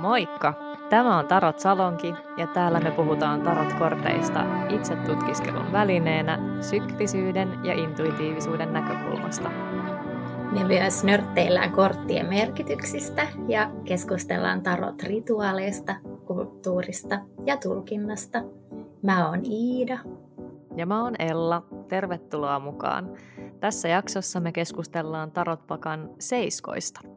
Moikka! 0.00 0.54
Tämä 0.90 1.18
on 1.18 1.26
Tarot 1.26 1.58
Salonki 1.58 2.14
ja 2.36 2.46
täällä 2.46 2.80
me 2.80 2.90
puhutaan 2.90 3.42
tarotkorteista 3.42 4.44
itse 4.68 4.96
tutkiskelun 4.96 5.72
välineenä 5.72 6.38
syklisyyden 6.60 7.64
ja 7.64 7.74
intuitiivisuuden 7.74 8.72
näkökulmasta. 8.72 9.50
Me 10.52 10.64
myös 10.64 11.04
nörtteillään 11.04 11.72
korttien 11.72 12.26
merkityksistä 12.26 13.26
ja 13.48 13.70
keskustellaan 13.84 14.62
tarot-rituaaleista, 14.62 15.94
kulttuurista 16.24 17.18
ja 17.44 17.56
tulkinnasta. 17.56 18.42
Mä 19.02 19.28
oon 19.28 19.40
Iida. 19.44 19.98
Ja 20.76 20.86
mä 20.86 21.02
oon 21.04 21.14
Ella. 21.18 21.62
Tervetuloa 21.88 22.58
mukaan. 22.58 23.10
Tässä 23.60 23.88
jaksossa 23.88 24.40
me 24.40 24.52
keskustellaan 24.52 25.30
Tarotpakan 25.30 26.10
seiskoista– 26.18 27.00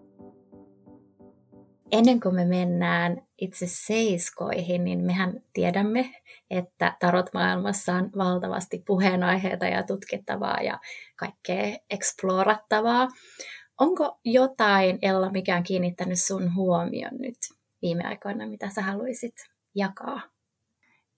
Ennen 1.95 2.19
kuin 2.19 2.35
me 2.35 2.45
mennään 2.45 3.27
itse 3.41 3.65
seiskoihin, 3.67 4.83
niin 4.83 4.99
mehän 4.99 5.43
tiedämme, 5.53 6.15
että 6.49 6.97
tarot-maailmassa 6.99 7.93
on 7.93 8.11
valtavasti 8.17 8.83
puheenaiheita 8.87 9.65
ja 9.65 9.83
tutkittavaa 9.83 10.61
ja 10.61 10.79
kaikkea 11.15 11.77
eksplorattavaa. 11.89 13.07
Onko 13.79 14.19
jotain, 14.25 14.99
Ella, 15.01 15.31
mikä 15.31 15.57
on 15.57 15.63
kiinnittänyt 15.63 16.19
sun 16.19 16.55
huomion 16.55 17.11
nyt 17.19 17.37
viime 17.81 18.03
aikoina, 18.07 18.47
mitä 18.47 18.69
sä 18.69 18.81
haluaisit 18.81 19.35
jakaa? 19.75 20.21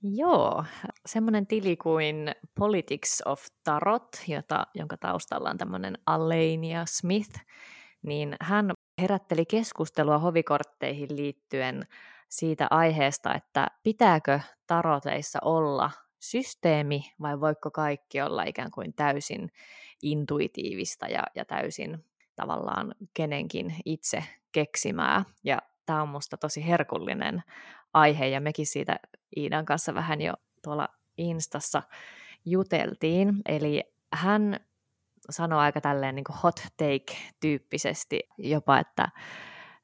Joo, 0.02 0.64
semmoinen 1.06 1.48
tili 1.48 1.78
kuin 1.78 2.32
Politics 2.60 3.22
of 3.26 3.46
Tarot, 3.64 4.08
jota, 4.28 4.68
jonka 4.76 4.98
taustalla 4.98 5.50
on 5.50 5.58
tämmöinen 5.58 5.98
Alenia 6.06 6.86
Smith, 6.86 7.40
niin 8.02 8.36
hän 8.42 8.72
herätteli 9.02 9.46
keskustelua 9.46 10.18
hovikortteihin 10.18 11.16
liittyen 11.16 11.88
siitä 12.30 12.68
aiheesta, 12.70 13.36
että 13.36 13.68
pitääkö 13.84 14.40
taroteissa 14.68 15.40
olla 15.42 15.92
systeemi 16.20 17.12
vai 17.22 17.40
voiko 17.40 17.72
kaikki 17.72 18.22
olla 18.22 18.44
ikään 18.44 18.72
kuin 18.72 18.94
täysin 18.94 19.52
intuitiivista 20.02 21.08
ja, 21.08 21.24
ja 21.36 21.46
täysin 21.46 22.06
tavallaan 22.36 22.96
kenenkin 23.14 23.76
itse 23.86 24.24
keksimää. 24.52 25.24
Ja 25.44 25.62
tämä 25.86 26.02
on 26.02 26.10
minusta 26.10 26.38
tosi 26.38 26.68
herkullinen 26.68 27.44
aihe 27.94 28.28
ja 28.28 28.42
mekin 28.42 28.68
siitä 28.68 29.00
Iidan 29.38 29.66
kanssa 29.66 29.94
vähän 29.94 30.22
jo 30.22 30.34
tuolla 30.64 30.88
Instassa 31.18 31.84
juteltiin. 32.46 33.42
Eli 33.46 33.84
hän 34.14 34.60
sanoo 35.30 35.60
aika 35.60 35.82
tälleen 35.82 36.16
niin 36.16 36.26
hot 36.44 36.56
take-tyyppisesti 36.78 38.20
jopa, 38.38 38.80
että, 38.80 39.08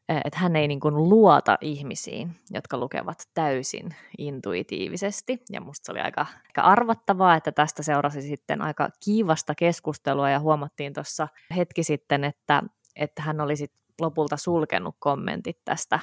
että 0.10 0.40
hän 0.40 0.56
ei 0.56 0.68
niin 0.68 0.80
kuin 0.80 0.96
luota 0.96 1.58
ihmisiin, 1.62 2.36
jotka 2.52 2.78
lukevat 2.78 3.30
täysin 3.34 3.96
intuitiivisesti. 4.18 5.44
Ja 5.52 5.62
musta 5.62 5.86
se 5.86 5.92
oli 5.92 6.00
aika, 6.00 6.26
aika 6.48 6.62
arvattavaa, 6.62 7.36
että 7.36 7.52
tästä 7.52 7.84
seurasi 7.84 8.22
sitten 8.22 8.62
aika 8.62 8.90
kiivasta 9.06 9.56
keskustelua 9.56 10.30
ja 10.30 10.40
huomattiin 10.40 10.94
tuossa 10.94 11.28
hetki 11.56 11.84
sitten, 11.84 12.24
että, 12.24 12.64
että 12.96 13.22
hän 13.22 13.42
olisi 13.42 13.72
lopulta 14.02 14.38
sulkenut 14.38 14.96
kommentit 15.00 15.58
tästä 15.66 16.00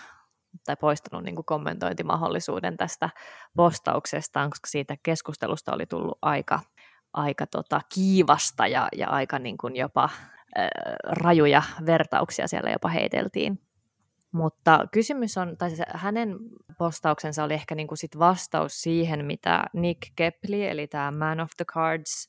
tai 0.64 0.77
poistanut 0.77 1.24
niin 1.24 1.34
kuin 1.34 1.44
kommentointimahdollisuuden 1.44 2.77
tästä 2.77 3.11
postauksestaan, 3.56 4.50
koska 4.50 4.66
siitä 4.66 4.96
keskustelusta 5.02 5.74
oli 5.74 5.86
tullut 5.86 6.18
aika 6.22 6.61
aika 7.12 7.47
tota, 7.47 7.80
kiivasta 7.94 8.66
ja, 8.66 8.89
ja 8.97 9.08
aika 9.08 9.39
niin 9.39 9.58
kuin 9.58 9.77
jopa 9.77 10.05
äh, 10.05 10.69
rajuja 11.06 11.62
vertauksia 11.86 12.48
siellä 12.48 12.70
jopa 12.70 12.89
heiteltiin. 12.89 13.61
Mutta 14.33 14.86
kysymys 14.92 15.39
on, 15.39 15.56
tai 15.56 15.70
se, 15.70 15.84
hänen 15.94 16.39
postauksensa 16.78 17.44
oli 17.44 17.55
ehkä 17.55 17.75
niin 17.75 17.89
kuin 17.89 17.98
sit 17.98 18.19
vastaus 18.19 18.83
siihen, 18.83 19.25
mitä 19.25 19.64
Nick 19.72 20.12
Kepli, 20.17 20.67
eli 20.67 20.86
tämä 20.86 21.11
Man 21.11 21.40
of 21.40 21.51
the 21.57 21.64
Cards, 21.64 22.29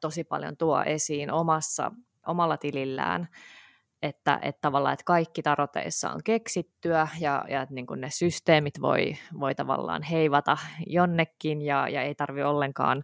tosi 0.00 0.24
paljon 0.24 0.56
tuo 0.56 0.82
esiin 0.82 1.32
omassa, 1.32 1.92
omalla 2.26 2.56
tilillään, 2.56 3.28
että, 4.02 4.38
että 4.42 4.60
tavallaan 4.60 4.92
että 4.92 5.04
kaikki 5.04 5.42
taroteissa 5.42 6.10
on 6.10 6.20
keksittyä 6.24 7.08
ja, 7.20 7.44
ja 7.48 7.62
että 7.62 7.74
niin 7.74 7.86
kuin 7.86 8.00
ne 8.00 8.10
systeemit 8.10 8.80
voi, 8.80 9.16
voi 9.40 9.54
tavallaan 9.54 10.02
heivata 10.02 10.56
jonnekin 10.86 11.62
ja, 11.62 11.88
ja 11.88 12.02
ei 12.02 12.14
tarvi 12.14 12.42
ollenkaan 12.42 13.02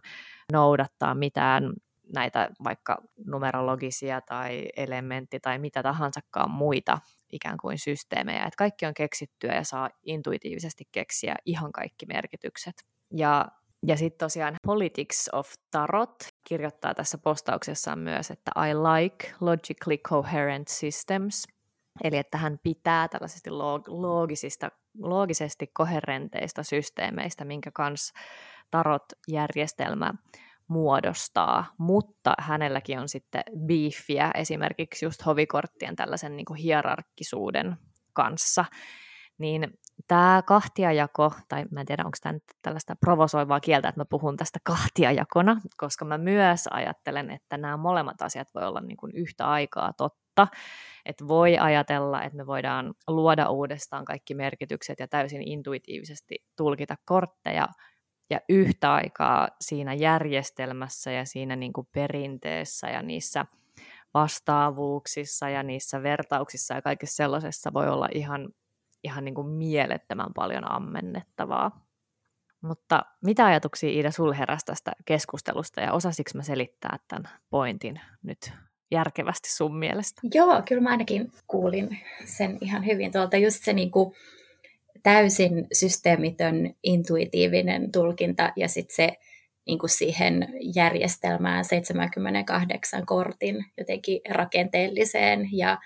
noudattaa 0.51 1.15
mitään 1.15 1.73
näitä 2.13 2.49
vaikka 2.63 2.97
numerologisia 3.25 4.21
tai 4.21 4.65
elementti 4.77 5.39
tai 5.39 5.59
mitä 5.59 5.83
tahansakaan 5.83 6.51
muita 6.51 6.99
ikään 7.31 7.57
kuin 7.57 7.77
systeemejä. 7.79 8.39
Että 8.39 8.57
kaikki 8.57 8.85
on 8.85 8.93
keksittyä 8.93 9.55
ja 9.55 9.63
saa 9.63 9.89
intuitiivisesti 10.03 10.83
keksiä 10.91 11.35
ihan 11.45 11.71
kaikki 11.71 12.05
merkitykset. 12.05 12.73
Ja, 13.11 13.45
ja 13.85 13.97
sitten 13.97 14.25
tosiaan 14.25 14.55
Politics 14.65 15.29
of 15.33 15.51
Tarot 15.71 16.15
kirjoittaa 16.43 16.93
tässä 16.93 17.17
postauksessaan 17.17 17.99
myös, 17.99 18.31
että 18.31 18.51
I 18.69 18.73
like 18.73 19.33
logically 19.41 19.97
coherent 19.97 20.67
systems. 20.67 21.43
Eli 22.03 22.17
että 22.17 22.37
hän 22.37 22.59
pitää 22.63 23.07
tällaisista 23.07 23.49
loogisista, 23.87 24.71
loogisesti 25.01 25.67
koherenteista 25.73 26.63
systeemeistä, 26.63 27.45
minkä 27.45 27.71
kanssa 27.73 28.13
tarot-järjestelmä 28.71 30.13
muodostaa, 30.67 31.65
mutta 31.77 32.33
hänelläkin 32.39 32.99
on 32.99 33.09
sitten 33.09 33.43
beefiä 33.67 34.31
esimerkiksi 34.35 35.05
just 35.05 35.25
hovikorttien 35.25 35.95
tällaisen 35.95 36.35
niin 36.35 36.45
kuin 36.45 36.57
hierarkkisuuden 36.57 37.77
kanssa. 38.13 38.65
Niin 39.37 39.79
tämä 40.07 40.43
kahtiajako, 40.45 41.31
tai 41.49 41.65
mä 41.71 41.79
en 41.79 41.85
tiedä 41.85 42.03
onko 42.05 42.17
tämä 42.23 42.33
nyt 42.33 42.43
tällaista 42.61 42.95
provosoivaa 42.95 43.59
kieltä, 43.59 43.89
että 43.89 44.01
mä 44.01 44.05
puhun 44.09 44.37
tästä 44.37 44.59
kahtiajakona, 44.63 45.61
koska 45.77 46.05
mä 46.05 46.17
myös 46.17 46.67
ajattelen, 46.71 47.31
että 47.31 47.57
nämä 47.57 47.77
molemmat 47.77 48.21
asiat 48.21 48.47
voi 48.55 48.63
olla 48.63 48.81
niin 48.81 48.97
kuin 48.97 49.11
yhtä 49.15 49.49
aikaa 49.49 49.93
totta, 49.93 50.47
että 51.05 51.27
voi 51.27 51.57
ajatella, 51.57 52.23
että 52.23 52.37
me 52.37 52.45
voidaan 52.45 52.93
luoda 53.07 53.49
uudestaan 53.49 54.05
kaikki 54.05 54.35
merkitykset 54.35 54.99
ja 54.99 55.07
täysin 55.07 55.47
intuitiivisesti 55.47 56.35
tulkita 56.57 56.95
kortteja, 57.05 57.67
ja 58.29 58.39
yhtä 58.49 58.93
aikaa 58.93 59.47
siinä 59.61 59.93
järjestelmässä 59.93 61.11
ja 61.11 61.25
siinä 61.25 61.55
niin 61.55 61.73
kuin 61.73 61.87
perinteessä 61.91 62.87
ja 62.87 63.01
niissä 63.01 63.45
vastaavuuksissa 64.13 65.49
ja 65.49 65.63
niissä 65.63 66.03
vertauksissa 66.03 66.73
ja 66.73 66.81
kaikessa 66.81 67.15
sellaisessa 67.15 67.73
voi 67.73 67.89
olla 67.89 68.07
ihan, 68.13 68.49
ihan 69.03 69.25
niin 69.25 69.35
kuin 69.35 69.47
mielettömän 69.47 70.33
paljon 70.35 70.71
ammennettavaa. 70.71 71.87
Mutta 72.61 73.01
mitä 73.23 73.45
ajatuksia 73.45 73.89
Iida 73.89 74.11
sul 74.11 74.33
heräsi 74.33 74.65
tästä 74.65 74.91
keskustelusta 75.05 75.81
ja 75.81 75.93
osasiko 75.93 76.31
mä 76.33 76.43
selittää 76.43 76.99
tämän 77.07 77.29
pointin 77.49 78.01
nyt 78.23 78.51
järkevästi 78.91 79.51
sun 79.51 79.77
mielestä? 79.77 80.21
Joo, 80.33 80.61
kyllä 80.67 80.81
mä 80.81 80.89
ainakin 80.89 81.31
kuulin 81.47 81.99
sen 82.25 82.57
ihan 82.61 82.85
hyvin 82.85 83.11
tuolta. 83.11 83.37
Just 83.37 83.63
se 83.63 83.73
niin 83.73 83.91
kuin, 83.91 84.15
täysin 85.03 85.67
systeemitön 85.73 86.73
intuitiivinen 86.83 87.91
tulkinta 87.91 88.53
ja 88.55 88.67
sitten 88.67 88.95
se 88.95 89.17
niin 89.67 89.79
kuin 89.79 89.89
siihen 89.89 90.47
järjestelmään 90.75 91.65
78 91.65 93.05
kortin 93.05 93.65
jotenkin 93.77 94.21
rakenteelliseen 94.29 95.49
ja, 95.51 95.77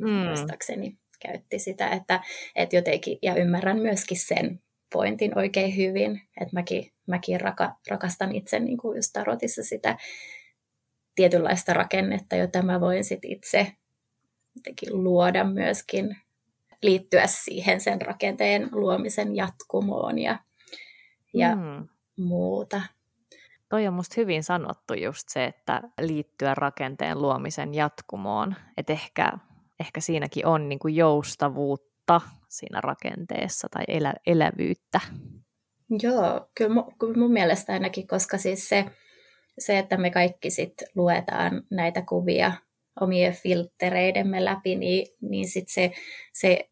Mm. 0.00 0.10
Muistaakseni 0.10 0.98
käytti 1.20 1.58
sitä, 1.58 1.88
että, 1.88 2.20
että 2.56 2.76
jotenkin, 2.76 3.18
ja 3.22 3.34
ymmärrän 3.34 3.78
myöskin 3.78 4.18
sen 4.18 4.60
pointin 4.92 5.38
oikein 5.38 5.76
hyvin, 5.76 6.22
että 6.40 6.52
mäkin, 6.52 6.92
mäkin 7.06 7.40
raka, 7.40 7.74
rakastan 7.90 8.34
itse 8.34 8.60
niin 8.60 8.78
kuin 8.78 8.96
just 8.96 9.10
tarotissa 9.12 9.62
sitä 9.62 9.96
tietynlaista 11.14 11.72
rakennetta, 11.72 12.36
jota 12.36 12.62
mä 12.62 12.80
voin 12.80 13.04
sit 13.04 13.24
itse 13.24 13.72
jotenkin 14.56 15.04
luoda 15.04 15.44
myöskin, 15.44 16.16
liittyä 16.82 17.26
siihen 17.26 17.80
sen 17.80 18.02
rakenteen 18.02 18.68
luomisen 18.72 19.36
jatkumoon 19.36 20.18
ja, 20.18 20.38
ja 21.34 21.56
mm. 21.56 21.88
muuta. 22.16 22.80
Toi 23.68 23.86
on 23.86 23.94
musta 23.94 24.14
hyvin 24.16 24.42
sanottu 24.42 24.94
just 24.94 25.28
se, 25.28 25.44
että 25.44 25.82
liittyä 26.00 26.54
rakenteen 26.54 27.22
luomisen 27.22 27.74
jatkumoon. 27.74 28.54
Että 28.76 28.92
ehkä, 28.92 29.32
ehkä 29.80 30.00
siinäkin 30.00 30.46
on 30.46 30.68
niin 30.68 30.78
kuin 30.78 30.96
joustavuutta 30.96 32.20
siinä 32.48 32.80
rakenteessa 32.80 33.68
tai 33.70 33.84
elä, 33.88 34.14
elävyyttä. 34.26 35.00
Joo, 36.02 36.48
kyllä 36.54 36.74
mun, 36.74 36.92
kyllä 36.98 37.18
mun 37.18 37.32
mielestä 37.32 37.72
ainakin, 37.72 38.06
koska 38.06 38.38
siis 38.38 38.68
se, 38.68 38.84
se 39.58 39.78
että 39.78 39.96
me 39.96 40.10
kaikki 40.10 40.50
sit 40.50 40.74
luetaan 40.94 41.62
näitä 41.70 42.02
kuvia 42.02 42.52
omien 43.00 43.32
filttereidemme 43.32 44.44
läpi, 44.44 44.76
niin, 44.76 45.06
niin 45.20 45.48
sit 45.48 45.68
se, 45.68 45.92
se 46.32 46.68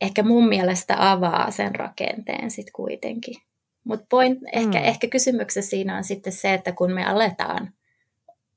ehkä 0.00 0.22
mun 0.22 0.48
mielestä 0.48 1.10
avaa 1.10 1.50
sen 1.50 1.74
rakenteen 1.74 2.50
sitten 2.50 2.72
kuitenkin. 2.72 3.47
Mutta 3.88 4.06
point, 4.10 4.38
ehkä, 4.52 4.78
mm. 4.78 4.84
ehkä 4.84 5.08
kysymyksessä 5.08 5.70
siinä 5.70 5.96
on 5.96 6.04
sitten 6.04 6.32
se, 6.32 6.54
että 6.54 6.72
kun 6.72 6.92
me 6.92 7.06
aletaan 7.06 7.72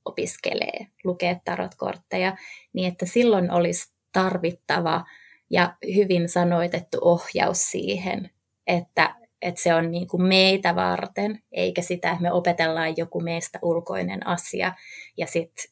opiskelee, 0.06 0.88
lukea 1.04 1.36
tarotkortteja, 1.46 2.38
niin 2.74 2.92
että 2.92 3.06
silloin 3.06 3.52
olisi 3.52 3.92
tarvittava 4.12 5.06
ja 5.50 5.76
hyvin 5.96 6.30
sanoitettu 6.30 6.98
ohjaus 7.02 7.72
siihen, 7.72 8.30
että, 8.68 9.16
että 9.42 9.62
se 9.62 9.74
on 9.74 9.92
niin 9.92 10.08
kuin 10.08 10.24
meitä 10.24 10.76
varten, 10.76 11.44
eikä 11.52 11.82
sitä, 11.82 12.12
että 12.12 12.22
me 12.22 12.32
opetellaan 12.32 12.98
joku 12.98 13.20
meistä 13.20 13.60
ulkoinen 13.62 14.28
asia 14.28 14.74
ja 15.18 15.28
sitten 15.28 15.72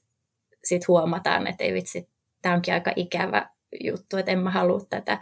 sit 0.63 0.87
huomataan, 0.87 1.47
että 1.47 1.63
ei 1.63 1.73
vitsi, 1.73 2.09
tämä 2.41 2.55
onkin 2.55 2.73
aika 2.73 2.91
ikävä 2.95 3.49
juttu, 3.83 4.17
että 4.17 4.31
en 4.31 4.39
mä 4.39 4.51
halua 4.51 4.81
tätä, 4.89 5.17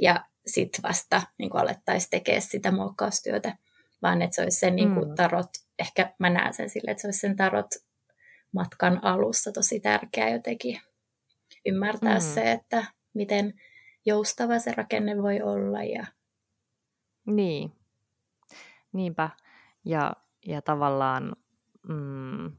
ja 0.00 0.24
sitten 0.46 0.82
vasta 0.82 1.22
niin 1.38 1.56
alettaisiin 1.56 2.10
tekemään 2.10 2.42
sitä 2.42 2.70
muokkaustyötä 2.70 3.56
vaan 4.02 4.22
että 4.22 4.34
se 4.34 4.42
olisi 4.42 4.58
sen 4.58 4.76
niin 4.76 4.94
kuin 4.94 5.08
mm. 5.08 5.14
tarot, 5.14 5.50
ehkä 5.78 6.14
mä 6.18 6.30
näen 6.30 6.54
sen 6.54 6.70
sille, 6.70 6.90
että 6.90 7.00
se 7.00 7.06
olisi 7.06 7.20
sen 7.20 7.36
tarot 7.36 7.70
matkan 8.52 9.04
alussa 9.04 9.52
tosi 9.52 9.80
tärkeää 9.80 10.28
jotenkin 10.28 10.80
ymmärtää 11.66 12.14
mm. 12.14 12.20
se, 12.20 12.52
että 12.52 12.84
miten 13.14 13.54
joustava 14.06 14.58
se 14.58 14.72
rakenne 14.72 15.22
voi 15.22 15.42
olla. 15.42 15.82
Ja... 15.82 16.06
Niin, 17.26 17.72
niinpä. 18.92 19.30
Ja, 19.84 20.12
ja 20.46 20.62
tavallaan 20.62 21.36
mm, 21.88 22.52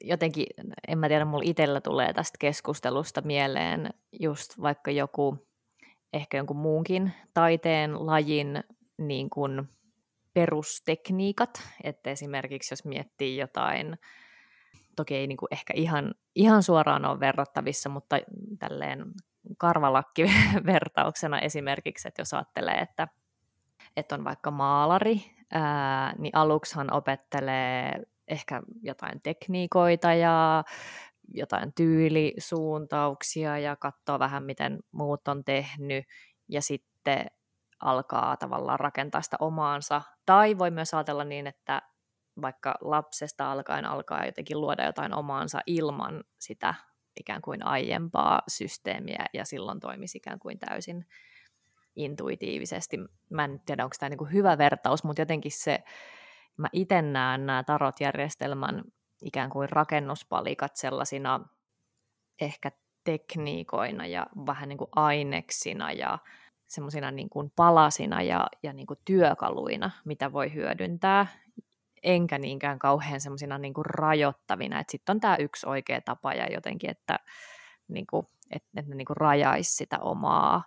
jotenkin, 0.00 0.46
en 0.88 0.98
mä 0.98 1.08
tiedä, 1.08 1.24
mulla 1.24 1.44
itsellä 1.46 1.80
tulee 1.80 2.12
tästä 2.12 2.38
keskustelusta 2.38 3.20
mieleen 3.20 3.94
just 4.20 4.60
vaikka 4.62 4.90
joku, 4.90 5.38
ehkä 6.12 6.36
jonkun 6.36 6.56
muunkin 6.56 7.12
taiteen 7.34 8.06
lajin 8.06 8.64
niin 8.98 9.30
kuin 9.30 9.68
perustekniikat, 10.34 11.62
että 11.84 12.10
esimerkiksi 12.10 12.72
jos 12.72 12.84
miettii 12.84 13.36
jotain, 13.36 13.98
toki 14.96 15.14
ei 15.14 15.26
niin 15.26 15.36
kuin 15.36 15.48
ehkä 15.50 15.72
ihan, 15.76 16.14
ihan 16.34 16.62
suoraan 16.62 17.04
ole 17.04 17.20
verrattavissa, 17.20 17.88
mutta 17.88 18.16
tälleen 18.58 19.04
karvalakkivertauksena 19.58 21.40
esimerkiksi, 21.40 22.08
että 22.08 22.20
jos 22.20 22.34
ajattelee, 22.34 22.78
että, 22.78 23.08
että 23.96 24.14
on 24.14 24.24
vaikka 24.24 24.50
maalari, 24.50 25.22
ää, 25.52 26.14
niin 26.18 26.36
aluksihan 26.36 26.92
opettelee 26.92 28.02
ehkä 28.28 28.62
jotain 28.82 29.20
tekniikoita 29.22 30.14
ja 30.14 30.64
jotain 31.28 31.72
tyylisuuntauksia 31.72 33.58
ja 33.58 33.76
katsoo 33.76 34.18
vähän, 34.18 34.44
miten 34.44 34.78
muut 34.92 35.28
on 35.28 35.44
tehnyt, 35.44 36.04
ja 36.48 36.62
sitten 36.62 37.26
alkaa 37.82 38.36
tavallaan 38.36 38.80
rakentaa 38.80 39.22
sitä 39.22 39.36
omaansa. 39.40 40.02
Tai 40.26 40.58
voi 40.58 40.70
myös 40.70 40.94
ajatella 40.94 41.24
niin, 41.24 41.46
että 41.46 41.82
vaikka 42.42 42.74
lapsesta 42.80 43.52
alkaen 43.52 43.84
alkaa 43.84 44.26
jotenkin 44.26 44.60
luoda 44.60 44.84
jotain 44.84 45.14
omaansa 45.14 45.60
ilman 45.66 46.24
sitä 46.38 46.74
ikään 47.20 47.42
kuin 47.42 47.66
aiempaa 47.66 48.42
systeemiä 48.48 49.26
ja 49.32 49.44
silloin 49.44 49.80
toimisi 49.80 50.18
ikään 50.18 50.38
kuin 50.38 50.58
täysin 50.58 51.06
intuitiivisesti. 51.96 52.98
Mä 53.30 53.44
en 53.44 53.60
tiedä, 53.66 53.84
onko 53.84 53.96
tämä 54.00 54.10
niin 54.10 54.32
hyvä 54.32 54.58
vertaus, 54.58 55.04
mutta 55.04 55.22
jotenkin 55.22 55.52
se, 55.52 55.84
mä 56.56 56.68
itse 56.72 57.02
näen 57.02 57.46
nämä 57.46 57.64
tarotjärjestelmän 57.64 58.82
ikään 59.22 59.50
kuin 59.50 59.68
rakennuspalikat 59.68 60.76
sellaisina 60.76 61.40
ehkä 62.40 62.72
tekniikoina 63.04 64.06
ja 64.06 64.26
vähän 64.46 64.68
niin 64.68 64.78
kuin 64.78 64.90
aineksina 64.96 65.92
ja 65.92 66.18
semmoisina 66.72 67.10
niin 67.10 67.30
kuin 67.30 67.52
palasina 67.56 68.22
ja, 68.22 68.46
ja 68.62 68.72
niin 68.72 68.86
kuin 68.86 68.98
työkaluina, 69.04 69.90
mitä 70.04 70.32
voi 70.32 70.54
hyödyntää, 70.54 71.26
enkä 72.02 72.38
niinkään 72.38 72.78
kauhean 72.78 73.20
semmoisina 73.20 73.58
niin 73.58 73.74
kuin 73.74 73.86
rajoittavina. 73.86 74.82
Sitten 74.88 75.14
on 75.16 75.20
tämä 75.20 75.36
yksi 75.36 75.66
oikea 75.68 76.00
tapa 76.00 76.34
ja 76.34 76.52
jotenkin, 76.52 76.90
että, 76.90 77.18
niin 77.88 78.06
kuin, 78.10 78.26
että, 78.50 78.68
että 78.76 78.90
ne 78.90 78.96
niin 78.96 79.06
kuin 79.06 79.16
rajaisi 79.16 79.76
sitä 79.76 79.98
omaa 79.98 80.62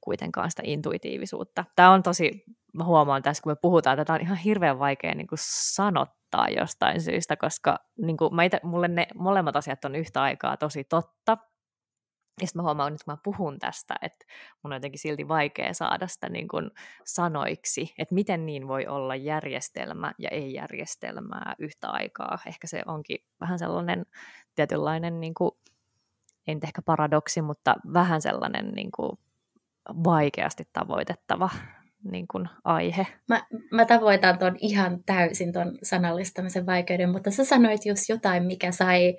kuitenkaan 0.00 0.50
sitä 0.50 0.62
intuitiivisuutta. 0.64 1.64
Tämä 1.76 1.90
on 1.90 2.02
tosi, 2.02 2.44
mä 2.72 2.84
huomaan 2.84 3.22
tässä, 3.22 3.42
kun 3.42 3.52
me 3.52 3.56
puhutaan, 3.62 3.94
että 3.94 4.04
tämä 4.04 4.14
on 4.14 4.22
ihan 4.22 4.36
hirveän 4.36 4.78
vaikea 4.78 5.14
niin 5.14 5.26
kuin 5.26 5.38
sanottaa 5.42 6.48
jostain 6.48 7.00
syystä, 7.00 7.36
koska 7.36 7.78
niin 8.02 8.16
kuin, 8.16 8.34
mä 8.34 8.44
ite, 8.44 8.60
mulle 8.62 8.88
ne 8.88 9.06
molemmat 9.14 9.56
asiat 9.56 9.84
on 9.84 9.94
yhtä 9.94 10.22
aikaa 10.22 10.56
tosi 10.56 10.84
totta, 10.84 11.38
ja 12.40 12.46
sitten 12.46 12.62
mä 12.62 12.66
huomaan 12.66 12.92
nyt, 12.92 13.02
kun 13.04 13.12
mä 13.12 13.18
puhun 13.24 13.58
tästä, 13.58 13.94
että 14.02 14.24
mun 14.62 14.72
on 14.72 14.76
jotenkin 14.76 14.98
silti 14.98 15.28
vaikea 15.28 15.74
saada 15.74 16.06
sitä 16.06 16.28
niin 16.28 16.48
kuin 16.48 16.70
sanoiksi, 17.04 17.94
että 17.98 18.14
miten 18.14 18.46
niin 18.46 18.68
voi 18.68 18.86
olla 18.86 19.16
järjestelmä 19.16 20.12
ja 20.18 20.28
ei-järjestelmää 20.28 21.54
yhtä 21.58 21.88
aikaa. 21.88 22.38
Ehkä 22.46 22.66
se 22.66 22.82
onkin 22.86 23.18
vähän 23.40 23.58
sellainen 23.58 24.06
tietynlainen, 24.54 25.20
niin 25.20 25.34
kuin, 25.34 25.50
ei 26.46 26.56
ehkä 26.62 26.82
paradoksi, 26.82 27.42
mutta 27.42 27.74
vähän 27.92 28.22
sellainen 28.22 28.72
niin 28.72 28.90
kuin 28.92 29.18
vaikeasti 30.04 30.68
tavoitettava 30.72 31.50
niin 32.10 32.28
kuin 32.28 32.48
aihe. 32.64 33.06
Mä, 33.28 33.46
mä 33.70 33.86
tavoitan 33.86 34.38
ton 34.38 34.56
ihan 34.60 35.04
täysin 35.06 35.52
ton 35.52 35.78
sanallistamisen 35.82 36.66
vaikeuden, 36.66 37.10
mutta 37.10 37.30
sä 37.30 37.44
sanoit 37.44 37.86
just 37.86 38.08
jotain, 38.08 38.44
mikä 38.44 38.72
sai 38.72 39.16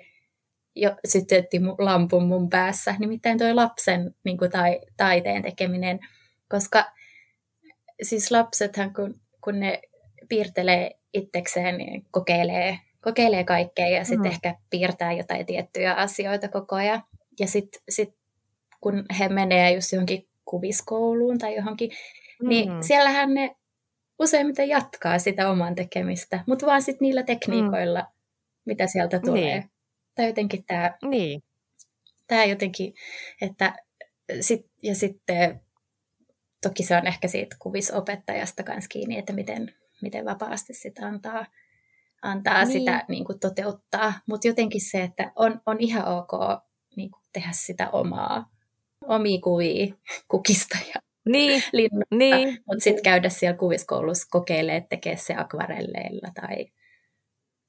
jo 0.76 0.96
sytytti 1.08 1.60
lampun 1.78 2.26
mun 2.26 2.48
päässä, 2.48 2.94
nimittäin 2.98 3.38
toi 3.38 3.54
lapsen 3.54 4.14
niin 4.24 4.38
kuin 4.38 4.50
tai, 4.50 4.80
taiteen 4.96 5.42
tekeminen, 5.42 6.00
koska 6.48 6.84
siis 8.02 8.30
lapsethan 8.30 8.94
kun, 8.94 9.14
kun 9.40 9.60
ne 9.60 9.80
piirtelee 10.28 10.90
itsekseen, 11.14 11.78
niin 11.78 12.06
kokeilee, 12.10 12.78
kokeilee 13.00 13.44
kaikkea 13.44 13.88
ja 13.88 14.04
sitten 14.04 14.30
mm. 14.30 14.32
ehkä 14.32 14.54
piirtää 14.70 15.12
jotain 15.12 15.46
tiettyjä 15.46 15.94
asioita 15.94 16.48
koko 16.48 16.76
ajan. 16.76 17.02
Ja 17.40 17.46
sitten 17.46 17.82
sit, 17.88 18.14
kun 18.80 19.04
he 19.18 19.28
menee 19.28 19.74
just 19.74 19.92
johonkin 19.92 20.28
kuviskouluun 20.44 21.38
tai 21.38 21.56
johonkin, 21.56 21.90
niin 21.90 22.68
mm. 22.68 22.72
niin 22.72 22.84
siellähän 22.84 23.34
ne 23.34 23.56
useimmiten 24.18 24.68
jatkaa 24.68 25.18
sitä 25.18 25.50
oman 25.50 25.74
tekemistä, 25.74 26.44
mutta 26.46 26.66
vaan 26.66 26.82
sitten 26.82 27.06
niillä 27.06 27.22
tekniikoilla, 27.22 28.00
mm. 28.00 28.06
mitä 28.64 28.86
sieltä 28.86 29.20
tulee. 29.20 29.58
Niin. 29.58 29.70
Tai 30.16 30.26
jotenkin 30.26 30.64
tämä, 30.64 30.96
niin. 31.02 31.42
tämä 32.26 32.44
jotenkin, 32.44 32.94
että 33.40 33.76
sit, 34.40 34.66
ja 34.82 34.94
sitten 34.94 35.60
toki 36.62 36.82
se 36.82 36.96
on 36.96 37.06
ehkä 37.06 37.28
siitä 37.28 37.56
kuvisopettajasta 37.58 38.62
kanssa 38.62 38.88
kiinni, 38.88 39.18
että 39.18 39.32
miten, 39.32 39.74
miten 40.02 40.24
vapaasti 40.24 40.74
sitä 40.74 41.06
antaa, 41.06 41.46
antaa 42.22 42.64
niin. 42.64 42.72
sitä 42.72 43.04
niin 43.08 43.24
kuin 43.24 43.40
toteuttaa. 43.40 44.12
Mutta 44.28 44.48
jotenkin 44.48 44.80
se, 44.80 45.02
että 45.02 45.32
on, 45.36 45.60
on 45.66 45.76
ihan 45.80 46.04
ok 46.06 46.32
niin 46.96 47.10
kuin 47.10 47.22
tehdä 47.32 47.50
sitä 47.52 47.90
omaa, 47.90 48.50
omia 49.04 49.40
kuvia 49.40 49.94
kukista 50.28 50.78
ja 50.94 51.00
niin, 51.28 51.62
niin. 52.10 52.48
mutta 52.66 52.84
sitten 52.84 53.02
käydä 53.02 53.28
siellä 53.28 53.58
kuviskoulussa 53.58 54.26
kokeilemaan, 54.30 54.88
tekee 54.88 55.16
se 55.16 55.34
akvarelleilla 55.34 56.28
tai, 56.34 56.56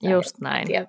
tai 0.02 0.12
Just 0.12 0.36
näin. 0.42 0.68
Tiedä, 0.68 0.88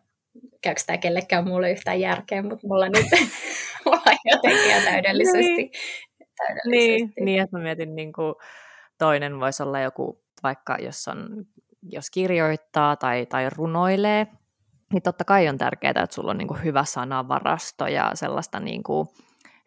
käykö 0.60 0.80
tämä 0.86 0.98
kellekään 0.98 1.48
mulle 1.48 1.70
yhtään 1.70 2.00
järkeä, 2.00 2.42
mutta 2.42 2.66
mulla 2.66 2.88
nyt 2.88 3.06
mulla 3.84 4.12
jotenkin 4.24 4.70
ja 4.70 4.80
täydellisesti. 4.84 5.56
Niin, 5.56 5.70
täydellisesti. 6.36 6.70
niin, 6.70 7.12
niin 7.20 7.42
että 7.42 7.56
mä 7.56 7.62
mietin, 7.62 7.96
niin 7.96 8.12
kuin 8.12 8.34
toinen 8.98 9.40
voisi 9.40 9.62
olla 9.62 9.80
joku, 9.80 10.22
vaikka 10.42 10.76
jos, 10.80 11.08
on, 11.08 11.46
jos 11.82 12.10
kirjoittaa 12.10 12.96
tai, 12.96 13.26
tai 13.26 13.50
runoilee, 13.56 14.26
niin 14.92 15.02
totta 15.02 15.24
kai 15.24 15.48
on 15.48 15.58
tärkeää, 15.58 15.90
että 15.90 16.14
sulla 16.14 16.30
on 16.30 16.38
niin 16.38 16.48
kuin 16.48 16.64
hyvä 16.64 16.84
sanavarasto 16.84 17.86
ja 17.86 18.10
sellaista 18.14 18.60
niin 18.60 18.82
kuin, 18.82 19.08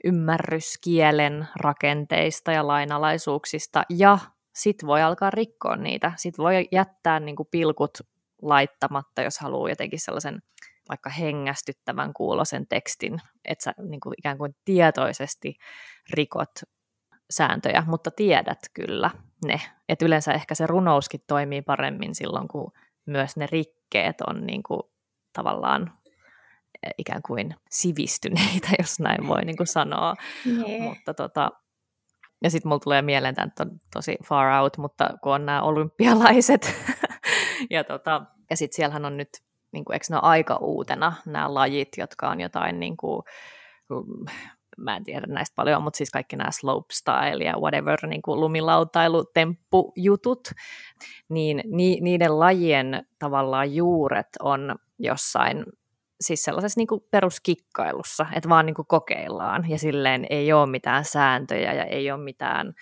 ymmärrys 0.03 0.77
kielen 0.83 1.47
rakenteista 1.55 2.51
ja 2.51 2.67
lainalaisuuksista, 2.67 3.83
ja 3.89 4.17
sit 4.55 4.85
voi 4.85 5.01
alkaa 5.01 5.29
rikkoa 5.29 5.75
niitä. 5.75 6.11
Sit 6.15 6.37
voi 6.37 6.67
jättää 6.71 7.19
niin 7.19 7.35
kuin 7.35 7.47
pilkut 7.51 7.97
laittamatta, 8.41 9.21
jos 9.21 9.39
haluaa 9.39 9.69
jotenkin 9.69 9.99
sellaisen 9.99 10.41
vaikka 10.91 11.09
hengästyttävän 11.09 12.13
kuulosen 12.13 12.67
tekstin, 12.67 13.21
että 13.45 13.63
sä 13.63 13.73
niin 13.89 13.99
kuin 13.99 14.13
ikään 14.17 14.37
kuin 14.37 14.55
tietoisesti 14.65 15.55
rikot 16.13 16.51
sääntöjä, 17.29 17.83
mutta 17.87 18.11
tiedät 18.11 18.59
kyllä 18.73 19.11
ne. 19.45 19.61
Et 19.89 20.01
yleensä 20.01 20.33
ehkä 20.33 20.55
se 20.55 20.67
runouskin 20.67 21.21
toimii 21.27 21.61
paremmin 21.61 22.15
silloin, 22.15 22.47
kun 22.47 22.71
myös 23.05 23.37
ne 23.37 23.47
rikkeet 23.51 24.21
on 24.27 24.45
niin 24.45 24.63
kuin 24.63 24.81
tavallaan 25.33 25.93
ikään 26.97 27.21
kuin 27.21 27.55
sivistyneitä, 27.69 28.67
jos 28.81 28.99
näin 28.99 29.27
voi 29.27 29.41
niin 29.45 29.57
kuin 29.57 29.67
sanoa. 29.67 30.15
Nee. 30.45 30.81
Mutta 30.81 31.13
tota, 31.13 31.51
ja 32.43 32.49
sitten 32.49 32.69
mulla 32.69 32.79
tulee 32.79 33.01
mieleen, 33.01 33.35
että 33.47 33.63
on 33.63 33.79
tosi 33.93 34.17
far 34.27 34.61
out, 34.61 34.77
mutta 34.77 35.09
kun 35.23 35.33
on 35.33 35.45
nämä 35.45 35.61
olympialaiset, 35.61 36.75
ja, 37.69 37.83
tota, 37.83 38.21
ja 38.49 38.57
sitten 38.57 38.75
siellähän 38.75 39.05
on 39.05 39.17
nyt, 39.17 39.29
niin 39.71 39.85
kuin, 39.85 39.93
eikö 39.93 40.05
ne 40.09 40.15
ole 40.15 40.23
aika 40.23 40.55
uutena 40.55 41.13
nämä 41.25 41.53
lajit, 41.53 41.89
jotka 41.97 42.29
on 42.29 42.41
jotain, 42.41 42.79
niin 42.79 42.97
kuin, 42.97 43.23
mä 44.77 44.95
en 44.95 45.03
tiedä 45.03 45.27
näistä 45.27 45.55
paljon, 45.55 45.83
mutta 45.83 45.97
siis 45.97 46.09
kaikki 46.09 46.35
nämä 46.35 46.51
slopestyle 46.51 47.43
ja 47.43 47.57
whatever, 47.57 48.07
niin 48.07 48.21
kuin 48.21 48.39
lumilautailu, 48.39 49.25
temppujutut, 49.33 50.47
niin 51.29 51.61
ni, 51.65 51.99
niiden 52.01 52.39
lajien 52.39 53.05
tavallaan 53.19 53.75
juuret 53.75 54.27
on 54.39 54.75
jossain 54.99 55.65
siis 56.21 56.43
sellaisessa 56.43 56.79
niin 56.79 56.87
kuin 56.87 57.01
peruskikkailussa, 57.11 58.25
että 58.35 58.49
vaan 58.49 58.65
niin 58.65 58.73
kuin 58.73 58.87
kokeillaan 58.87 59.69
ja 59.69 59.77
silleen 59.77 60.25
ei 60.29 60.53
ole 60.53 60.69
mitään 60.69 61.05
sääntöjä 61.05 61.73
ja 61.73 61.85
ei 61.85 62.11
ole 62.11 62.23
mitään 62.23 62.73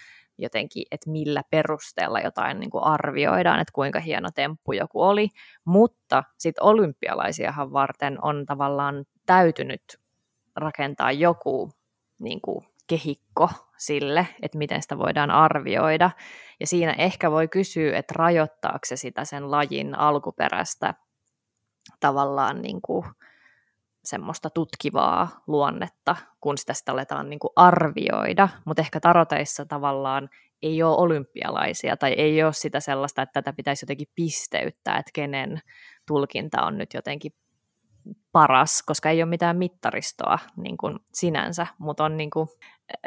jotenkin, 0.42 0.86
että 0.92 1.10
millä 1.10 1.44
perusteella 1.52 2.20
jotain 2.20 2.60
niin 2.60 2.70
kuin 2.70 2.84
arvioidaan, 2.84 3.60
että 3.60 3.72
kuinka 3.74 4.00
hieno 4.00 4.30
temppu 4.36 4.72
joku 4.74 5.02
oli, 5.02 5.30
mutta 5.66 6.24
sitten 6.38 6.64
olympialaisiahan 6.64 7.74
varten 7.74 8.18
on 8.22 8.46
tavallaan 8.46 9.06
täytynyt 9.26 9.82
rakentaa 10.56 11.12
joku 11.12 11.72
niin 12.20 12.42
kuin 12.42 12.66
kehikko 12.88 13.50
sille, 13.78 14.28
että 14.42 14.58
miten 14.58 14.82
sitä 14.82 14.98
voidaan 14.98 15.32
arvioida. 15.32 16.12
Ja 16.60 16.68
siinä 16.68 16.94
ehkä 16.94 17.32
voi 17.32 17.48
kysyä, 17.48 17.98
että 17.98 18.14
rajoittaako 18.18 18.80
se 18.86 18.96
sitä 18.96 19.26
sen 19.26 19.52
lajin 19.52 19.96
alkuperäistä 19.96 20.94
tavallaan 22.00 22.62
niin 22.62 22.82
kuin 22.82 23.06
semmoista 24.10 24.50
tutkivaa 24.50 25.44
luonnetta, 25.48 26.16
kun 26.42 26.58
sitä 26.58 26.74
sitten 26.74 26.94
aletaan 26.94 27.30
niin 27.30 27.40
kuin 27.40 27.52
arvioida, 27.56 28.50
mutta 28.66 28.82
ehkä 28.82 29.00
taroteissa 29.00 29.66
tavallaan 29.66 30.30
ei 30.62 30.84
ole 30.84 30.98
olympialaisia 30.98 31.98
tai 31.98 32.14
ei 32.14 32.44
ole 32.44 32.54
sitä 32.54 32.80
sellaista, 32.80 33.22
että 33.22 33.34
tätä 33.34 33.54
pitäisi 33.54 33.84
jotenkin 33.84 34.08
pisteyttää, 34.16 34.98
että 34.98 35.12
kenen 35.14 35.60
tulkinta 36.08 36.62
on 36.62 36.78
nyt 36.78 36.94
jotenkin 36.94 37.32
paras, 38.32 38.84
koska 38.86 39.10
ei 39.10 39.24
ole 39.24 39.30
mitään 39.30 39.58
mittaristoa 39.58 40.40
niin 40.58 40.78
kuin 40.78 41.00
sinänsä, 41.14 41.68
mutta 41.78 42.04
on 42.04 42.18
niin 42.18 42.30
kuin, 42.30 42.50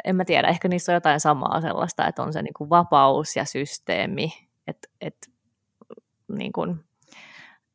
en 0.05 0.15
mä 0.15 0.25
tiedä, 0.25 0.47
ehkä 0.47 0.67
niissä 0.67 0.91
on 0.91 0.93
jotain 0.93 1.19
samaa 1.19 1.61
sellaista, 1.61 2.07
että 2.07 2.23
on 2.23 2.33
se 2.33 2.41
niin 2.41 2.53
kuin 2.53 2.69
vapaus 2.69 3.35
ja 3.35 3.45
systeemi, 3.45 4.33
että, 4.67 4.87
että 5.01 5.27
niin 6.27 6.53
kuin, 6.53 6.85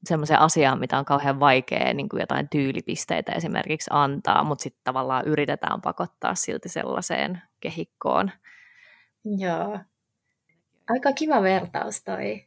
semmoiseen 0.05 0.41
asiaan, 0.41 0.79
mitä 0.79 0.99
on 0.99 1.05
kauhean 1.05 1.41
vaikea 1.41 1.95
niin 1.95 2.09
kuin 2.09 2.21
jotain 2.21 2.49
tyylipisteitä 2.49 3.33
esimerkiksi 3.33 3.91
antaa, 3.93 4.45
mutta 4.45 4.63
sitten 4.63 4.81
tavallaan 4.85 5.27
yritetään 5.27 5.81
pakottaa 5.81 6.35
silti 6.35 6.69
sellaiseen 6.69 7.43
kehikkoon. 7.61 8.31
Joo. 9.25 9.79
Aika 10.89 11.13
kiva 11.13 11.43
vertaus 11.43 12.05
toi. 12.05 12.45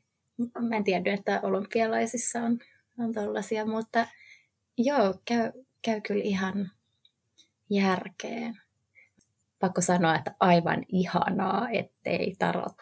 Mä 0.60 0.76
en 0.76 0.84
tiedä, 0.84 1.14
että 1.14 1.40
olympialaisissa 1.44 2.40
on, 2.40 2.60
on 3.00 3.14
tollaisia, 3.14 3.66
mutta 3.66 4.08
joo, 4.78 5.14
käy, 5.26 5.52
käy 5.82 6.02
kyllä 6.02 6.24
ihan 6.24 6.72
järkeen. 7.70 8.62
Pakko 9.60 9.82
sanoa, 9.82 10.16
että 10.16 10.36
aivan 10.40 10.84
ihanaa, 10.88 11.70
ettei 11.70 12.36
tarot 12.40 12.78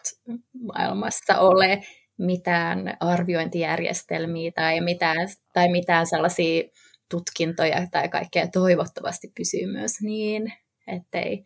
maailmassa 0.62 1.38
ole 1.38 1.82
mitään 2.20 2.96
arviointijärjestelmiä 3.00 4.52
tai 4.54 4.80
mitään, 4.80 5.28
tai 5.52 5.68
mitään 5.68 6.06
sellaisia 6.06 6.62
tutkintoja 7.08 7.86
tai 7.90 8.08
kaikkea 8.08 8.48
toivottavasti 8.48 9.32
pysyy 9.36 9.66
myös 9.66 9.92
niin, 10.02 10.52
ettei, 10.86 11.44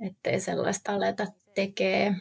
ettei 0.00 0.40
sellaista 0.40 0.92
aleta 0.92 1.26
tekee. 1.54 2.14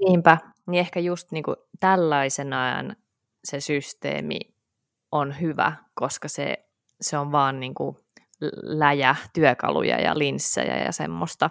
Niinpä, 0.00 0.38
niin 0.66 0.80
ehkä 0.80 1.00
just 1.00 1.32
niin 1.32 1.44
kuin 1.44 1.56
tällaisenaan 1.80 2.96
se 3.44 3.60
systeemi 3.60 4.40
on 5.12 5.40
hyvä, 5.40 5.72
koska 5.94 6.28
se, 6.28 6.66
se 7.00 7.18
on 7.18 7.32
vaan 7.32 7.60
niin 7.60 7.74
kuin 7.74 7.96
läjä 8.62 9.16
työkaluja 9.34 10.00
ja 10.00 10.18
linssejä 10.18 10.76
ja 10.84 10.92
semmoista, 10.92 11.50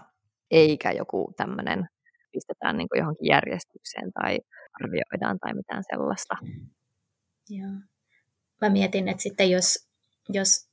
eikä 0.52 0.92
joku 0.92 1.34
tämmöinen 1.38 1.88
pistetään 2.32 2.78
niin 2.78 2.90
kuin 2.90 3.00
johonkin 3.00 3.28
järjestykseen 3.28 4.12
tai 4.14 4.40
arvioidaan 4.74 5.40
tai 5.40 5.54
mitään 5.54 5.84
sellaista. 5.92 6.36
Joo. 7.50 7.72
Mä 8.62 8.70
mietin, 8.70 9.08
että 9.08 9.24
sitten 9.24 9.50
jos, 9.52 9.88
jos 10.30 10.70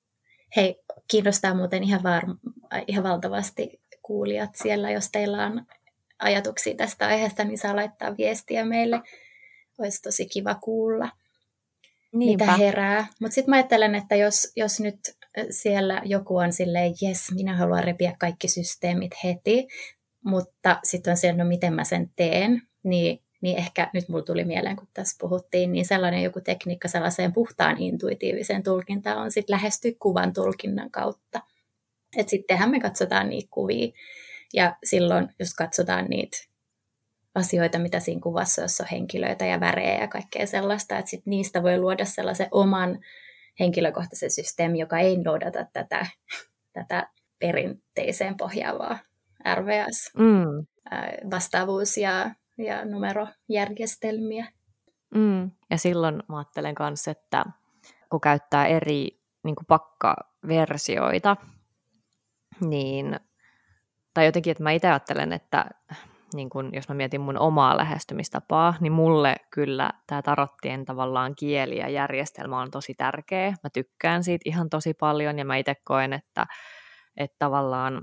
hei, 0.57 0.77
kiinnostaa 1.11 1.55
muuten 1.55 1.83
ihan, 1.83 2.03
var, 2.03 2.25
ihan 2.87 3.05
valtavasti 3.05 3.81
kuulijat 4.03 4.51
siellä, 4.55 4.91
jos 4.91 5.11
teillä 5.11 5.47
on 5.47 5.67
ajatuksia 6.19 6.75
tästä 6.75 7.07
aiheesta, 7.07 7.45
niin 7.45 7.59
saa 7.59 7.77
laittaa 7.77 8.17
viestiä 8.17 8.65
meille. 8.65 9.01
Olisi 9.79 10.03
tosi 10.03 10.27
kiva 10.27 10.55
kuulla, 10.55 11.11
Niinpä. 12.13 12.45
mitä 12.45 12.57
herää. 12.57 13.07
Mutta 13.21 13.35
sitten 13.35 13.51
mä 13.51 13.57
ajattelen, 13.57 13.95
että 13.95 14.17
jos, 14.17 14.53
jos 14.57 14.81
nyt 14.81 14.99
siellä 15.51 16.03
joku 16.05 16.37
on 16.37 16.53
silleen, 16.53 16.95
jes, 17.03 17.33
minä 17.35 17.57
haluan 17.57 17.85
repiä 17.85 18.17
kaikki 18.19 18.49
systeemit 18.49 19.13
heti, 19.25 19.69
mutta 20.25 20.81
sitten 20.85 21.11
on 21.11 21.17
se, 21.17 21.33
no 21.33 21.45
miten 21.45 21.75
mä 21.75 21.85
sen 21.85 22.11
teen, 22.17 22.63
niin 22.83 23.23
niin 23.41 23.59
ehkä 23.59 23.91
nyt 23.93 24.09
mulla 24.09 24.25
tuli 24.25 24.45
mieleen, 24.45 24.77
kun 24.77 24.89
tässä 24.95 25.17
puhuttiin, 25.21 25.73
niin 25.73 25.85
sellainen 25.85 26.23
joku 26.23 26.41
tekniikka 26.41 26.89
sellaiseen 26.89 27.33
puhtaan 27.33 27.79
intuitiiviseen 27.79 28.63
tulkintaan 28.63 29.19
on 29.19 29.33
sitten 29.33 29.55
lähestyä 29.55 29.93
kuvan 29.99 30.33
tulkinnan 30.33 30.91
kautta. 30.91 31.41
Että 32.17 32.31
sittenhän 32.31 32.71
me 32.71 32.81
katsotaan 32.81 33.29
niitä 33.29 33.49
kuvia 33.51 33.89
ja 34.55 34.77
silloin 34.85 35.29
just 35.39 35.53
katsotaan 35.57 36.05
niitä 36.05 36.37
asioita, 37.35 37.79
mitä 37.79 38.01
siinä 38.01 38.21
kuvassa, 38.21 38.63
jos 38.63 38.81
on 38.81 38.87
henkilöitä 38.91 39.47
ja 39.47 39.61
värejä 39.61 40.01
ja 40.01 40.09
kaikkea 40.09 40.47
sellaista, 40.47 40.99
että 40.99 41.11
sit 41.11 41.27
niistä 41.27 41.63
voi 41.63 41.79
luoda 41.79 42.05
sellaisen 42.05 42.49
oman 42.51 42.99
henkilökohtaisen 43.61 44.31
systeemin, 44.31 44.81
joka 44.81 44.99
ei 44.99 45.17
noudata 45.17 45.67
tätä, 45.73 46.07
tätä 46.73 47.09
perinteiseen 47.39 48.37
pohjaavaa 48.37 48.99
RVS. 49.55 50.11
Mm. 50.19 50.67
Ja 51.97 52.31
ja 52.59 52.85
numerojärjestelmiä. 52.85 54.47
Mm. 55.15 55.51
Ja 55.71 55.79
silloin 55.79 56.23
mä 56.29 56.37
ajattelen 56.37 56.75
myös, 56.79 57.09
että 57.09 57.45
kun 58.11 58.21
käyttää 58.21 58.67
eri 58.67 59.19
niin 59.45 59.57
kuin 59.57 59.67
pakkaversioita, 59.67 61.37
niin, 62.61 63.21
tai 64.15 64.27
jotenkin, 64.27 64.51
että 64.51 64.63
mä 64.63 64.71
itse 64.71 64.89
ajattelen, 64.89 65.33
että 65.33 65.67
niin 66.35 66.51
kun, 66.51 66.71
jos 66.73 66.89
mä 66.89 66.95
mietin 66.95 67.21
mun 67.21 67.39
omaa 67.39 67.77
lähestymistapaa, 67.77 68.75
niin 68.81 68.93
mulle 68.93 69.37
kyllä 69.51 69.91
tämä 70.07 70.23
tarottien 70.23 70.85
tavallaan 70.85 71.35
kieli 71.35 71.79
ja 71.79 71.89
järjestelmä 71.89 72.61
on 72.61 72.71
tosi 72.71 72.95
tärkeä. 72.95 73.49
Mä 73.49 73.71
tykkään 73.73 74.25
siitä 74.25 74.43
ihan 74.47 74.71
tosi 74.71 74.95
paljon 74.95 75.39
ja 75.39 75.45
mä 75.45 75.57
itse 75.57 75.75
koen, 75.85 76.13
että, 76.13 76.47
että 77.17 77.37
tavallaan 77.39 78.03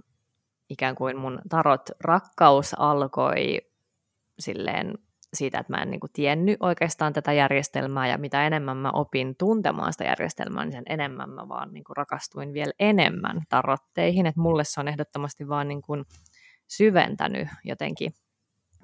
ikään 0.69 0.95
kuin 0.95 1.17
mun 1.17 1.39
tarot 1.49 1.89
rakkaus 1.99 2.75
alkoi 2.79 3.61
silleen 4.39 4.97
siitä, 5.33 5.59
että 5.59 5.73
mä 5.73 5.81
en 5.81 5.91
niin 5.91 5.99
kuin 5.99 6.11
tiennyt 6.13 6.57
oikeastaan 6.59 7.13
tätä 7.13 7.33
järjestelmää 7.33 8.07
ja 8.07 8.17
mitä 8.17 8.47
enemmän 8.47 8.77
mä 8.77 8.91
opin 8.93 9.35
tuntemaan 9.35 9.93
sitä 9.93 10.03
järjestelmää, 10.03 10.65
niin 10.65 10.71
sen 10.71 10.83
enemmän 10.89 11.29
mä 11.29 11.47
vaan 11.47 11.73
niin 11.73 11.83
kuin 11.83 11.97
rakastuin 11.97 12.53
vielä 12.53 12.71
enemmän 12.79 13.41
tarotteihin. 13.49 14.25
Että 14.25 14.41
mulle 14.41 14.63
se 14.63 14.79
on 14.79 14.87
ehdottomasti 14.87 15.47
vaan 15.47 15.67
niin 15.67 15.81
kuin 15.81 16.05
syventänyt 16.67 17.47
jotenkin 17.63 18.13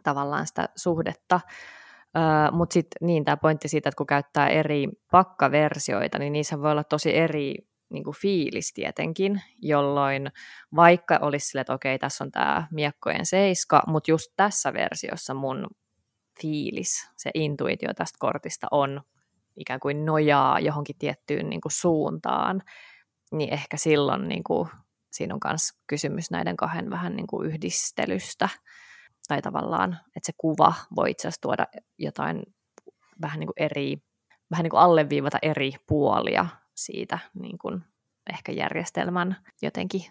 tavallaan 0.04 0.48
sitä 0.48 0.70
suhdetta. 0.76 1.40
Uh, 2.18 2.58
Mutta 2.58 2.74
sitten 2.74 3.08
niin, 3.08 3.26
tämä 3.26 3.38
pointti 3.38 3.68
siitä, 3.68 3.90
että 3.90 3.98
kun 3.98 4.08
käyttää 4.08 4.48
eri 4.48 4.88
pakkaversioita, 5.12 6.20
niin 6.20 6.34
niissä 6.34 6.62
voi 6.62 6.72
olla 6.72 6.84
tosi 6.84 7.18
eri 7.18 7.56
niin 7.92 8.04
kuin 8.04 8.16
fiilis 8.22 8.74
tietenkin, 8.74 9.42
jolloin 9.60 10.32
vaikka 10.76 11.20
olisi 11.22 11.48
sille, 11.48 11.62
että 11.62 11.74
okei, 11.74 12.00
tässä 12.00 12.24
on 12.24 12.32
tämä 12.32 12.68
miekkojen 12.72 13.26
seiska, 13.26 13.82
mutta 13.88 14.12
just 14.12 14.32
tässä 14.36 14.74
versiossa 14.74 15.34
mun 15.34 15.68
fiilis, 16.42 17.10
se 17.18 17.32
intuitio 17.34 17.94
tästä 17.94 18.18
kortista 18.20 18.68
on 18.72 19.02
ikään 19.58 19.80
kuin 19.80 20.06
nojaa 20.06 20.60
johonkin 20.60 20.96
tiettyyn 21.00 21.50
niin 21.50 21.62
kuin 21.62 21.72
suuntaan, 21.72 22.62
niin 23.32 23.54
ehkä 23.54 23.78
silloin 23.78 24.28
niin 24.28 24.44
kuin, 24.44 24.70
siinä 25.12 25.34
on 25.34 25.40
myös 25.46 25.62
kysymys 25.88 26.32
näiden 26.32 26.58
kahden 26.58 26.90
vähän 26.90 27.16
niin 27.16 27.28
kuin 27.28 27.48
yhdistelystä. 27.48 28.50
Tai 29.28 29.42
tavallaan, 29.42 29.94
että 29.94 30.26
se 30.26 30.34
kuva 30.38 30.74
voi 30.96 31.12
itse 31.12 31.28
asiassa 31.28 31.42
tuoda 31.42 31.68
jotain 31.98 32.44
vähän 33.22 33.40
niin 33.40 33.48
kuin 33.48 33.66
eri, 33.66 33.98
vähän 34.52 34.64
niin 34.64 34.72
kuin 34.72 34.82
alleviivata 34.82 35.38
eri 35.42 35.72
puolia 35.88 36.48
siitä 36.76 37.20
niin 37.34 37.58
kuin 37.58 37.84
ehkä 38.34 38.52
järjestelmän 38.52 39.38
jotenkin 39.62 40.02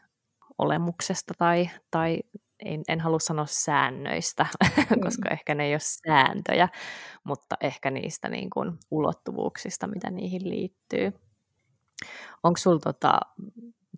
olemuksesta 0.59 1.35
tai, 1.38 1.71
tai 1.90 2.21
en, 2.64 2.83
en 2.88 3.00
halua 3.00 3.19
sanoa 3.19 3.47
säännöistä, 3.47 4.47
mm. 4.76 5.00
koska 5.00 5.29
ehkä 5.29 5.55
ne 5.55 5.64
ei 5.64 5.73
ole 5.73 5.81
sääntöjä, 5.81 6.69
mutta 7.25 7.57
ehkä 7.61 7.90
niistä 7.90 8.29
niin 8.29 8.50
kuin 8.50 8.79
ulottuvuuksista, 8.90 9.87
mitä 9.87 10.11
niihin 10.11 10.49
liittyy. 10.49 11.12
Onko 12.43 12.57
sulla, 12.57 12.79
tota, 12.79 13.21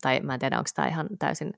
tai 0.00 0.21
mä 0.21 0.35
en 0.35 0.40
tiedä, 0.40 0.59
onko 0.59 0.71
tämä 0.75 0.88
ihan 0.88 1.09
täysin 1.19 1.52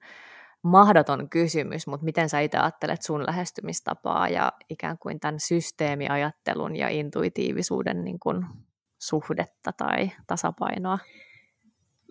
mahdoton 0.63 1.31
kysymys, 1.31 1.87
mutta 1.87 2.05
miten 2.05 2.29
sä 2.29 2.41
itse 2.41 2.59
ajattelet 2.59 3.03
sun 3.03 3.27
lähestymistapaa 3.27 4.29
ja 4.29 4.53
ikään 4.71 4.99
kuin 4.99 5.21
tämän 5.21 5.41
systeemiajattelun 5.41 6.77
ja 6.77 6.89
intuitiivisuuden 6.89 8.05
niin 8.05 8.19
kuin 8.21 8.47
suhdetta 9.09 9.73
tai 9.73 10.11
tasapainoa? 10.27 10.99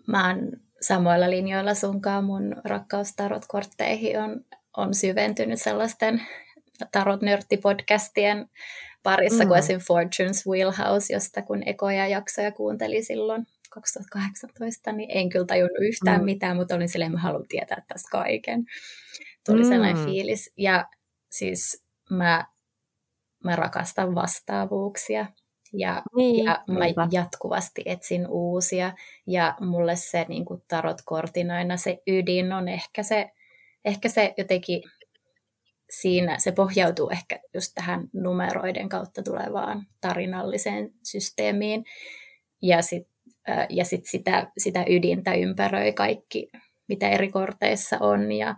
Mä 0.06 0.28
oon 0.28 0.52
samoilla 0.80 1.30
linjoilla 1.30 1.74
sunkaan. 1.74 2.24
Mun 2.24 2.56
rakkaus 2.64 3.12
tarot-kortteihin 3.16 4.18
on, 4.18 4.44
on 4.76 4.94
syventynyt 4.94 5.62
sellaisten 5.62 6.22
tarot-nörttipodcastien 6.92 8.48
parissa, 9.02 9.44
mm. 9.44 9.48
kuin 9.48 9.58
esim. 9.58 9.80
Fortune's 9.80 10.50
Wheelhouse, 10.50 11.14
josta 11.14 11.42
kun 11.42 11.62
ekoja 11.66 12.06
jaksoja 12.08 12.52
kuunteli 12.52 13.02
silloin 13.02 13.46
2018, 13.70 14.92
niin 14.92 15.10
en 15.10 15.28
kyllä 15.28 15.46
tajunnut 15.46 15.82
yhtään 15.82 16.20
mm. 16.20 16.24
mitään, 16.24 16.56
mutta 16.56 16.74
olin 16.74 16.88
silleen, 16.88 17.12
mä 17.12 17.18
haluan 17.18 17.48
tietää 17.48 17.82
tästä 17.88 18.08
kaiken. 18.12 18.64
Tuli 19.46 19.62
mm. 19.62 19.68
sellainen 19.68 20.04
fiilis. 20.04 20.52
Ja 20.56 20.88
siis 21.30 21.84
mä, 22.10 22.46
mä 23.44 23.56
rakastan 23.56 24.14
vastaavuuksia 24.14 25.26
ja, 25.76 26.02
niin, 26.16 26.44
ja 26.44 26.64
mä 26.66 26.86
hyvä. 26.88 27.08
jatkuvasti 27.10 27.82
etsin 27.86 28.26
uusia. 28.28 28.92
Ja 29.26 29.54
mulle 29.60 29.96
se 29.96 30.26
niin 30.28 30.44
kuin 30.44 30.62
tarot-kortin 30.68 31.50
aina 31.50 31.76
se 31.76 32.02
ydin 32.06 32.52
on 32.52 32.68
ehkä 32.68 33.02
se, 33.02 33.30
ehkä 33.84 34.08
se 34.08 34.34
jotenkin 34.36 34.82
siinä, 35.90 36.38
se 36.38 36.52
pohjautuu 36.52 37.10
ehkä 37.10 37.40
just 37.54 37.72
tähän 37.74 38.08
numeroiden 38.12 38.88
kautta 38.88 39.22
tulevaan 39.22 39.86
tarinalliseen 40.00 40.92
systeemiin. 41.02 41.84
Ja 42.62 42.82
sitten 42.82 43.14
ja 43.70 43.84
sit 43.84 44.06
sitä, 44.06 44.52
sitä 44.58 44.84
ydintä 44.88 45.34
ympäröi 45.34 45.92
kaikki, 45.92 46.50
mitä 46.88 47.08
eri 47.08 47.28
korteissa 47.28 47.96
on. 48.00 48.32
Ja 48.32 48.54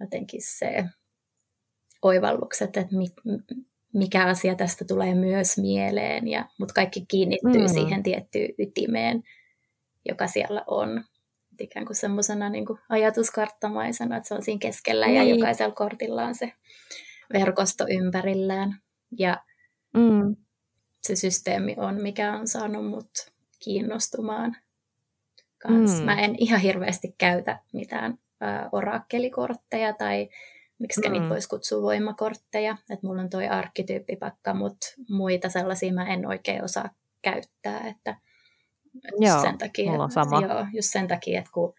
jotenkin 0.00 0.40
se 0.42 0.84
oivallukset, 2.02 2.76
että 2.76 2.96
mit, 2.96 3.12
mikä 3.94 4.26
asia 4.26 4.54
tästä 4.54 4.84
tulee 4.84 5.14
myös 5.14 5.58
mieleen, 5.58 6.28
ja, 6.28 6.48
mutta 6.58 6.74
kaikki 6.74 7.04
kiinnittyy 7.08 7.60
mm. 7.60 7.68
siihen 7.68 8.02
tiettyyn 8.02 8.54
ytimeen, 8.58 9.22
joka 10.08 10.26
siellä 10.26 10.64
on. 10.66 11.04
Et 11.52 11.60
ikään 11.60 11.86
kuin 11.86 11.96
semmoisena 11.96 12.48
niin 12.48 12.66
ajatuskarttamaisena, 12.88 14.16
että 14.16 14.28
se 14.28 14.34
on 14.34 14.42
siinä 14.42 14.58
keskellä 14.58 15.06
niin. 15.06 15.16
ja 15.16 15.34
jokaisella 15.34 15.74
kortilla 15.74 16.24
on 16.24 16.34
se 16.34 16.52
verkosto 17.32 17.86
ympärillään. 17.90 18.80
Ja 19.18 19.44
mm. 19.94 20.36
se 21.02 21.16
systeemi 21.16 21.74
on, 21.78 22.02
mikä 22.02 22.32
on 22.32 22.48
saanut 22.48 22.86
mut 22.86 23.10
kiinnostumaan 23.58 24.56
kans. 25.58 25.98
Mm. 25.98 26.04
Mä 26.04 26.20
en 26.20 26.34
ihan 26.38 26.60
hirveästi 26.60 27.14
käytä 27.18 27.58
mitään 27.72 28.18
ä, 28.42 28.68
orakkelikortteja 28.72 29.92
tai 29.92 30.28
miksi 30.84 31.00
mm. 31.00 31.12
niitä 31.12 31.28
voisi 31.28 31.48
kutsua 31.48 31.82
voimakortteja. 31.82 32.76
Että 32.90 33.06
mulla 33.06 33.22
on 33.22 33.30
toi 33.30 33.48
arkkityyppipakka, 33.48 34.54
mutta 34.54 34.86
muita 35.08 35.48
sellaisia 35.48 35.92
mä 35.92 36.06
en 36.06 36.26
oikein 36.26 36.64
osaa 36.64 36.90
käyttää. 37.22 37.88
Että 37.88 38.16
joo, 39.18 39.40
sen 39.40 39.58
takia, 39.58 39.90
mulla 39.90 40.04
on 40.04 40.10
sama. 40.10 40.40
Joo, 40.40 40.66
just 40.72 40.92
sen 40.92 41.08
takia, 41.08 41.38
että 41.38 41.50
kun 41.54 41.74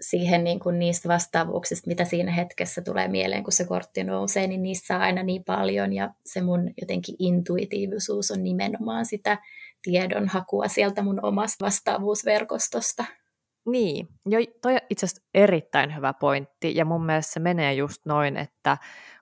siihen 0.00 0.44
niin 0.44 0.60
kuin 0.60 0.78
niistä 0.78 1.08
vastaavuuksista, 1.08 1.88
mitä 1.88 2.04
siinä 2.04 2.32
hetkessä 2.32 2.82
tulee 2.82 3.08
mieleen, 3.08 3.44
kun 3.44 3.52
se 3.52 3.64
kortti 3.64 4.04
nousee, 4.04 4.46
niin 4.46 4.62
niissä 4.62 4.86
saa 4.86 5.00
aina 5.00 5.22
niin 5.22 5.44
paljon 5.44 5.92
ja 5.92 6.14
se 6.24 6.42
mun 6.42 6.70
jotenkin 6.80 7.16
intuitiivisuus 7.18 8.30
on 8.30 8.42
nimenomaan 8.42 9.06
sitä 9.06 9.38
tiedonhakua 9.82 10.68
sieltä 10.68 11.02
mun 11.02 11.24
omasta 11.24 11.64
vastaavuusverkostosta. 11.64 13.04
Niin, 13.66 14.08
jo, 14.26 14.38
toi 14.62 14.72
on 14.72 14.80
itse 14.90 15.06
asiassa 15.06 15.22
erittäin 15.34 15.96
hyvä 15.96 16.12
pointti, 16.12 16.76
ja 16.76 16.84
mun 16.84 17.06
mielestä 17.06 17.32
se 17.32 17.40
menee 17.40 17.74
just 17.74 18.06
noin, 18.06 18.36
että 18.36 18.78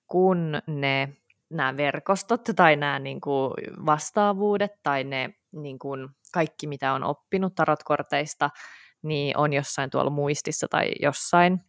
kun 0.07 0.53
ne 0.67 1.17
nämä 1.51 1.77
verkostot 1.77 2.41
tai 2.57 2.77
nämä 2.77 2.99
niin 2.99 3.21
kuin 3.21 3.53
vastaavuudet 3.87 4.73
tai 4.83 5.05
ne 5.05 5.35
niin 5.53 5.79
kuin 5.79 6.09
kaikki, 6.33 6.67
mitä 6.67 6.93
on 6.93 7.05
oppinut 7.05 7.55
tarotkorteista, 7.55 8.51
niin 9.03 9.37
on 9.37 9.53
jossain 9.53 9.91
tuolla 9.91 10.11
muistissa 10.11 10.67
tai 10.71 10.91
jossain, 11.03 11.61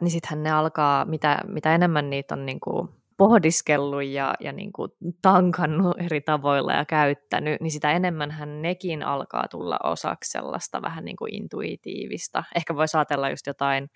niin 0.00 0.10
sittenhän 0.10 0.42
ne 0.42 0.50
alkaa, 0.50 1.04
mitä, 1.04 1.38
mitä 1.46 1.74
enemmän 1.74 2.10
niitä 2.10 2.34
on 2.34 2.46
niin 2.46 2.60
kuin 2.60 2.88
pohdiskellut 3.24 4.04
ja, 4.04 4.34
ja 4.40 4.52
niin 4.52 4.72
kuin 4.72 4.90
tankannut 5.22 5.96
eri 6.00 6.20
tavoilla 6.20 6.72
ja 6.72 6.84
käyttänyt, 6.84 7.60
niin 7.60 7.70
sitä 7.70 7.92
enemmän 7.92 8.30
hän 8.30 8.62
nekin 8.62 9.02
alkaa 9.02 9.48
tulla 9.50 9.78
osaksi 9.84 10.30
sellaista 10.30 10.82
vähän 10.82 11.04
niin 11.04 11.16
kuin 11.16 11.34
intuitiivista. 11.34 12.44
Ehkä 12.54 12.76
voi 12.76 12.86
ajatella 12.94 13.30
just 13.30 13.46
jotain, 13.46 13.90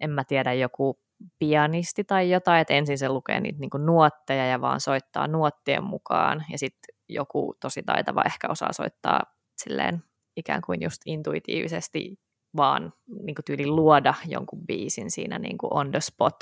en 0.00 0.10
mä 0.10 0.24
tiedä, 0.24 0.52
joku 0.52 1.00
pianisti 1.38 2.04
tai 2.04 2.30
jotain, 2.30 2.60
että 2.60 2.74
ensin 2.74 2.98
se 2.98 3.08
lukee 3.08 3.40
niitä 3.40 3.58
niin 3.58 3.70
kuin 3.70 3.86
nuotteja 3.86 4.46
ja 4.46 4.60
vaan 4.60 4.80
soittaa 4.80 5.26
nuottien 5.26 5.84
mukaan, 5.84 6.44
ja 6.52 6.58
sitten 6.58 6.94
joku 7.08 7.54
tosi 7.60 7.82
taitava 7.82 8.22
ehkä 8.26 8.48
osaa 8.50 8.72
soittaa 8.72 9.20
silleen 9.56 10.02
ikään 10.36 10.62
kuin 10.66 10.82
just 10.82 11.02
intuitiivisesti 11.06 12.16
vaan 12.56 12.92
niin 13.22 13.34
kuin 13.34 13.44
tyyli 13.44 13.66
luoda 13.66 14.14
jonkun 14.26 14.66
biisin 14.66 15.10
siinä 15.10 15.38
niin 15.38 15.58
kuin 15.58 15.72
on 15.72 15.90
the 15.90 16.00
spot 16.00 16.36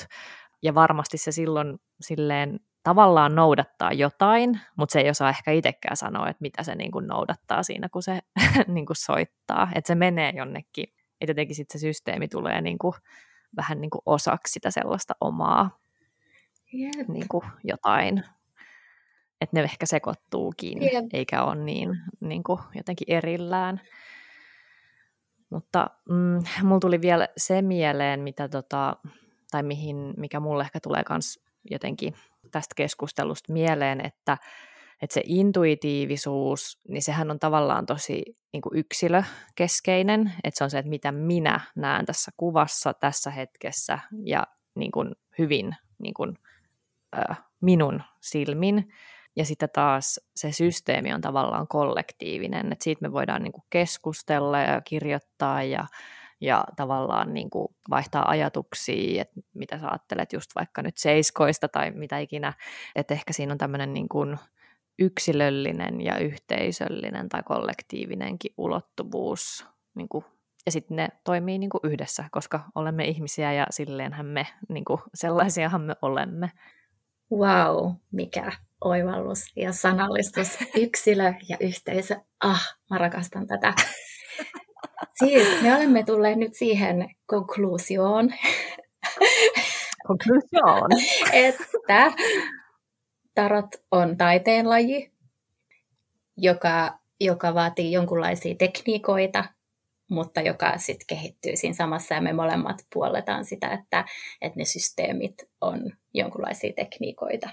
ja 0.65 0.75
varmasti 0.75 1.19
se 1.19 1.33
silloin 1.33 1.79
silleen 2.01 2.61
tavallaan 2.83 3.35
noudattaa 3.35 3.93
jotain, 3.93 4.61
mutta 4.77 4.93
se 4.93 5.01
ei 5.01 5.11
osaa 5.11 5.29
ehkä 5.29 5.51
itsekään 5.51 5.97
sanoa, 5.97 6.29
että 6.29 6.43
mitä 6.43 6.63
se 6.63 6.75
niin 6.75 6.91
kuin 6.91 7.07
noudattaa 7.07 7.63
siinä, 7.63 7.89
kun 7.89 8.03
se 8.03 8.21
niin 8.75 8.87
kuin 8.87 8.97
soittaa. 8.97 9.69
Että 9.75 9.89
se 9.89 9.95
menee 9.95 10.33
jonnekin, 10.37 10.85
että 11.21 11.31
jotenkin 11.31 11.57
sitten 11.57 11.81
se 11.81 11.83
systeemi 11.83 12.29
tulee 12.29 12.61
niin 12.61 12.79
kuin, 12.79 12.95
vähän 13.57 13.81
niin 13.81 13.91
kuin 13.91 14.03
osaksi 14.07 14.53
sitä 14.53 14.71
sellaista 14.71 15.15
omaa 15.21 15.79
yep. 16.75 17.09
niin 17.09 17.29
kuin 17.29 17.45
jotain. 17.65 18.23
Että 19.41 19.57
ne 19.57 19.63
ehkä 19.63 19.87
sekoittuukin, 19.87 20.83
yep. 20.83 21.05
eikä 21.13 21.45
ole 21.45 21.55
niin, 21.55 21.97
niin 22.21 22.43
kuin 22.43 22.61
jotenkin 22.75 23.11
erillään. 23.11 23.81
Mutta 25.51 25.91
mm, 26.09 26.43
mulla 26.63 26.81
tuli 26.81 27.01
vielä 27.01 27.29
se 27.37 27.63
mieleen, 27.63 28.21
mitä 28.21 28.49
tota, 28.49 28.97
tai 29.55 29.63
mihin, 29.63 30.15
mikä 30.17 30.41
mulle 30.41 30.63
ehkä 30.63 30.81
tulee 30.81 31.03
myös 31.11 31.41
jotenkin 31.71 32.15
tästä 32.51 32.75
keskustelusta 32.77 33.53
mieleen, 33.53 34.01
että, 34.01 34.39
että 35.03 35.15
se 35.15 35.23
intuitiivisuus, 35.25 36.81
niin 36.89 37.03
sehän 37.03 37.31
on 37.31 37.39
tavallaan 37.39 37.87
tosi 37.87 38.23
niin 38.53 38.61
kuin 38.63 38.79
yksilökeskeinen, 38.79 40.33
että 40.45 40.59
se 40.59 40.65
on 40.65 40.71
se, 40.71 40.79
että 40.79 40.89
mitä 40.89 41.13
minä 41.13 41.61
näen 41.77 42.07
tässä 42.07 42.31
kuvassa, 42.37 42.95
tässä 42.95 43.31
hetkessä 43.31 43.99
ja 44.25 44.47
niin 44.75 44.93
kuin 44.93 45.15
hyvin 45.39 45.77
niin 45.99 46.15
kuin 46.15 46.39
äh, 47.19 47.43
minun 47.61 48.03
silmin, 48.21 48.93
ja 49.37 49.45
sitten 49.45 49.69
taas 49.73 50.21
se 50.37 50.53
systeemi 50.53 51.15
on 51.15 51.21
tavallaan 51.21 51.69
kollektiivinen, 51.69 52.73
että 52.73 52.85
siitä 52.85 53.03
me 53.03 53.13
voidaan 53.13 53.43
niin 53.43 53.53
kuin 53.53 53.65
keskustella 53.71 54.61
ja 54.61 54.81
kirjoittaa 54.81 55.63
ja, 55.63 55.87
ja 56.45 56.65
tavallaan 56.77 57.35
niin 57.35 57.51
kuin 57.51 57.69
vaihtaa 57.91 58.29
ajatuksia, 58.29 59.23
että 59.23 59.41
mitä 59.55 59.79
sä 59.79 59.89
ajattelet 59.89 60.33
just 60.33 60.51
vaikka 60.55 60.83
nyt 60.83 60.97
seiskoista 60.97 61.69
tai 61.69 61.91
mitä 61.91 62.19
ikinä, 62.19 62.53
että 62.97 63.15
ehkä 63.15 63.33
siinä 63.33 63.53
on 63.53 63.59
tämmöinen 63.59 63.95
niin 63.95 64.09
kuin 64.09 64.39
yksilöllinen 64.99 66.01
ja 66.01 66.19
yhteisöllinen 66.19 67.29
tai 67.29 67.43
kollektiivinenkin 67.43 68.55
ulottuvuus 68.57 69.67
niin 69.95 70.09
kuin 70.09 70.25
ja 70.67 70.73
sitten 70.73 70.97
ne 70.97 71.09
toimii 71.25 71.59
niin 71.59 71.71
kuin 71.71 71.81
yhdessä, 71.85 72.25
koska 72.31 72.65
olemme 72.75 73.05
ihmisiä 73.05 73.53
ja 73.53 73.67
silleenhän 73.71 74.27
me, 74.27 74.47
niin 74.69 74.85
kuin, 74.85 75.01
sellaisiahan 75.15 75.81
me 75.81 75.97
olemme. 76.03 76.51
Wow, 77.33 77.93
mikä 78.13 78.53
oivallus 78.81 79.57
ja 79.57 79.73
sanallistus. 79.73 80.59
Yksilö 80.87 81.35
ja 81.49 81.57
yhteisö. 81.61 82.17
Ah, 82.41 82.77
mä 82.91 82.99
rakastan 82.99 83.47
tätä. 83.47 83.75
Siis 85.19 85.63
me 85.63 85.75
olemme 85.75 86.03
tulleet 86.03 86.39
nyt 86.39 86.55
siihen 86.55 87.11
konkluusioon, 87.27 88.31
konklusioon. 90.07 90.91
että 91.33 92.13
tarot 93.35 93.67
on 93.91 94.17
taiteenlaji, 94.17 95.13
joka, 96.37 96.99
joka 97.21 97.55
vaatii 97.55 97.93
jonkunlaisia 97.93 98.55
tekniikoita, 98.55 99.45
mutta 100.11 100.41
joka 100.41 100.79
sitten 100.79 101.07
kehittyy 101.07 101.57
siinä 101.57 101.75
samassa 101.75 102.15
ja 102.15 102.21
me 102.21 102.33
molemmat 102.33 102.77
puolletaan 102.93 103.45
sitä, 103.45 103.69
että, 103.69 104.05
että 104.41 104.59
ne 104.59 104.65
systeemit 104.65 105.35
on 105.61 105.93
jonkunlaisia 106.15 106.73
tekniikoita, 106.77 107.49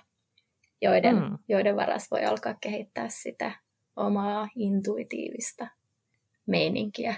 joiden, 0.81 1.15
mm. 1.15 1.37
joiden 1.49 1.75
varas 1.75 2.11
voi 2.11 2.25
alkaa 2.25 2.55
kehittää 2.61 3.09
sitä 3.09 3.51
omaa 3.95 4.49
intuitiivista 4.55 5.67
meininkiä. 6.45 7.15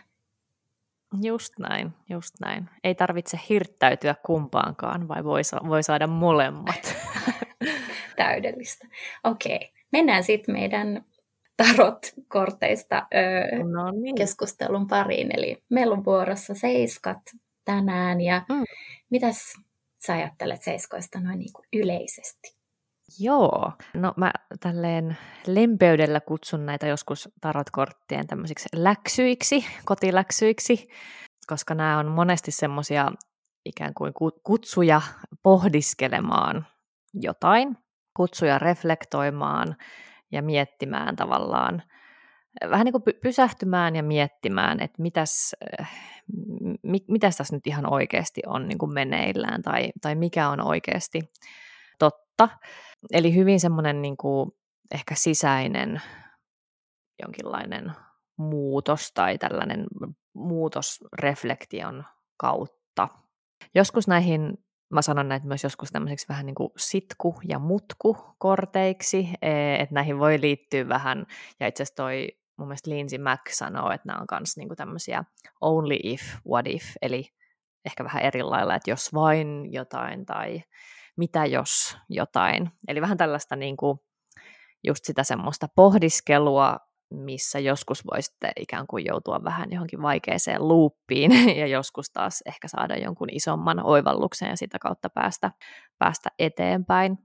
Just 1.22 1.54
näin, 1.60 1.94
just 2.10 2.36
näin. 2.40 2.70
Ei 2.84 2.96
tarvitse 2.96 3.40
hirttäytyä 3.50 4.16
kumpaankaan, 4.26 5.08
vai 5.08 5.24
voi, 5.24 5.42
voi 5.68 5.84
saada 5.84 6.08
molemmat. 6.08 6.96
Täydellistä. 8.18 8.88
Okei, 9.24 9.56
okay. 9.56 9.68
mennään 9.92 10.24
sitten 10.24 10.56
meidän 10.56 11.06
tarot-korteista 11.58 13.08
öö, 13.16 13.64
no 13.64 13.92
niin. 13.92 14.16
keskustelun 14.16 14.88
pariin. 14.88 15.30
Eli 15.38 15.64
meillä 15.70 15.94
on 15.94 16.06
vuorossa 16.06 16.54
seiskat 16.54 17.20
tänään. 17.66 18.22
Ja 18.22 18.42
mm. 18.50 18.64
mitäs 19.10 19.54
sä 20.06 20.14
ajattelet 20.14 20.62
seiskoista 20.62 21.20
noin 21.20 21.40
niin 21.40 21.54
kuin 21.54 21.68
yleisesti? 21.74 22.63
Joo, 23.20 23.72
no 23.94 24.14
mä 24.18 24.32
tälleen 24.60 25.18
lempeydellä 25.48 26.20
kutsun 26.20 26.66
näitä 26.66 26.88
joskus 26.88 27.30
tarotkorttien 27.42 28.28
tämmöisiksi 28.28 28.70
läksyiksi, 28.76 29.66
kotiläksyiksi, 29.86 30.88
koska 31.48 31.76
nämä 31.76 32.00
on 32.00 32.08
monesti 32.08 32.52
semmoisia 32.52 33.12
ikään 33.66 33.94
kuin 33.94 34.14
kutsuja 34.44 35.02
pohdiskelemaan 35.44 36.68
jotain, 37.14 37.78
kutsuja 38.18 38.60
reflektoimaan 38.60 39.76
ja 40.32 40.42
miettimään 40.42 41.16
tavallaan, 41.16 41.84
vähän 42.70 42.86
niin 42.86 42.94
kuin 42.94 43.04
pysähtymään 43.22 43.96
ja 43.96 44.04
miettimään, 44.04 44.80
että 44.80 45.02
mitäs, 45.02 45.56
mitäs 47.08 47.38
tässä 47.38 47.56
nyt 47.56 47.68
ihan 47.68 47.94
oikeasti 47.94 48.42
on 48.48 48.68
niin 48.68 48.78
kuin 48.78 48.94
meneillään 48.94 49.62
tai, 49.62 49.92
tai 50.02 50.16
mikä 50.16 50.50
on 50.50 50.62
oikeasti 50.62 51.20
totta. 52.00 52.50
Eli 53.12 53.36
hyvin 53.36 53.60
semmoinen 53.60 54.02
niin 54.02 54.18
kuin 54.18 54.52
ehkä 54.92 55.16
sisäinen 55.16 56.02
jonkinlainen 57.22 57.92
muutos 58.38 59.12
tai 59.14 59.38
tällainen 59.38 59.86
muutos 60.34 61.00
reflektion 61.20 62.04
kautta. 62.38 63.10
Joskus 63.76 64.08
näihin 64.08 64.58
mä 64.94 65.02
sanon 65.02 65.30
näitä 65.30 65.48
myös 65.48 65.64
joskus 65.64 65.90
tämmöiseksi 65.92 66.30
vähän 66.30 66.46
niin 66.46 66.56
kuin 66.56 66.70
sitku- 66.78 67.40
ja 67.48 67.60
mutku-korteiksi, 67.60 69.30
e, 69.42 69.76
että 69.76 69.96
näihin 69.96 70.20
voi 70.20 70.42
liittyä 70.42 70.88
vähän, 70.90 71.26
ja 71.60 71.68
itse 71.68 71.84
asiassa 71.84 71.96
toi 71.96 72.28
mun 72.58 72.68
mielestä 72.68 72.90
Lindsay 72.90 73.20
Mack 73.20 73.42
sanoo, 73.50 73.92
että 73.92 74.08
nämä 74.08 74.20
on 74.20 74.28
myös 74.40 74.58
niin 74.58 74.70
tämmöisiä 74.78 75.24
only 75.62 75.98
if, 76.04 76.22
what 76.48 76.68
if, 76.68 76.84
eli 77.02 77.26
ehkä 77.86 78.04
vähän 78.04 78.24
eri 78.24 78.44
lailla, 78.44 78.76
että 78.76 78.92
jos 78.92 79.14
vain 79.14 79.74
jotain 79.74 80.26
tai 80.26 80.62
mitä 81.18 81.46
jos 81.46 81.98
jotain. 82.10 82.72
Eli 82.88 83.02
vähän 83.02 83.18
tällaista 83.18 83.56
niin 83.56 83.78
kuin 83.78 83.98
just 84.84 85.06
sitä 85.06 85.24
semmoista 85.24 85.68
pohdiskelua 85.76 86.78
missä 87.14 87.60
joskus 87.60 88.06
voi 88.12 88.22
sitten 88.22 88.52
ikään 88.60 88.88
kuin 88.88 89.06
joutua 89.06 89.44
vähän 89.44 89.72
johonkin 89.72 90.02
vaikeeseen 90.02 90.68
luuppiin 90.68 91.32
ja 91.60 91.68
joskus 91.68 92.10
taas 92.10 92.44
ehkä 92.46 92.68
saada 92.68 92.98
jonkun 92.98 93.28
isomman 93.32 93.86
oivalluksen 93.86 94.50
ja 94.50 94.58
sitä 94.58 94.80
kautta 94.80 95.10
päästä, 95.10 95.52
päästä 96.00 96.30
eteenpäin. 96.40 97.18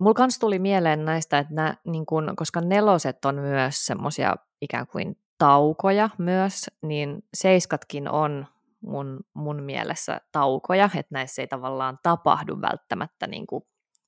Mulla 0.00 0.14
kans 0.14 0.38
tuli 0.38 0.58
mieleen 0.58 1.04
näistä, 1.04 1.38
että 1.38 1.54
nää, 1.54 1.74
niin 1.86 2.06
kun, 2.06 2.32
koska 2.36 2.60
neloset 2.60 3.24
on 3.24 3.34
myös 3.34 3.86
semmoisia 3.86 4.36
ikään 4.62 4.86
kuin 4.86 5.16
taukoja 5.38 6.08
myös, 6.18 6.70
niin 6.82 7.22
seiskatkin 7.34 8.08
on 8.08 8.46
mun, 8.82 9.20
mun 9.34 9.62
mielessä 9.62 10.20
taukoja, 10.32 10.84
että 10.84 11.12
näissä 11.14 11.42
ei 11.42 11.46
tavallaan 11.46 11.98
tapahdu 12.02 12.60
välttämättä 12.60 13.26
niin 13.26 13.46
kuin 13.46 13.62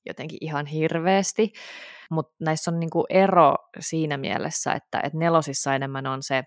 jotenkin 0.05 0.37
ihan 0.41 0.65
hirveästi, 0.65 1.53
mutta 2.11 2.35
näissä 2.39 2.71
on 2.71 2.79
niinku 2.79 3.05
ero 3.09 3.55
siinä 3.79 4.17
mielessä, 4.17 4.73
että 4.73 5.01
et 5.03 5.13
nelosissa 5.13 5.75
enemmän 5.75 6.07
on 6.07 6.23
se 6.23 6.43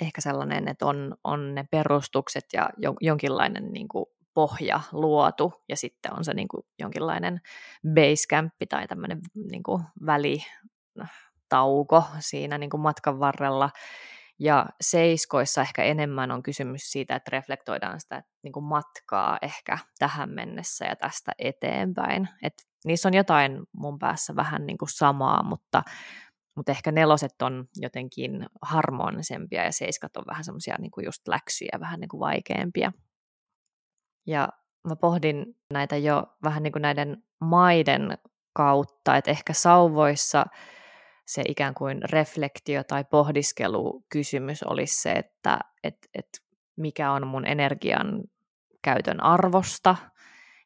ehkä 0.00 0.20
sellainen, 0.20 0.68
että 0.68 0.86
on, 0.86 1.14
on 1.24 1.54
ne 1.54 1.64
perustukset 1.70 2.44
ja 2.52 2.70
jonkinlainen 3.00 3.72
niinku 3.72 4.14
pohja 4.34 4.80
luotu 4.92 5.52
ja 5.68 5.76
sitten 5.76 6.12
on 6.16 6.24
se 6.24 6.34
niinku 6.34 6.66
jonkinlainen 6.78 7.40
basecampi 7.94 8.66
tai 8.66 8.86
tämmöinen 8.86 9.20
niinku 9.50 9.80
välitauko 10.06 10.42
siinä 12.18 12.58
niinku 12.58 12.78
matkan 12.78 13.20
varrella, 13.20 13.70
ja 14.38 14.66
seiskoissa 14.80 15.60
ehkä 15.60 15.82
enemmän 15.82 16.30
on 16.30 16.42
kysymys 16.42 16.90
siitä, 16.90 17.16
että 17.16 17.30
reflektoidaan 17.30 18.00
sitä 18.00 18.22
niin 18.42 18.52
kuin 18.52 18.64
matkaa 18.64 19.38
ehkä 19.42 19.78
tähän 19.98 20.30
mennessä 20.30 20.84
ja 20.84 20.96
tästä 20.96 21.32
eteenpäin. 21.38 22.28
Et 22.42 22.54
niissä 22.84 23.08
on 23.08 23.14
jotain 23.14 23.62
mun 23.72 23.98
päässä 23.98 24.36
vähän 24.36 24.66
niin 24.66 24.78
kuin 24.78 24.88
samaa, 24.88 25.42
mutta, 25.42 25.82
mutta 26.56 26.72
ehkä 26.72 26.92
neloset 26.92 27.42
on 27.42 27.68
jotenkin 27.76 28.46
harmonisempia 28.62 29.64
ja 29.64 29.72
seiskat 29.72 30.16
on 30.16 30.24
vähän 30.26 30.44
semmoisia 30.44 30.76
niin 30.78 30.90
kuin 30.90 31.04
just 31.04 31.28
läksyjä, 31.28 31.78
vähän 31.80 32.00
niin 32.00 32.08
kuin 32.08 32.20
vaikeampia. 32.20 32.92
Ja 34.26 34.48
mä 34.88 34.96
pohdin 34.96 35.46
näitä 35.72 35.96
jo 35.96 36.26
vähän 36.42 36.62
niin 36.62 36.72
kuin 36.72 36.82
näiden 36.82 37.22
maiden 37.40 38.18
kautta, 38.52 39.16
että 39.16 39.30
ehkä 39.30 39.52
sauvoissa 39.52 40.46
se 41.26 41.42
ikään 41.48 41.74
kuin 41.74 42.02
reflektio 42.10 42.84
tai 42.84 43.04
pohdiskelu 43.04 44.04
kysymys 44.08 44.62
olisi 44.62 45.02
se, 45.02 45.12
että 45.12 45.58
et, 45.84 45.96
et 46.14 46.28
mikä 46.76 47.12
on 47.12 47.26
mun 47.26 47.46
energian 47.46 48.22
käytön 48.82 49.22
arvosta. 49.22 49.96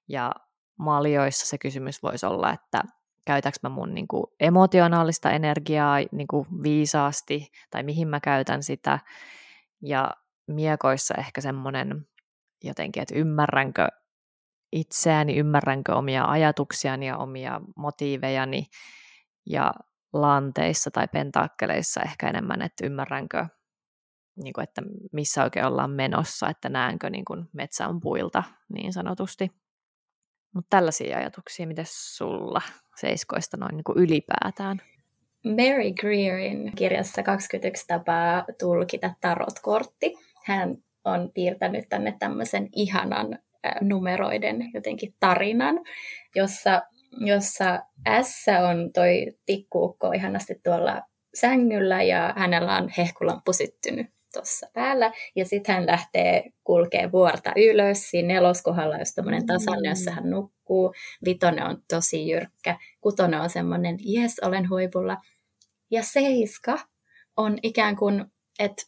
Ja 0.08 0.32
maljoissa 0.78 1.46
se 1.46 1.58
kysymys 1.58 2.02
voisi 2.02 2.26
olla, 2.26 2.52
että 2.52 2.82
käytäks 3.24 3.58
mä 3.62 3.68
mun 3.68 3.94
niin 3.94 4.08
kuin, 4.08 4.24
emotionaalista 4.40 5.30
energiaa 5.30 5.96
niin 6.12 6.28
kuin, 6.28 6.46
viisaasti 6.62 7.46
tai 7.70 7.82
mihin 7.82 8.08
mä 8.08 8.20
käytän 8.20 8.62
sitä. 8.62 8.98
Ja 9.82 10.10
miekoissa 10.46 11.14
ehkä 11.18 11.40
semmoinen 11.40 12.06
jotenkin, 12.64 13.02
että 13.02 13.14
ymmärränkö 13.14 13.88
itseäni, 14.72 15.36
ymmärränkö 15.36 15.94
omia 15.94 16.24
ajatuksiani 16.24 17.06
ja 17.06 17.16
omia 17.16 17.60
motiivejani. 17.76 18.66
Ja 19.46 19.72
lanteissa 20.12 20.90
tai 20.90 21.08
pentaakkeleissa 21.08 22.02
ehkä 22.02 22.28
enemmän, 22.28 22.62
että 22.62 22.86
ymmärränkö, 22.86 23.46
niin 24.36 24.52
kuin, 24.52 24.62
että 24.62 24.82
missä 25.12 25.44
oikein 25.44 25.66
ollaan 25.66 25.90
menossa, 25.90 26.48
että 26.48 26.68
näenkö 26.68 27.10
niin 27.10 27.24
kuin 27.24 27.48
metsän 27.52 28.00
puilta 28.00 28.42
niin 28.68 28.92
sanotusti. 28.92 29.48
Mutta 30.54 30.76
tällaisia 30.76 31.18
ajatuksia, 31.18 31.66
miten 31.66 31.84
sulla 31.88 32.62
seiskoista 32.96 33.56
noin 33.56 33.76
niin 33.76 33.84
kuin 33.84 33.98
ylipäätään? 33.98 34.82
Mary 35.44 35.92
Greerin 36.00 36.72
kirjassa 36.76 37.22
21 37.22 37.86
tapaa 37.86 38.44
tulkita 38.60 39.14
tarotkortti. 39.20 40.14
Hän 40.44 40.74
on 41.04 41.30
piirtänyt 41.34 41.88
tänne 41.88 42.16
tämmöisen 42.18 42.68
ihanan 42.72 43.38
numeroiden 43.80 44.70
jotenkin 44.74 45.14
tarinan, 45.20 45.80
jossa 46.34 46.82
jossa 47.20 47.82
S 48.22 48.46
on 48.70 48.92
toi 48.92 49.26
tikkuukko 49.46 50.12
ihanasti 50.12 50.60
tuolla 50.64 51.02
sängyllä 51.34 52.02
ja 52.02 52.34
hänellä 52.36 52.76
on 52.76 52.88
hehkulamppu 52.98 53.52
syttynyt 53.52 54.06
tuossa 54.32 54.66
päällä. 54.72 55.12
Ja 55.36 55.44
sitten 55.44 55.74
hän 55.74 55.86
lähtee 55.86 56.44
kulkee 56.64 57.12
vuorta 57.12 57.52
ylös. 57.56 58.10
Siinä 58.10 58.34
neloskohdalla 58.34 58.94
on 58.94 59.00
tämmöinen 59.14 59.46
tasanne, 59.46 59.88
jossa 59.88 60.10
hän 60.10 60.30
nukkuu. 60.30 60.94
Vitonen 61.24 61.64
on 61.64 61.82
tosi 61.88 62.28
jyrkkä. 62.28 62.78
Kutonen 63.00 63.40
on 63.40 63.50
semmoinen, 63.50 63.96
jes, 64.00 64.40
olen 64.42 64.70
huipulla. 64.70 65.16
Ja 65.90 66.02
seiska 66.02 66.78
on 67.36 67.58
ikään 67.62 67.96
kuin, 67.96 68.24
että 68.58 68.82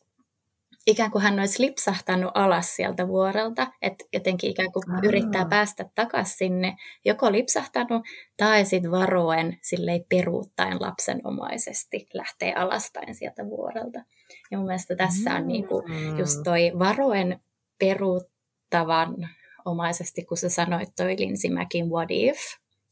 ikään 0.87 1.11
kuin 1.11 1.23
hän 1.23 1.39
olisi 1.39 1.63
lipsahtanut 1.63 2.31
alas 2.35 2.77
sieltä 2.77 3.09
vuorelta, 3.09 3.67
että 3.83 4.05
jotenkin 4.13 4.51
ikään 4.51 4.73
kuin 4.73 4.91
Aa. 4.91 5.01
yrittää 5.03 5.47
päästä 5.51 5.85
takaisin 5.95 6.37
sinne, 6.37 6.77
joko 7.05 7.33
lipsahtanut 7.33 8.03
tai 8.37 8.65
sitten 8.65 8.91
varoen 8.91 9.59
silleen 9.63 10.05
peruuttaen 10.09 10.77
lapsenomaisesti 10.81 12.07
lähtee 12.15 12.55
alaspäin 12.55 13.15
sieltä 13.15 13.47
vuorelta. 13.47 14.05
Ja 14.51 14.59
mun 14.59 14.67
mielestä 14.67 14.97
tässä 14.97 15.35
on 15.35 15.49
niinku 15.49 15.83
just 16.19 16.41
toi 16.45 16.73
varoen 16.79 17.41
peruuttavan 17.79 19.29
omaisesti, 19.65 20.25
kun 20.25 20.37
sä 20.37 20.49
sanoit 20.49 20.89
toi 20.97 21.17
Linsimäkin 21.19 21.91
what 21.91 22.09
if, 22.11 22.39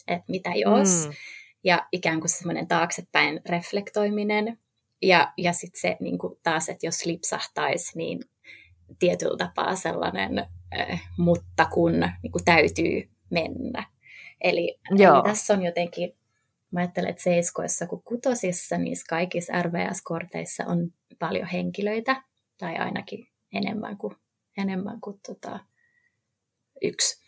että 0.09 0.25
mitä 0.29 0.51
jos, 0.55 1.07
mm. 1.07 1.13
ja 1.65 1.87
ikään 1.93 2.21
kuin 2.21 2.31
semmoinen 2.31 2.67
taaksepäin 2.69 3.41
reflektoiminen, 3.47 4.59
ja, 5.03 5.33
ja 5.37 5.53
sitten 5.53 5.81
se 5.81 5.97
niin 6.01 6.19
kuin 6.19 6.39
taas, 6.43 6.69
että 6.69 6.87
jos 6.87 7.07
lipsahtaisi, 7.07 7.99
niin 7.99 8.21
tietyllä 8.99 9.37
tapaa 9.37 9.77
sellainen, 9.77 10.39
äh, 10.79 11.03
mutta 11.19 11.65
kun 11.65 11.93
niin 12.23 12.33
kuin 12.33 12.45
täytyy 12.45 13.09
mennä. 13.31 13.85
Eli, 14.41 14.79
eli 14.91 15.23
tässä 15.25 15.55
on 15.55 15.63
jotenkin, 15.63 16.17
mä 16.71 16.81
ajattelen, 16.81 17.11
että 17.11 17.23
seiskoissa 17.23 17.87
kuin 17.87 18.03
kutosissa, 18.05 18.79
niissä 18.79 19.07
kaikissa 19.09 19.63
RVS-korteissa 19.63 20.65
on 20.67 20.93
paljon 21.19 21.47
henkilöitä, 21.47 22.23
tai 22.59 22.77
ainakin 22.77 23.29
enemmän 23.53 23.97
kuin, 23.97 24.17
enemmän 24.57 25.01
kuin 25.01 25.21
tota, 25.27 25.61
yksi. 26.83 27.21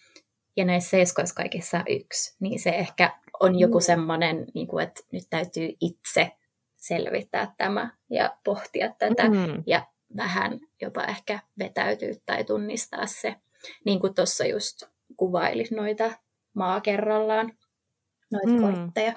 Ja 0.57 0.65
näissä 0.65 0.91
seiskoissa 0.91 1.35
kaikissa 1.35 1.85
yksi, 1.89 2.37
niin 2.41 2.61
se 2.61 2.71
ehkä 2.71 3.19
on 3.41 3.59
joku 3.59 3.79
mm. 3.79 3.83
semmoinen, 3.83 4.47
niin 4.55 4.67
kuin, 4.67 4.85
että 4.85 5.01
nyt 5.13 5.25
täytyy 5.31 5.71
itse 5.81 6.33
selvittää 6.81 7.55
tämä 7.59 7.91
ja 8.11 8.37
pohtia 8.45 8.95
tätä 8.99 9.29
mm. 9.29 9.63
ja 9.67 9.87
vähän 10.17 10.61
jopa 10.81 11.05
ehkä 11.05 11.39
vetäytyä 11.59 12.15
tai 12.27 12.45
tunnistaa 12.45 13.07
se, 13.07 13.37
niin 13.85 14.01
kuin 14.01 14.15
tuossa 14.15 14.47
just 14.47 14.83
kuvailit 15.17 15.71
noita 15.71 16.13
maa 16.55 16.81
kerrallaan, 16.81 17.53
noita 18.33 18.49
mm. 18.49 18.61
kortteja. 18.61 19.13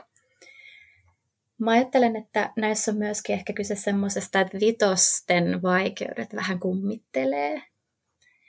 Mä 1.58 1.72
ajattelen, 1.72 2.16
että 2.16 2.54
näissä 2.58 2.92
on 2.92 2.98
myöskin 2.98 3.34
ehkä 3.34 3.54
kyse 3.54 3.76
semmoisesta, 3.76 4.40
että 4.40 4.60
vitosten 4.60 5.62
vaikeudet 5.62 6.36
vähän 6.36 6.60
kummittelee. 6.60 7.62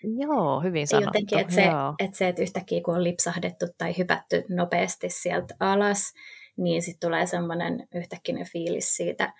Joo, 0.03 0.61
hyvin 0.61 0.87
sanottu. 0.87 1.09
Jotenkin, 1.09 1.38
että 1.38 1.55
se, 1.55 1.64
että 1.98 2.16
se, 2.16 2.29
että 2.29 2.42
yhtäkkiä 2.42 2.81
kun 2.85 2.94
on 2.94 3.05
lipsahdettu 3.05 3.66
tai 3.79 3.94
hypätty 3.98 4.44
nopeasti 4.48 5.11
sieltä 5.11 5.55
alas, 5.61 6.12
niin 6.56 6.82
sitten 6.82 7.08
tulee 7.08 7.26
semmoinen 7.26 7.88
yhtäkkinen 7.94 8.46
fiilis 8.46 8.96
siitä, 8.96 9.32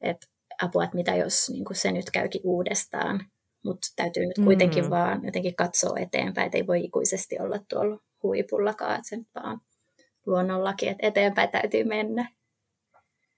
että 0.00 0.26
apua, 0.62 0.84
että 0.84 0.96
mitä 0.96 1.14
jos 1.14 1.50
niin 1.50 1.64
se 1.72 1.92
nyt 1.92 2.10
käykin 2.10 2.40
uudestaan, 2.44 3.20
mutta 3.64 3.88
täytyy 3.96 4.26
nyt 4.26 4.44
kuitenkin 4.44 4.84
mm. 4.84 4.90
vaan 4.90 5.24
jotenkin 5.24 5.56
katsoa 5.56 5.98
eteenpäin, 5.98 6.46
että 6.46 6.58
ei 6.58 6.66
voi 6.66 6.84
ikuisesti 6.84 7.38
olla 7.38 7.58
tuolla 7.68 7.98
huipullakaan, 8.22 8.94
että 8.96 9.08
se 9.08 9.16
nyt 9.16 9.28
vaan 9.34 9.60
luonnollakin, 10.26 10.88
että 10.88 11.06
eteenpäin 11.06 11.48
täytyy 11.48 11.84
mennä. 11.84 12.28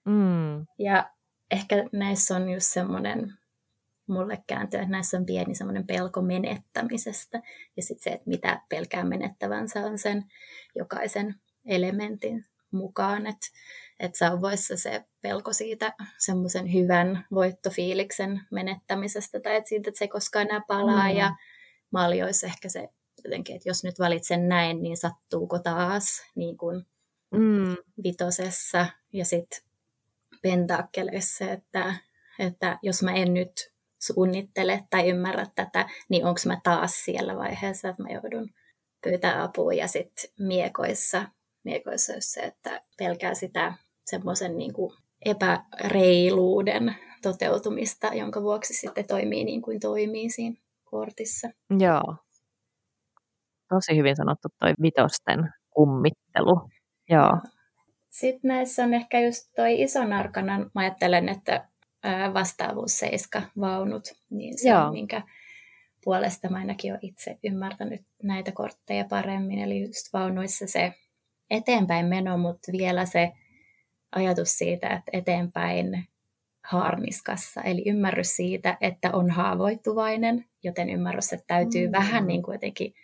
Mm. 0.04 0.66
Ja 0.78 1.10
ehkä 1.50 1.76
näissä 1.92 2.36
on 2.36 2.50
just 2.50 2.66
semmoinen, 2.66 3.32
mulle 4.06 4.42
kääntyy, 4.46 4.80
että 4.80 4.92
näissä 4.92 5.16
on 5.18 5.26
pieni 5.26 5.54
semmoinen 5.54 5.86
pelko 5.86 6.22
menettämisestä. 6.22 7.42
Ja 7.76 7.82
sitten 7.82 8.02
se, 8.02 8.10
että 8.10 8.28
mitä 8.28 8.60
pelkää 8.68 9.04
menettävänsä 9.04 9.80
on 9.80 9.98
sen 9.98 10.24
jokaisen 10.74 11.34
elementin 11.66 12.44
mukaan, 12.70 13.26
että 13.26 13.46
et 14.00 14.14
sauvoissa 14.14 14.76
se 14.76 15.04
pelko 15.20 15.52
siitä 15.52 15.92
semmoisen 16.18 16.72
hyvän 16.72 17.26
voittofiiliksen 17.34 18.40
menettämisestä 18.50 19.40
tai 19.40 19.56
että 19.56 19.68
siitä, 19.68 19.88
että 19.88 19.98
se 19.98 20.04
ei 20.04 20.08
koskaan 20.08 20.46
enää 20.46 20.62
palaa 20.68 21.08
mm. 21.08 21.16
ja 21.16 21.36
maljoissa 21.90 22.46
ehkä 22.46 22.68
se 22.68 22.88
jotenkin, 23.24 23.56
että 23.56 23.68
jos 23.68 23.84
nyt 23.84 23.98
valitsen 23.98 24.48
näin, 24.48 24.82
niin 24.82 24.96
sattuuko 24.96 25.58
taas 25.58 26.22
niin 26.34 26.56
kuin 26.56 26.86
mm. 27.30 27.76
vitosessa 28.04 28.86
ja 29.12 29.24
sitten 29.24 29.60
pentakkelissa, 30.42 31.44
että, 31.44 31.94
että 32.38 32.78
jos 32.82 33.02
mä 33.02 33.12
en 33.12 33.34
nyt 33.34 33.72
suunnittele 33.98 34.84
tai 34.90 35.08
ymmärrä 35.08 35.46
tätä, 35.54 35.88
niin 36.08 36.24
onko 36.24 36.40
mä 36.46 36.60
taas 36.62 37.04
siellä 37.04 37.36
vaiheessa, 37.36 37.88
että 37.88 38.02
mä 38.02 38.08
joudun 38.08 38.50
pyytää 39.02 39.42
apua 39.42 39.72
ja 39.72 39.88
sitten 39.88 40.30
miekoissa 40.38 41.24
miekoissa 41.68 42.12
just 42.12 42.28
se, 42.28 42.40
että 42.40 42.82
pelkää 42.98 43.34
sitä 43.34 43.72
semmoisen 44.04 44.58
niin 44.58 44.72
kuin 44.72 44.92
epäreiluuden 45.24 46.94
toteutumista, 47.22 48.06
jonka 48.14 48.42
vuoksi 48.42 48.74
sitten 48.74 49.06
toimii 49.06 49.44
niin 49.44 49.62
kuin 49.62 49.80
toimii 49.80 50.30
siinä 50.30 50.56
kortissa. 50.84 51.48
Joo. 51.78 52.16
Tosi 53.68 53.96
hyvin 53.96 54.16
sanottu 54.16 54.48
toi 54.58 54.72
vitosten 54.82 55.52
kummittelu. 55.70 56.70
Joo. 57.10 57.38
Sitten 58.10 58.48
näissä 58.48 58.84
on 58.84 58.94
ehkä 58.94 59.20
just 59.20 59.48
toi 59.56 59.82
ison 59.82 60.12
arkanan, 60.12 60.70
mä 60.74 60.80
ajattelen, 60.80 61.28
että 61.28 61.68
vastaavuus 62.34 62.98
seiska 62.98 63.42
vaunut, 63.60 64.04
niin 64.30 64.58
se 64.58 64.68
Joo. 64.68 64.84
on 64.84 64.92
minkä 64.92 65.22
puolesta 66.04 66.48
mä 66.50 66.58
ainakin 66.58 66.92
olen 66.92 67.00
itse 67.02 67.38
ymmärtänyt 67.44 68.00
näitä 68.22 68.52
kortteja 68.52 69.04
paremmin. 69.04 69.58
Eli 69.58 69.82
just 69.82 70.12
vaunuissa 70.12 70.66
se 70.66 70.94
eteenpäin 71.50 72.06
meno, 72.06 72.38
mutta 72.38 72.72
vielä 72.72 73.06
se 73.06 73.32
ajatus 74.12 74.58
siitä, 74.58 74.88
että 74.88 75.10
eteenpäin 75.12 76.08
haarniskassa, 76.64 77.62
eli 77.62 77.82
ymmärrys 77.86 78.36
siitä, 78.36 78.76
että 78.80 79.10
on 79.12 79.30
haavoittuvainen, 79.30 80.44
joten 80.62 80.90
ymmärrys, 80.90 81.32
että 81.32 81.44
täytyy 81.46 81.86
mm. 81.86 81.92
vähän 81.92 82.26
niin 82.26 82.42
kuin 82.42 82.54
jotenkin 82.54 82.94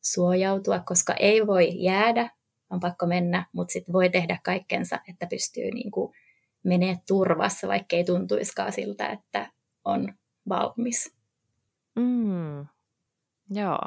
suojautua, 0.00 0.80
koska 0.80 1.14
ei 1.14 1.46
voi 1.46 1.68
jäädä, 1.74 2.30
on 2.70 2.80
pakko 2.80 3.06
mennä, 3.06 3.46
mutta 3.52 3.72
sitten 3.72 3.92
voi 3.92 4.10
tehdä 4.10 4.38
kaikkensa, 4.44 5.00
että 5.08 5.26
pystyy 5.26 5.70
niin 5.70 5.90
kuin 5.90 6.14
menee 6.62 6.96
turvassa, 7.08 7.68
vaikka 7.68 7.96
ei 7.96 8.04
tuntuiskaan 8.04 8.72
siltä, 8.72 9.08
että 9.08 9.50
on 9.84 10.14
valmis. 10.48 11.14
Mm. 11.96 12.66
Joo, 13.50 13.78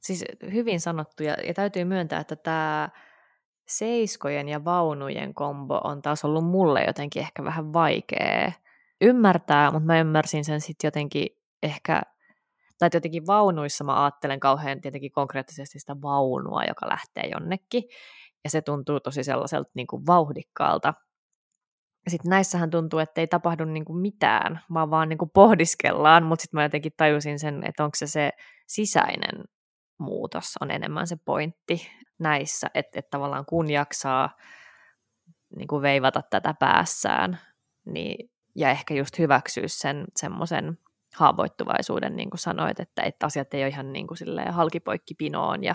siis 0.00 0.24
hyvin 0.52 0.80
sanottu 0.80 1.22
ja, 1.22 1.36
ja 1.46 1.54
täytyy 1.54 1.84
myöntää, 1.84 2.20
että 2.20 2.36
tämä 2.36 2.88
seiskojen 3.68 4.48
ja 4.48 4.64
vaunujen 4.64 5.34
kombo 5.34 5.80
on 5.84 6.02
taas 6.02 6.24
ollut 6.24 6.44
mulle 6.44 6.84
jotenkin 6.84 7.22
ehkä 7.22 7.44
vähän 7.44 7.72
vaikea 7.72 8.52
ymmärtää, 9.00 9.70
mutta 9.70 9.86
mä 9.86 10.00
ymmärsin 10.00 10.44
sen 10.44 10.60
sitten 10.60 10.88
jotenkin 10.88 11.26
ehkä, 11.62 12.02
tai 12.78 12.90
jotenkin 12.94 13.26
vaunuissa 13.26 13.84
mä 13.84 14.04
ajattelen 14.04 14.40
kauhean 14.40 14.80
tietenkin 14.80 15.12
konkreettisesti 15.12 15.78
sitä 15.78 15.96
vaunua, 16.02 16.64
joka 16.64 16.88
lähtee 16.88 17.30
jonnekin, 17.32 17.82
ja 18.44 18.50
se 18.50 18.62
tuntuu 18.62 19.00
tosi 19.00 19.24
sellaiselta 19.24 19.70
niin 19.74 19.86
kuin 19.86 20.06
vauhdikkaalta. 20.06 20.94
Sitten 22.08 22.30
näissähän 22.30 22.70
tuntuu, 22.70 22.98
että 22.98 23.20
ei 23.20 23.26
tapahdu 23.26 23.64
niin 23.64 23.84
kuin 23.84 23.98
mitään, 23.98 24.60
vaan 24.74 24.90
vaan 24.90 25.08
niin 25.08 25.18
kuin 25.18 25.30
pohdiskellaan, 25.34 26.22
mutta 26.24 26.42
sitten 26.42 26.58
mä 26.58 26.62
jotenkin 26.62 26.92
tajusin 26.96 27.38
sen, 27.38 27.66
että 27.66 27.84
onko 27.84 27.94
se 27.96 28.06
se 28.06 28.30
sisäinen 28.66 29.44
muutos 29.98 30.54
on 30.60 30.70
enemmän 30.70 31.06
se 31.06 31.16
pointti 31.24 31.90
näissä, 32.18 32.66
että, 32.74 32.98
että 32.98 33.10
tavallaan 33.10 33.46
kun 33.46 33.70
jaksaa 33.70 34.36
niin 35.56 35.68
kuin 35.68 35.82
veivata 35.82 36.22
tätä 36.30 36.54
päässään, 36.54 37.38
niin, 37.84 38.30
ja 38.54 38.70
ehkä 38.70 38.94
just 38.94 39.18
hyväksyä 39.18 39.64
sen 39.66 40.04
semmoisen 40.16 40.78
haavoittuvaisuuden, 41.14 42.16
niin 42.16 42.30
kuin 42.30 42.38
sanoit, 42.38 42.80
että, 42.80 43.02
että 43.02 43.26
asiat 43.26 43.54
ei 43.54 43.62
ole 43.62 43.68
ihan 43.68 43.92
niin 43.92 44.06
kuin 44.06 44.18
halkipoikki 44.50 45.14
pinoon 45.14 45.64
ja 45.64 45.74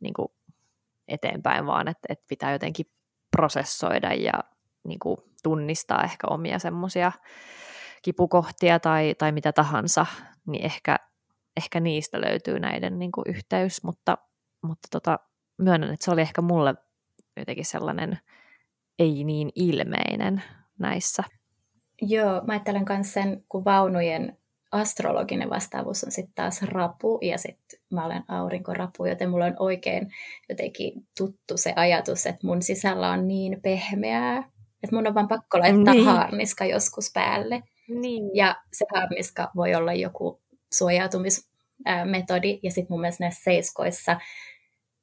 niin 0.00 0.14
kuin 0.14 0.28
eteenpäin, 1.08 1.66
vaan 1.66 1.88
että, 1.88 2.06
että 2.08 2.24
pitää 2.28 2.52
jotenkin 2.52 2.86
prosessoida 3.30 4.14
ja 4.14 4.32
niin 4.84 4.98
kuin 4.98 5.16
tunnistaa 5.42 6.02
ehkä 6.02 6.26
omia 6.26 6.58
semmoisia 6.58 7.12
kipukohtia 8.02 8.80
tai, 8.80 9.14
tai 9.18 9.32
mitä 9.32 9.52
tahansa, 9.52 10.06
niin 10.46 10.64
ehkä 10.64 10.96
ehkä 11.56 11.80
niistä 11.80 12.20
löytyy 12.20 12.60
näiden 12.60 12.98
niin 12.98 13.12
kuin 13.12 13.24
yhteys, 13.28 13.84
mutta, 13.84 14.18
mutta 14.62 14.88
tota, 14.90 15.18
myönnän, 15.62 15.92
että 15.92 16.04
se 16.04 16.10
oli 16.10 16.20
ehkä 16.20 16.42
mulle 16.42 16.74
jotenkin 17.36 17.64
sellainen 17.64 18.18
ei 18.98 19.24
niin 19.24 19.52
ilmeinen 19.54 20.42
näissä. 20.78 21.22
Joo, 22.02 22.42
mä 22.46 22.52
ajattelen 22.52 22.84
myös 22.88 23.12
sen, 23.12 23.44
kun 23.48 23.64
vaunujen 23.64 24.38
astrologinen 24.72 25.50
vastaavuus 25.50 26.04
on 26.04 26.12
sitten 26.12 26.34
taas 26.34 26.62
rapu, 26.62 27.18
ja 27.22 27.38
sitten 27.38 27.78
mä 27.90 28.06
olen 28.06 28.24
aurinkorapu, 28.28 29.04
joten 29.06 29.30
mulla 29.30 29.44
on 29.44 29.56
oikein 29.58 30.12
jotenkin 30.48 31.06
tuttu 31.18 31.56
se 31.56 31.72
ajatus, 31.76 32.26
että 32.26 32.46
mun 32.46 32.62
sisällä 32.62 33.10
on 33.10 33.28
niin 33.28 33.60
pehmeää, 33.62 34.38
että 34.82 34.96
mun 34.96 35.06
on 35.06 35.14
vaan 35.14 35.28
pakko 35.28 35.58
laittaa 35.58 35.94
niin. 35.94 36.06
haarniska 36.06 36.64
joskus 36.64 37.10
päälle. 37.14 37.62
Niin. 37.88 38.30
Ja 38.34 38.56
se 38.72 38.84
harniska 38.94 39.50
voi 39.56 39.74
olla 39.74 39.92
joku 39.92 40.40
suojautumismetodi. 40.72 42.60
Ja 42.62 42.70
sitten 42.70 42.86
mun 42.90 43.00
mielestä 43.00 43.24
näissä 43.24 43.42
seiskoissa 43.44 44.16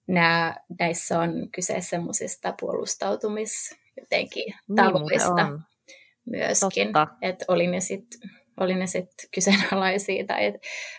nämä, 0.10 0.56
näissä 0.80 1.20
on 1.20 1.32
kyse 1.52 1.82
semmoisista 1.82 2.54
puolustautumis 2.60 3.76
jotenkin 4.00 4.46
niin, 4.46 4.76
tavoista 4.76 5.50
niin, 5.50 5.60
myöskin. 6.26 6.90
Että 7.22 7.46
oli 7.48 7.68
ne 7.68 7.80
sitten 7.80 8.20
oli 8.60 8.76
ne 8.76 8.88
sitten 8.88 9.30
kyseenalaisia 9.36 10.26
tai, 10.26 10.54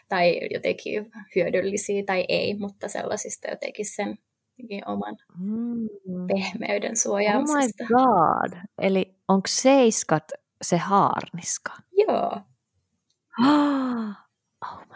tai 0.08 0.40
jotenkin 0.50 1.12
hyödyllisiä 1.36 2.02
tai 2.06 2.24
ei, 2.28 2.54
mutta 2.54 2.88
sellaisista 2.88 3.50
jotenkin 3.50 3.86
sen 3.86 4.18
oman 4.86 5.16
mm. 5.38 5.88
pehmeyden 6.26 6.96
suojaamisesta. 6.96 7.84
Oh 7.84 7.88
my 7.90 7.96
god! 7.96 8.58
Eli 8.78 9.14
onko 9.28 9.46
seiskat 9.48 10.32
se 10.62 10.76
haarniska? 10.76 11.72
Joo. 11.92 12.32
oh. 13.46 14.89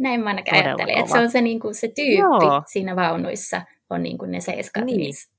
Näin 0.00 0.20
mä 0.20 0.30
ainakin 0.30 0.54
ajattelin, 0.54 0.98
että 0.98 1.12
se 1.12 1.18
on 1.18 1.30
se, 1.30 1.40
niin 1.40 1.60
kuin, 1.60 1.74
se 1.74 1.88
tyyppi 1.88 2.16
Joo. 2.16 2.62
siinä 2.66 2.96
vaunuissa, 2.96 3.62
on 3.90 4.02
niin 4.02 4.18
kuin 4.18 4.30
ne 4.30 4.40
seiskat 4.40 4.84
niin. 4.84 4.98
niissä 4.98 5.30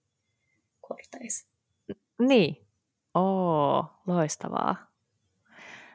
korteissa. 0.81 1.47
Niin. 2.19 2.57
Oo, 3.15 3.85
loistavaa. 4.07 4.75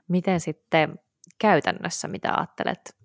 Miten 0.08 0.40
sitten 0.40 0.98
käytännössä, 1.38 2.08
mitä 2.08 2.34
ajattelet 2.34 2.96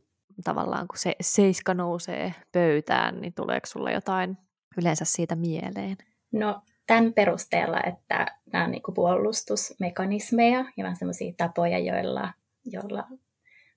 tavallaan, 0.44 0.88
kun 0.88 0.98
se 0.98 1.16
seiska 1.22 1.74
nousee 1.74 2.34
pöytään, 2.52 3.22
niin 3.22 3.34
tuleeko 3.34 3.66
sulla 3.66 3.92
jotain 3.92 4.38
yleensä 4.78 5.06
siitä 5.06 5.36
mieleen? 5.36 5.98
No 6.32 6.62
tämän 6.88 7.14
perusteella, 7.14 7.80
että 7.88 8.26
nämä 8.54 8.66
on 8.66 8.72
niin 8.72 8.82
puolustusmekanismeja 8.96 10.66
ja 10.78 10.84
vähän 10.84 10.96
sellaisia 10.96 11.34
tapoja, 11.38 11.80
joilla, 11.80 12.34
joilla 12.66 13.08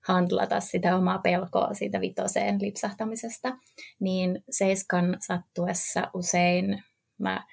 handlata 0.07 0.59
sitä 0.59 0.95
omaa 0.95 1.19
pelkoa 1.19 1.73
siitä 1.73 2.01
vitoseen 2.01 2.61
lipsahtamisesta, 2.61 3.57
niin 3.99 4.43
seiskan 4.49 5.17
sattuessa 5.19 6.09
usein 6.13 6.83
mä 7.17 7.43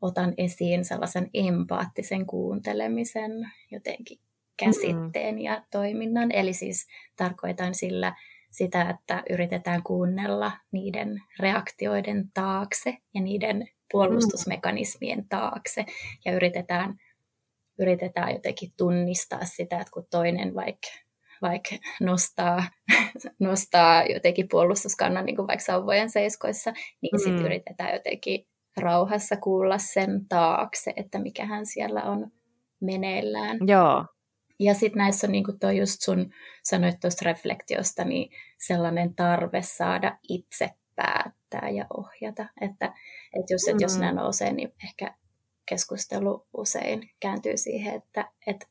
otan 0.00 0.34
esiin 0.36 0.84
sellaisen 0.84 1.30
empaattisen 1.34 2.26
kuuntelemisen 2.26 3.32
jotenkin 3.70 4.18
käsitteen 4.56 5.38
ja 5.38 5.62
toiminnan. 5.70 6.32
Eli 6.32 6.52
siis 6.52 6.86
tarkoitan 7.16 7.74
sillä 7.74 8.14
sitä, 8.50 8.90
että 8.90 9.22
yritetään 9.30 9.82
kuunnella 9.82 10.52
niiden 10.72 11.22
reaktioiden 11.38 12.30
taakse 12.34 12.96
ja 13.14 13.20
niiden 13.20 13.68
puolustusmekanismien 13.92 15.28
taakse 15.28 15.84
ja 16.24 16.32
yritetään, 16.32 17.00
yritetään 17.78 18.32
jotenkin 18.32 18.72
tunnistaa 18.76 19.44
sitä, 19.44 19.80
että 19.80 19.92
kun 19.92 20.06
toinen 20.10 20.54
vaikka 20.54 20.88
vaikka 21.42 21.76
nostaa, 22.00 22.64
nostaa 23.38 24.04
jotenkin 24.04 24.48
puolustuskannan 24.48 25.26
niin 25.26 25.36
kuin 25.36 25.48
vaikka 25.48 25.64
sauvojen 25.64 26.10
seiskoissa, 26.10 26.72
niin 27.02 27.10
mm. 27.12 27.18
sitten 27.18 27.44
yritetään 27.44 27.92
jotenkin 27.92 28.46
rauhassa 28.76 29.36
kuulla 29.36 29.78
sen 29.78 30.28
taakse, 30.28 30.92
että 30.96 31.18
mikähän 31.18 31.66
siellä 31.66 32.02
on 32.02 32.32
meneillään. 32.80 33.58
Joo. 33.66 34.06
Ja 34.60 34.74
sitten 34.74 34.98
näissä 34.98 35.26
on 35.26 35.32
niin 35.32 35.44
kuin 35.44 35.58
toi 35.58 35.76
just 35.76 36.00
sun 36.00 36.30
sanoit 36.62 37.00
tuosta 37.00 37.24
reflektiosta, 37.24 38.04
niin 38.04 38.30
sellainen 38.58 39.14
tarve 39.14 39.62
saada 39.62 40.18
itse 40.28 40.70
päättää 40.96 41.70
ja 41.70 41.86
ohjata. 41.96 42.46
Että, 42.60 42.94
että 43.40 43.54
jos, 43.54 43.66
mm. 43.66 43.70
että 43.70 43.84
jos 43.84 43.98
nämä 43.98 44.12
nousee, 44.12 44.52
niin 44.52 44.72
ehkä 44.84 45.14
keskustelu 45.68 46.46
usein 46.56 47.10
kääntyy 47.20 47.56
siihen, 47.56 47.94
että, 47.94 48.30
että 48.46 48.66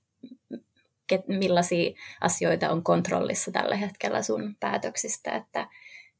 ket, 1.12 1.28
millaisia 1.28 1.92
asioita 2.22 2.70
on 2.70 2.84
kontrollissa 2.84 3.52
tällä 3.52 3.76
hetkellä 3.76 4.22
sun 4.22 4.56
päätöksistä, 4.60 5.32
että, 5.32 5.68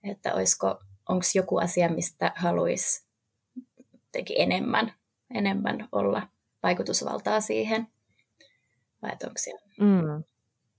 että 0.04 0.34
olisiko, 0.34 0.80
onko 1.10 1.26
joku 1.36 1.58
asia, 1.58 1.90
mistä 1.90 2.32
haluaisi 2.36 3.04
enemmän, 4.36 4.94
enemmän 5.34 5.88
olla 5.92 6.28
vaikutusvaltaa 6.64 7.42
siihen 7.42 7.88
vai 9.02 9.12
onko 9.12 9.38
siellä 9.38 9.62
mm. 9.80 10.24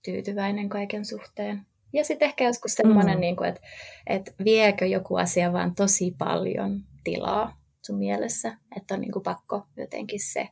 tyytyväinen 0.05 0.69
kaiken 0.69 1.05
suhteen. 1.05 1.61
Ja 1.93 2.05
sitten 2.05 2.27
ehkä 2.27 2.45
joskus 2.45 2.73
semmoinen, 2.73 3.15
mm. 3.17 3.21
niin 3.21 3.37
kuin, 3.37 3.49
että, 3.49 3.61
että 4.07 4.33
viekö 4.45 4.87
joku 4.87 5.17
asia 5.17 5.53
vaan 5.53 5.75
tosi 5.75 6.15
paljon 6.19 6.81
tilaa 7.05 7.57
sun 7.83 7.99
mielessä, 7.99 8.57
että 8.77 8.95
on 8.95 9.01
niin 9.01 9.13
kuin 9.13 9.23
pakko 9.23 9.67
jotenkin 9.77 10.21
se 10.21 10.49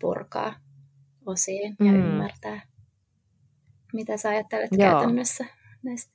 purkaa 0.00 0.54
osiin 1.26 1.76
mm. 1.78 1.86
ja 1.86 1.92
ymmärtää. 1.92 2.69
Mitä 3.92 4.16
sä 4.16 4.28
ajattelet 4.28 4.70
Joo. 4.72 4.90
käytännössä 4.90 5.44
näistä? 5.82 6.12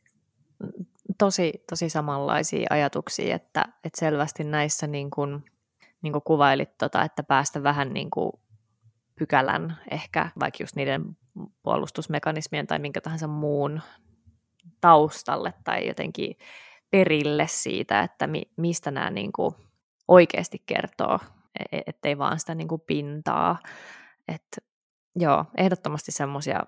Tosi, 1.18 1.64
tosi 1.70 1.90
samanlaisia 1.90 2.68
ajatuksia, 2.70 3.36
että, 3.36 3.66
että 3.84 4.00
selvästi 4.00 4.44
näissä 4.44 4.88
niin 4.88 5.12
kuin, 5.12 5.44
niin 6.02 6.12
kuin 6.14 6.24
kuvailit, 6.24 6.78
tota, 6.78 7.04
että 7.04 7.24
päästä 7.24 7.64
vähän 7.64 7.94
niin 7.94 8.10
kuin 8.10 8.32
pykälän 9.20 9.78
ehkä 9.92 10.30
vaikka 10.40 10.64
just 10.64 10.76
niiden 10.76 11.18
puolustusmekanismien 11.64 12.68
tai 12.68 12.80
minkä 12.80 13.02
tahansa 13.02 13.28
muun 13.28 13.82
taustalle 14.82 15.54
tai 15.64 15.88
jotenkin 15.88 16.38
perille 16.92 17.48
siitä, 17.48 18.02
että 18.02 18.28
mi, 18.28 18.42
mistä 18.58 18.92
nämä 18.92 19.10
niin 19.10 19.32
kuin 19.32 19.56
oikeasti 20.08 20.64
kertoo, 20.66 21.20
e, 21.60 21.78
e, 21.78 21.82
ettei 21.88 22.18
vaan 22.18 22.40
sitä 22.40 22.56
niin 22.56 22.68
kuin 22.68 22.82
pintaa. 22.88 23.60
Et, 24.28 24.48
joo, 25.16 25.46
ehdottomasti 25.58 26.12
semmoisia 26.12 26.64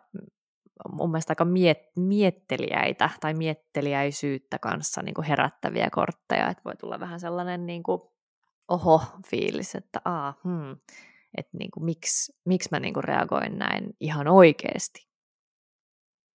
mun 0.92 1.12
mielestä 1.12 1.32
aika 1.32 1.46
miet, 1.46 1.78
mietteliäitä 1.96 3.10
tai 3.20 3.34
mietteliäisyyttä 3.34 4.60
kanssa 4.60 5.02
niin 5.02 5.14
kuin 5.14 5.26
herättäviä 5.26 5.90
kortteja, 5.92 6.50
että 6.50 6.64
voi 6.66 6.76
tulla 6.76 7.00
vähän 7.00 7.20
sellainen 7.20 7.66
niin 7.66 7.84
kuin 7.84 8.02
oho-fiilis, 8.68 9.76
että 9.76 10.02
aa, 10.06 10.34
hmm, 10.44 10.78
että 11.38 11.58
niin 11.58 11.72
kuin, 11.72 11.86
miksi, 11.86 12.34
miksi 12.46 12.70
mä 12.72 12.80
niin 12.80 12.94
kuin 12.94 13.04
reagoin 13.04 13.60
näin 13.60 13.96
ihan 14.00 14.28
oikeasti. 14.28 15.08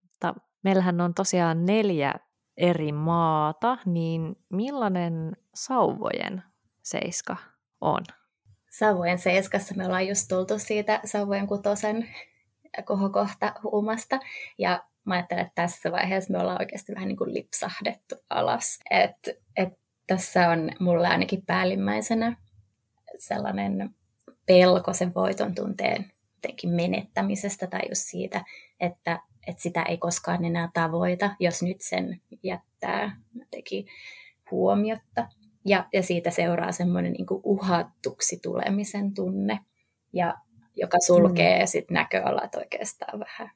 Mutta 0.01 0.33
meillähän 0.63 1.01
on 1.01 1.13
tosiaan 1.13 1.65
neljä 1.65 2.13
eri 2.57 2.91
maata, 2.91 3.77
niin 3.85 4.35
millainen 4.49 5.37
sauvojen 5.55 6.43
seiska 6.83 7.37
on? 7.81 8.01
Sauvojen 8.71 9.19
seiskassa 9.19 9.75
me 9.75 9.85
ollaan 9.85 10.07
just 10.07 10.27
tultu 10.29 10.59
siitä 10.59 10.99
sauvojen 11.05 11.47
kutosen 11.47 12.09
kohokohta 12.85 13.53
huumasta. 13.63 14.19
Ja 14.57 14.83
mä 15.05 15.13
ajattelen, 15.13 15.45
että 15.45 15.61
tässä 15.61 15.91
vaiheessa 15.91 16.33
me 16.33 16.39
ollaan 16.39 16.61
oikeasti 16.61 16.95
vähän 16.95 17.07
niin 17.07 17.17
kuin 17.17 17.33
lipsahdettu 17.33 18.15
alas. 18.29 18.79
Et, 18.89 19.39
et 19.57 19.73
tässä 20.07 20.49
on 20.49 20.69
mulla 20.79 21.07
ainakin 21.07 21.43
päällimmäisenä 21.45 22.37
sellainen 23.19 23.89
pelko 24.45 24.93
sen 24.93 25.13
voiton 25.15 25.55
tunteen 25.55 26.05
menettämisestä 26.65 27.67
tai 27.67 27.81
just 27.89 28.01
siitä, 28.05 28.45
että, 28.79 29.19
että 29.47 29.61
sitä 29.61 29.83
ei 29.83 29.97
koskaan 29.97 30.45
enää 30.45 30.69
tavoita, 30.73 31.35
jos 31.39 31.63
nyt 31.63 31.81
sen 31.81 32.21
jättää 32.43 33.17
jotenkin 33.35 33.85
huomiotta. 34.51 35.27
Ja, 35.65 35.85
ja 35.93 36.03
siitä 36.03 36.31
seuraa 36.31 36.71
semmoinen 36.71 37.13
niin 37.13 37.25
uhattuksi 37.43 38.39
tulemisen 38.43 39.13
tunne, 39.13 39.59
ja, 40.13 40.33
joka 40.75 40.99
sulkee 40.99 41.59
mm. 41.59 41.67
sit 41.67 41.91
näköalat 41.91 42.55
oikeastaan 42.55 43.19
vähän 43.19 43.51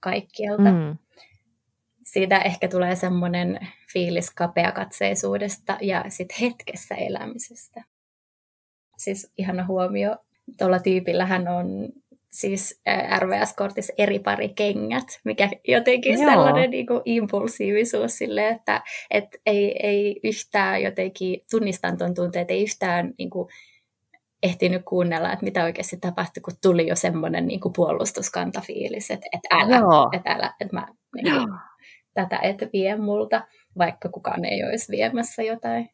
kaikkialta. 0.00 0.72
Mm. 0.72 0.98
Siitä 2.04 2.38
ehkä 2.38 2.68
tulee 2.68 2.96
semmoinen 2.96 3.68
fiilis 3.92 4.30
kapeakatseisuudesta 4.30 5.78
ja 5.80 6.04
sitten 6.08 6.36
hetkessä 6.40 6.94
elämisestä 6.94 7.84
siis 8.98 9.32
ihana 9.38 9.66
huomio. 9.66 10.16
Tuolla 10.58 10.78
tyypillähän 10.78 11.48
on 11.48 11.88
siis 12.30 12.80
RVS-kortissa 13.18 13.92
eri 13.98 14.18
pari 14.18 14.48
kengät, 14.48 15.20
mikä 15.24 15.50
jotenkin 15.68 16.14
Joo. 16.14 16.30
sellainen 16.30 16.70
niin 16.70 16.86
kuin 16.86 17.02
impulsiivisuus 17.04 18.18
sille, 18.18 18.48
että 18.48 18.82
et 19.10 19.24
ei, 19.46 19.86
ei 19.86 20.20
yhtään 20.24 20.82
jotenkin, 20.82 21.40
tunnistan 21.50 21.98
tuon 21.98 22.14
tunteen, 22.14 22.40
että 22.40 22.54
ei 22.54 22.62
yhtään 22.62 23.14
niin 23.18 23.30
kuin, 23.30 23.48
ehtinyt 24.42 24.82
kuunnella, 24.84 25.32
että 25.32 25.44
mitä 25.44 25.64
oikeasti 25.64 25.96
tapahtui, 25.96 26.40
kun 26.40 26.54
tuli 26.62 26.86
jo 26.86 26.96
semmoinen 26.96 27.46
niin 27.46 27.60
kuin 27.60 27.72
puolustuskantafiilis, 27.72 29.10
että, 29.10 29.26
että 29.32 29.48
älä, 29.50 29.76
Joo. 29.76 30.10
että 30.12 30.30
älä, 30.30 30.54
että 30.60 30.76
mä 30.76 30.88
niin 31.14 31.34
kuin, 31.34 31.48
tätä 32.14 32.38
et 32.42 32.56
vie 32.72 32.96
multa, 32.96 33.46
vaikka 33.78 34.08
kukaan 34.08 34.44
ei 34.44 34.64
olisi 34.64 34.92
viemässä 34.92 35.42
jotain. 35.42 35.90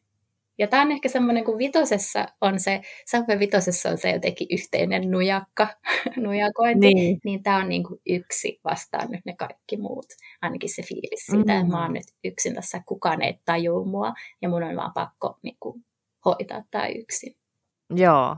Ja 0.57 0.67
tämä 0.67 0.83
on 0.83 0.91
ehkä 0.91 1.09
semmoinen, 1.09 1.43
kun 1.43 1.57
vitosessa 1.57 2.25
on 2.41 2.59
se, 2.59 2.81
Subway 3.11 3.39
vitosessa 3.39 3.89
on 3.89 3.97
se 3.97 4.11
jotenkin 4.11 4.47
yhteinen 4.51 5.11
nujakka, 5.11 5.67
nujakointi, 6.23 6.93
niin, 6.93 7.19
niin 7.25 7.43
tämä 7.43 7.57
on 7.57 7.69
niin 7.69 7.83
kuin 7.83 8.01
yksi 8.05 8.59
vastaan 8.63 9.11
nyt 9.11 9.21
ne 9.25 9.35
kaikki 9.37 9.77
muut. 9.77 10.05
Ainakin 10.41 10.75
se 10.75 10.81
fiilis 10.81 11.25
siitä, 11.25 11.53
mm. 11.53 11.59
että 11.59 11.71
mä 11.71 11.81
oon 11.81 11.93
nyt 11.93 12.05
yksin 12.23 12.55
tässä, 12.55 12.81
kukaan 12.85 13.21
ei 13.21 13.39
tajua 13.45 13.85
mua 13.85 14.13
ja 14.41 14.49
mun 14.49 14.63
on 14.63 14.75
vaan 14.75 14.91
pakko 14.93 15.37
niin 15.41 15.57
kuin, 15.59 15.85
hoitaa 16.25 16.63
tämä 16.71 16.87
yksin. 16.87 17.35
Joo, 17.89 18.37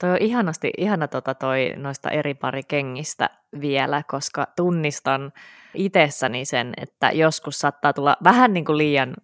Toi 0.00 0.10
on 0.10 0.16
ihanasti, 0.20 0.70
ihana 0.78 1.08
tota 1.08 1.34
toi 1.34 1.72
noista 1.76 2.10
eri 2.10 2.34
pari 2.34 2.62
kengistä 2.62 3.30
vielä, 3.60 4.02
koska 4.10 4.46
tunnistan 4.56 5.32
itsessäni 5.74 6.44
sen, 6.44 6.72
että 6.76 7.10
joskus 7.10 7.58
saattaa 7.58 7.92
tulla 7.92 8.16
vähän 8.24 8.52
niin 8.52 8.64
kuin 8.64 8.78
liian, 8.78 9.14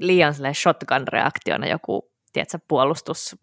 liian 0.00 0.34
shotgun-reaktiona 0.34 1.66
joku 1.70 2.10
tiedätkö, 2.32 2.58
puolustus 2.68 3.36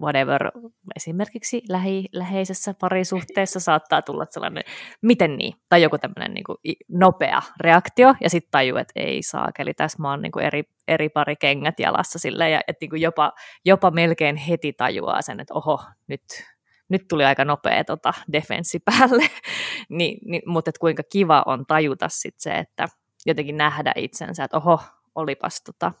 whatever, 0.00 0.50
esimerkiksi 0.96 1.62
lähi, 1.68 2.08
läheisessä 2.12 2.74
parisuhteessa 2.80 3.60
saattaa 3.60 4.02
tulla 4.02 4.26
sellainen, 4.30 4.64
miten 5.02 5.36
niin, 5.36 5.54
tai 5.68 5.82
joku 5.82 5.98
tämmöinen 5.98 6.34
niin 6.34 6.44
kuin 6.44 6.56
nopea 6.88 7.42
reaktio, 7.60 8.14
ja 8.20 8.30
sitten 8.30 8.50
tajuu, 8.50 8.78
että 8.78 8.92
ei 8.96 9.22
saakeli, 9.22 9.74
tässä 9.74 10.02
mä 10.02 10.10
oon 10.10 10.22
niin 10.22 10.32
kuin 10.32 10.44
eri, 10.44 10.62
eri 10.88 11.08
pari 11.08 11.36
kengät 11.36 11.80
jalassa 11.80 12.18
silleen, 12.18 12.52
ja 12.52 12.60
että 12.68 12.78
niin 12.80 12.90
kuin 12.90 13.02
jopa, 13.02 13.32
jopa 13.64 13.90
melkein 13.90 14.36
heti 14.36 14.72
tajuaa 14.72 15.22
sen, 15.22 15.40
että 15.40 15.54
oho, 15.54 15.80
nyt, 16.06 16.22
nyt 16.88 17.08
tuli 17.08 17.24
aika 17.24 17.44
nopea 17.44 17.84
tota, 17.84 18.12
defenssi 18.32 18.78
päälle, 18.84 19.26
Ni, 19.88 20.18
niin, 20.24 20.42
mutta 20.46 20.68
että 20.68 20.80
kuinka 20.80 21.02
kiva 21.12 21.42
on 21.46 21.66
tajuta 21.66 22.08
sitten 22.08 22.40
se, 22.42 22.58
että 22.58 22.88
jotenkin 23.26 23.56
nähdä 23.56 23.92
itsensä, 23.96 24.44
että 24.44 24.56
oho, 24.56 24.80
olipas 25.14 25.62
tota, 25.62 25.92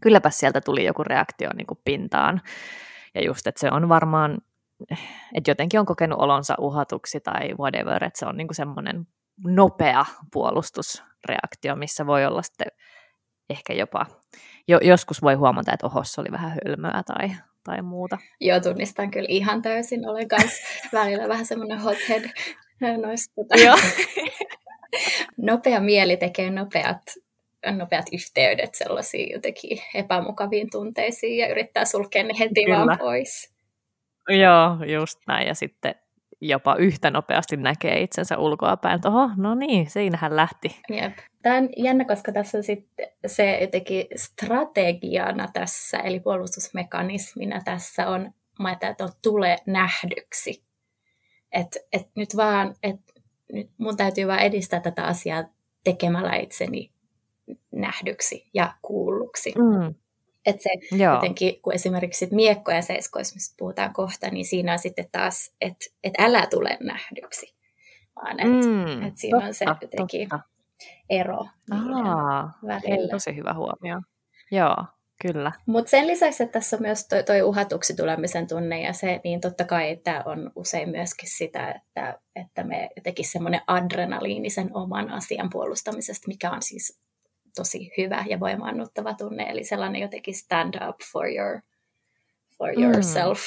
kylläpäs 0.00 0.38
sieltä 0.38 0.60
tuli 0.60 0.84
joku 0.84 1.04
reaktio 1.04 1.50
niin 1.56 1.66
kuin 1.66 1.80
pintaan, 1.84 2.40
ja 3.14 3.24
just, 3.24 3.46
että 3.46 3.60
se 3.60 3.68
on 3.70 3.88
varmaan, 3.88 4.38
että 5.34 5.50
jotenkin 5.50 5.80
on 5.80 5.86
kokenut 5.86 6.18
olonsa 6.18 6.54
uhatuksi 6.58 7.20
tai 7.20 7.54
whatever, 7.58 8.04
että 8.04 8.18
se 8.18 8.26
on 8.26 8.36
niinku 8.36 8.54
semmoinen 8.54 9.06
nopea 9.44 10.04
puolustusreaktio, 10.32 11.76
missä 11.76 12.06
voi 12.06 12.26
olla 12.26 12.42
sitten 12.42 12.66
ehkä 13.50 13.72
jopa, 13.72 14.06
jo, 14.68 14.78
joskus 14.82 15.22
voi 15.22 15.34
huomata, 15.34 15.72
että 15.72 15.86
oho, 15.86 16.04
se 16.04 16.20
oli 16.20 16.32
vähän 16.32 16.58
hölmöä 16.64 17.02
tai, 17.06 17.30
tai 17.64 17.82
muuta. 17.82 18.18
Joo, 18.40 18.60
tunnistan 18.60 19.10
kyllä 19.10 19.26
ihan 19.28 19.62
täysin. 19.62 20.08
Olen 20.08 20.28
kanssa 20.28 20.62
välillä 20.98 21.28
vähän 21.28 21.46
semmoinen 21.46 21.78
hothead 21.78 22.30
noista. 23.02 23.34
Tota. 23.34 23.60
Joo. 23.64 23.76
Nopea 25.46 25.80
mieli 25.80 26.16
tekee 26.16 26.50
nopeat 26.50 27.02
nopeat 27.76 28.06
yhteydet 28.12 28.74
sellaisiin 28.74 29.32
jotenkin 29.32 29.78
epämukaviin 29.94 30.70
tunteisiin 30.70 31.38
ja 31.38 31.48
yrittää 31.48 31.84
sulkea 31.84 32.22
ne 32.22 32.34
heti 32.38 32.64
Kyllä. 32.64 32.86
vaan 32.86 32.98
pois. 32.98 33.50
Joo, 34.28 34.84
just 34.92 35.18
näin. 35.26 35.48
Ja 35.48 35.54
sitten 35.54 35.94
jopa 36.40 36.76
yhtä 36.76 37.10
nopeasti 37.10 37.56
näkee 37.56 38.00
itsensä 38.00 38.38
ulkoapäin, 38.38 38.94
että 38.94 39.08
oho, 39.08 39.30
no 39.36 39.54
niin, 39.54 39.90
siinähän 39.90 40.36
lähti. 40.36 40.80
Jep. 40.88 41.18
Tämä 41.42 41.56
on 41.56 41.68
jännä, 41.76 42.04
koska 42.04 42.32
tässä 42.32 42.58
on 42.58 42.64
sitten 42.64 43.08
se 43.26 43.58
jotenkin 43.60 44.06
strategiana 44.16 45.48
tässä, 45.52 45.98
eli 45.98 46.20
puolustusmekanismina 46.20 47.60
tässä 47.64 48.08
on, 48.08 48.32
mä 48.58 48.72
että 48.72 49.04
on 49.04 49.10
tule 49.22 49.56
nähdyksi. 49.66 50.62
Että 51.52 51.80
et 51.92 52.08
nyt 52.16 52.36
vaan, 52.36 52.74
että 52.82 53.12
nyt 53.52 53.70
mun 53.78 53.96
täytyy 53.96 54.26
vaan 54.26 54.40
edistää 54.40 54.80
tätä 54.80 55.04
asiaa 55.04 55.44
tekemällä 55.84 56.36
itseni 56.36 56.90
nähdyksi 57.72 58.48
ja 58.54 58.74
kuulluksi. 58.82 59.52
Mm. 59.58 59.94
Että 60.46 60.62
se 60.62 60.96
Joo. 60.96 61.14
jotenkin, 61.14 61.62
kun 61.62 61.74
esimerkiksi 61.74 62.28
miekko- 62.30 62.70
ja 62.72 62.82
seiskoissa, 62.82 63.34
mistä 63.34 63.54
puhutaan 63.58 63.92
kohta, 63.92 64.30
niin 64.30 64.44
siinä 64.44 64.72
on 64.72 64.78
sitten 64.78 65.08
taas, 65.12 65.52
että 65.60 65.86
et 66.04 66.14
älä 66.18 66.46
tule 66.46 66.78
nähdyksi, 66.80 67.54
vaan 68.16 68.40
että 68.40 68.66
mm, 68.66 69.02
et 69.02 69.16
siinä 69.18 69.36
totta, 69.36 69.48
on 69.48 69.54
se 69.54 69.64
jotenkin 69.80 70.28
totta. 70.28 70.48
ero 71.10 71.46
Aa, 71.70 72.58
välillä. 72.66 73.10
Tosi 73.10 73.36
hyvä 73.36 73.54
huomio. 73.54 74.00
Joo, 74.50 74.76
kyllä. 75.22 75.52
Mutta 75.66 75.90
sen 75.90 76.06
lisäksi, 76.06 76.42
että 76.42 76.52
tässä 76.52 76.76
on 76.76 76.82
myös 76.82 77.08
toi, 77.08 77.24
toi 77.24 77.42
uhatuksi 77.42 77.96
tulemisen 77.96 78.46
tunne 78.46 78.82
ja 78.82 78.92
se, 78.92 79.20
niin 79.24 79.40
totta 79.40 79.64
kai 79.64 79.96
tämä 79.96 80.22
on 80.26 80.52
usein 80.56 80.88
myöskin 80.88 81.30
sitä, 81.30 81.70
että, 81.70 82.20
että 82.36 82.64
me 82.64 82.90
jotenkin 82.96 83.28
semmoinen 83.28 83.60
adrenaliinisen 83.66 84.70
oman 84.76 85.10
asian 85.10 85.50
puolustamisesta, 85.50 86.28
mikä 86.28 86.50
on 86.50 86.62
siis 86.62 87.00
tosi 87.56 87.92
hyvä 87.98 88.24
ja 88.28 88.40
voimaannuttava 88.40 89.14
tunne, 89.14 89.42
eli 89.42 89.64
sellainen 89.64 90.02
jotenkin 90.02 90.34
stand 90.34 90.74
up 90.88 90.96
for, 91.12 91.26
your, 91.26 91.60
for 92.58 92.72
mm. 92.76 92.82
yourself 92.82 93.40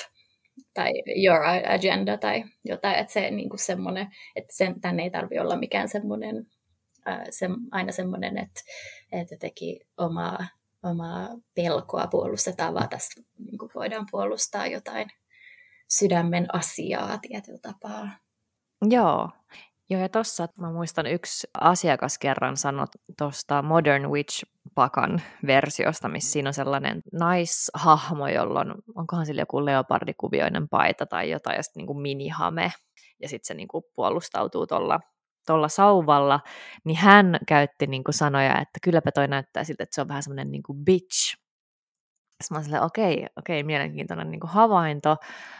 tai 0.74 0.91
your 1.26 1.39
agenda 1.68 2.18
tai 2.18 2.43
jotain, 2.66 2.95
että 2.95 3.14
se 3.14 3.32
niin 3.32 3.49
kuin 3.49 3.60
semmoinen, 3.60 4.08
että 4.36 4.56
sen, 4.56 4.82
tänne 4.82 5.04
ei 5.04 5.10
tarvitse 5.10 5.41
olla 5.41 5.56
mikään 5.56 5.89
semmoinen, 5.89 6.47
ää, 7.06 7.26
se, 7.30 7.49
aina 7.72 7.91
semmoinen, 7.91 8.38
että, 8.38 8.62
että 9.12 9.36
teki 9.39 9.80
omaa, 9.97 10.47
omaa 10.84 11.30
pelkoa 11.56 12.08
puolustetaan, 12.08 12.74
vaan 12.74 12.89
tässä 12.89 13.22
niin 13.39 13.58
kuin 13.58 13.72
voidaan 13.76 14.06
puolustaa 14.12 14.68
jotain 14.68 15.10
sydämen 15.89 16.56
asiaa 16.56 17.18
tietyllä 17.18 17.60
tapaa. 17.62 18.10
Joo, 18.89 19.30
Joo, 19.94 20.02
ja 20.02 20.10
tuossa 20.10 20.48
mä 20.58 20.72
muistan 20.72 21.08
yksi 21.08 21.48
asiakas 21.62 22.18
kerran 22.18 22.58
sanoi 22.58 22.86
tuosta 23.18 23.62
Modern 23.62 24.06
Witch-pakan 24.06 25.22
versiosta, 25.48 26.10
missä 26.10 26.32
siinä 26.32 26.50
on 26.50 26.54
sellainen 26.54 27.02
naishahmo, 27.12 28.28
jolla 28.28 28.60
on, 28.60 28.76
onkohan 28.96 29.26
sillä 29.26 29.41
joku 29.41 29.66
leopardikuvioinen 29.66 30.70
paita 30.70 31.06
tai 31.06 31.30
jotain, 31.30 31.58
ja 31.58 31.64
sitten 31.64 31.86
niin 31.86 32.02
minihame, 32.02 32.72
ja 33.22 33.30
sitten 33.30 33.48
se 33.48 33.54
niin 33.54 33.68
kuin 33.68 33.84
puolustautuu 33.96 34.68
tuolla 34.68 35.00
tuolla 35.48 35.68
sauvalla, 35.68 36.39
niin 36.84 36.98
hän 36.98 37.38
käytti 37.48 37.88
niin 37.88 38.04
kuin 38.04 38.16
sanoja, 38.16 38.52
että 38.52 38.80
kylläpä 38.84 39.12
toi 39.12 39.28
näyttää 39.28 39.64
siltä, 39.64 39.84
että 39.84 39.96
se 39.96 40.02
on 40.02 40.08
vähän 40.08 40.24
semmoinen 40.24 40.52
niin 40.52 40.64
kuin 40.64 40.86
bitch. 40.86 41.38
Sitten 42.44 42.72
mä 42.72 42.82
okei, 42.82 43.28
okei, 43.38 43.64
mielenkiintoinen 43.64 44.32
niin 44.32 44.39
kuin 44.39 44.52
havainto, 44.52 45.16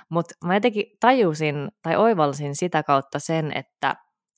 mutta 0.10 0.36
mä 0.46 0.54
jotenkin 0.54 0.86
tajusin 1.00 1.56
tai 1.82 1.96
oivalsin 1.96 2.56
sitä 2.56 2.84
kautta 2.84 3.20
sen, 3.20 3.58
että 3.58 3.96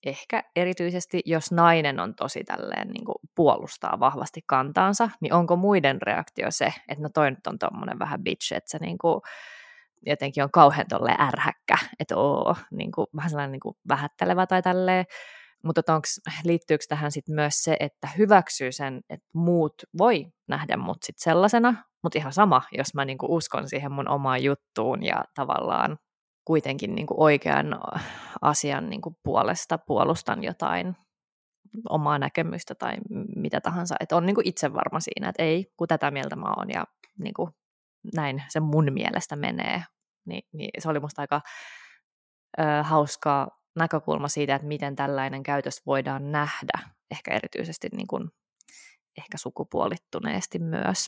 ehkä 0.09 0.43
erityisesti, 0.55 1.21
jos 1.25 1.51
nainen 1.51 1.99
on 1.99 2.15
tosi 2.15 2.43
tälleen 2.43 2.87
niin 2.87 3.05
kuin 3.05 3.15
puolustaa 3.35 3.99
vahvasti 3.99 4.41
kantaansa, 4.45 5.09
niin 5.21 5.33
onko 5.33 5.55
muiden 5.55 6.01
reaktio 6.01 6.47
se, 6.49 6.65
että 6.65 7.03
no 7.03 7.09
toi 7.13 7.31
nyt 7.31 7.47
on 7.47 7.59
tommonen 7.59 7.99
vähän 7.99 8.23
bitch, 8.23 8.53
että 8.53 8.71
se 8.71 8.77
niin 8.77 8.97
kuin 8.97 9.21
jotenkin 10.05 10.43
on 10.43 10.51
kauhean 10.51 10.87
tolleen 10.89 11.21
ärhäkkä, 11.21 11.77
että 11.99 12.17
oo, 12.17 12.55
niin 12.71 12.91
kuin, 12.91 13.07
vähän 13.15 13.29
sellainen 13.29 13.51
niin 13.51 13.59
kuin 13.59 13.77
vähättelevä 13.89 14.47
tai 14.47 14.61
tälleen, 14.61 15.05
mutta 15.63 15.93
onks, 15.93 16.21
liittyykö 16.43 16.85
tähän 16.89 17.11
sitten 17.11 17.35
myös 17.35 17.63
se, 17.63 17.77
että 17.79 18.07
hyväksyy 18.17 18.71
sen, 18.71 19.01
että 19.09 19.27
muut 19.33 19.73
voi 19.97 20.25
nähdä 20.47 20.77
mut 20.77 20.97
sit 21.03 21.17
sellaisena, 21.17 21.83
mutta 22.03 22.19
ihan 22.19 22.33
sama, 22.33 22.61
jos 22.71 22.93
mä 22.93 23.05
niinku 23.05 23.35
uskon 23.35 23.69
siihen 23.69 23.91
mun 23.91 24.09
omaan 24.09 24.43
juttuun 24.43 25.03
ja 25.03 25.23
tavallaan 25.35 25.97
kuitenkin 26.45 26.95
niin 26.95 27.07
kuin 27.07 27.19
oikean 27.19 27.79
asian 28.41 28.89
niin 28.89 29.01
kuin 29.01 29.17
puolesta 29.23 29.77
puolustan 29.77 30.43
jotain 30.43 30.95
omaa 31.89 32.19
näkemystä 32.19 32.75
tai 32.75 32.95
mitä 33.35 33.61
tahansa. 33.61 33.95
Että 33.99 34.15
on 34.15 34.25
niin 34.25 34.35
kuin 34.35 34.47
itse 34.47 34.73
varma 34.73 34.99
siinä, 34.99 35.29
että 35.29 35.43
ei, 35.43 35.73
kun 35.77 35.87
tätä 35.87 36.11
mieltä 36.11 36.35
mä 36.35 36.53
oon 36.57 36.69
ja 36.69 36.85
niin 37.19 37.33
kuin 37.33 37.49
näin 38.13 38.43
se 38.49 38.59
mun 38.59 38.93
mielestä 38.93 39.35
menee. 39.35 39.83
Ni, 40.25 40.41
niin 40.51 40.69
se 40.79 40.89
oli 40.89 40.99
musta 40.99 41.21
aika 41.21 41.41
ö, 42.59 42.83
hauska 42.83 43.47
näkökulma 43.75 44.27
siitä, 44.27 44.55
että 44.55 44.67
miten 44.67 44.95
tällainen 44.95 45.43
käytös 45.43 45.85
voidaan 45.85 46.31
nähdä, 46.31 46.79
ehkä 47.11 47.33
erityisesti 47.33 47.89
niin 47.91 48.07
kuin, 48.07 48.29
ehkä 49.17 49.37
sukupuolittuneesti 49.37 50.59
myös. 50.59 51.07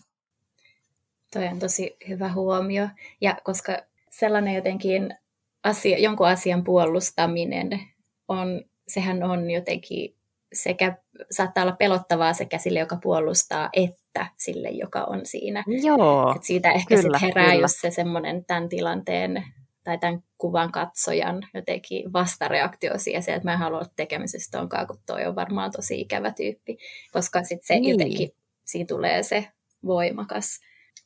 Toi 1.34 1.48
on 1.48 1.60
tosi 1.60 1.98
hyvä 2.08 2.30
huomio. 2.30 2.90
Ja 3.22 3.38
koska 3.44 3.78
sellainen 4.10 4.56
jotenkin 4.56 5.18
asia, 5.64 5.98
jonkun 5.98 6.28
asian 6.28 6.64
puolustaminen 6.64 7.80
on, 8.28 8.62
sehän 8.88 9.24
on 9.24 9.52
jotenkin 9.52 10.18
sekä 10.54 10.98
saattaa 11.32 11.64
olla 11.64 11.76
pelottavaa 11.76 12.34
sekä 12.34 12.58
sille, 12.58 12.80
joka 12.80 12.98
puolustaa, 13.02 13.70
että 13.74 14.28
sille, 14.38 14.70
joka 14.70 15.04
on 15.04 15.22
siinä. 15.24 15.64
Joo, 15.84 16.34
Et 16.36 16.44
siitä 16.44 16.72
ehkä 16.72 16.96
kyllä, 16.96 17.20
sit 17.20 17.28
herää 17.28 17.52
kyllä. 17.52 17.62
just 17.62 17.76
se 17.82 17.92
semmoinen 17.92 18.46
tämän 18.46 18.70
tilanteen 18.70 19.44
tai 19.84 19.98
tämän 19.98 20.24
kuvan 20.38 20.72
katsojan 20.72 21.48
jotenkin 21.54 22.14
vastareaktio 22.14 22.92
siihen, 22.98 23.24
että 23.28 23.44
mä 23.44 23.54
en 23.54 23.60
halua 23.60 23.78
olla 23.78 23.90
tekemisestä 23.96 24.62
onkaan, 24.62 24.88
kun 24.88 25.00
toi 25.06 25.26
on 25.26 25.36
varmaan 25.36 25.72
tosi 25.72 26.02
ikävä 26.02 26.32
tyyppi, 26.32 26.78
koska 27.12 27.44
sitten 27.44 27.68
se 27.68 27.80
niin. 27.80 27.90
jotenkin, 27.90 28.30
siinä 28.66 28.88
tulee 28.88 29.24
se 29.24 29.48
voimakas 29.86 30.60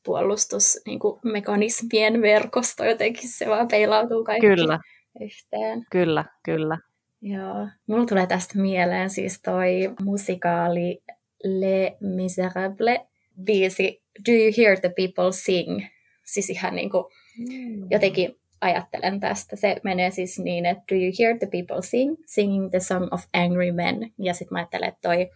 puolustusmekanismien 0.04 2.14
niin 2.14 2.22
verkosto 2.22 2.86
jotenkin, 2.86 3.30
se 3.30 3.49
vaan 3.49 3.68
peilautuu 3.68 4.24
kaikki 4.24 4.47
kyllä. 4.47 4.80
yhteen. 5.22 5.86
Kyllä, 5.91 6.26
kyllä. 6.43 6.78
Joo. 7.22 7.68
Mulla 7.88 8.06
tulee 8.06 8.28
tästä 8.28 8.60
mieleen 8.60 9.10
siis 9.10 9.41
toi 9.41 9.93
musikaali 10.02 11.04
Le 11.43 11.97
Miserable 11.99 13.08
biisi 13.43 14.02
Do 14.28 14.32
You 14.32 14.52
Hear 14.58 14.80
the 14.80 14.93
People 14.95 15.32
Sing? 15.32 15.86
Siis 16.24 16.49
ihan 16.49 16.76
niin 16.76 16.89
kuin 16.89 17.04
mm. 17.38 17.88
jotenkin 17.89 18.41
ajattelen 18.62 19.20
tästä. 19.20 19.56
Se 19.56 19.76
menee 19.84 20.12
siis 20.12 20.39
niin, 20.39 20.66
että 20.66 20.84
Do 20.91 20.95
you 20.95 21.12
hear 21.20 21.38
the 21.38 21.47
people 21.52 21.82
sing? 21.82 22.16
Singing 22.26 22.70
the 22.70 22.80
song 22.80 23.08
of 23.12 23.22
angry 23.34 23.72
men. 23.72 24.12
Ja 24.18 24.34
sitten 24.34 24.56
mä 24.56 24.60
ajattelen, 24.60 24.89
että 24.89 25.02
toi 25.02 25.30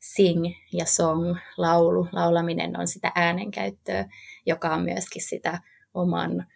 sing 0.00 0.44
ja 0.72 0.84
song, 0.84 1.36
laulu, 1.56 2.08
laulaminen 2.12 2.80
on 2.80 2.88
sitä 2.88 3.12
äänenkäyttöä, 3.14 4.04
joka 4.46 4.74
on 4.74 4.82
myöskin 4.82 5.22
sitä 5.22 5.60
oman 5.94 6.46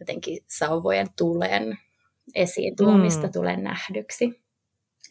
jotenkin 0.00 0.38
sauvojen 0.46 1.06
tulen 1.18 1.78
esiin 2.34 2.76
tuomista 2.76 3.26
mm. 3.26 3.32
tulen 3.32 3.64
nähdyksi. 3.64 4.40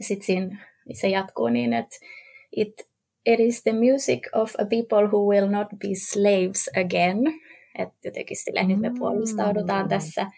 Sitten 0.02 0.26
siinä 0.26 0.68
se 0.94 1.08
jatkuu 1.08 1.48
niin, 1.48 1.74
että 1.74 1.96
it, 2.56 2.88
it 3.26 3.40
is 3.40 3.64
the 3.64 3.74
music 3.74 4.20
of 4.36 4.54
a 4.56 4.66
people 4.66 5.08
who 5.08 5.30
will 5.30 5.48
not 5.48 5.68
be 5.68 5.88
slaves 6.12 6.70
again. 6.86 7.18
Että 7.78 7.96
jotenkin 8.08 8.38
sillä 8.38 8.64
nyt 8.64 8.80
me 8.80 8.92
puolustaudutaan 9.00 9.86
mm. 9.86 9.90
tässä. 9.90 10.32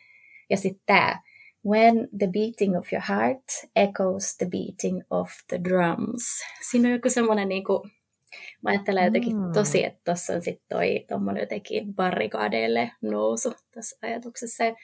Ja 0.50 0.58
sitten 0.58 0.84
tämä, 0.86 1.22
when 1.66 2.10
the 2.18 2.28
beating 2.28 2.78
of 2.78 2.88
your 2.94 3.04
heart 3.08 3.44
echoes 3.76 4.38
the 4.38 4.46
beating 4.46 5.04
of 5.10 5.32
the 5.48 5.60
drums. 5.64 6.24
Siinä 6.72 6.88
on 6.88 6.94
joku 6.94 7.10
semmoinen 7.10 7.50
niin 7.50 7.64
kuin, 7.64 7.92
Mä 8.62 8.70
ajattelen 8.70 9.06
jotenkin 9.06 9.38
mm. 9.38 9.52
tosi, 9.52 9.86
että 9.86 10.02
tuossa 10.06 10.34
on 10.34 10.42
sitten 10.42 10.66
toi 10.70 11.06
tuommoinen 11.08 11.42
jotenkin 11.42 11.96
barrikaadeille 11.96 12.92
nousu 13.02 13.54
tässä 13.72 13.98
ajatuksessa 14.02 14.64
ja 14.64 14.76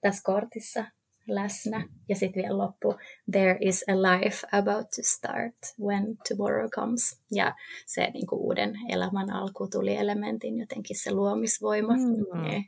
tässä 0.00 0.22
kortissa 0.24 0.84
läsnä. 1.28 1.88
Ja 2.08 2.16
sitten 2.16 2.42
vielä 2.42 2.58
loppu, 2.58 2.94
there 3.30 3.58
is 3.60 3.84
a 3.88 3.92
life 4.02 4.46
about 4.52 4.90
to 4.90 5.02
start 5.02 5.54
when 5.80 6.18
tomorrow 6.28 6.70
comes. 6.70 7.20
Ja 7.30 7.54
se 7.86 8.10
niin 8.10 8.26
kuin 8.26 8.40
uuden 8.40 8.74
elämän 8.88 9.30
alku 9.30 9.68
tuli 9.68 9.96
elementin 9.96 10.58
jotenkin 10.58 10.98
se 10.98 11.12
luomisvoima. 11.12 11.94
Mm. 11.94 12.42
Niin, 12.42 12.64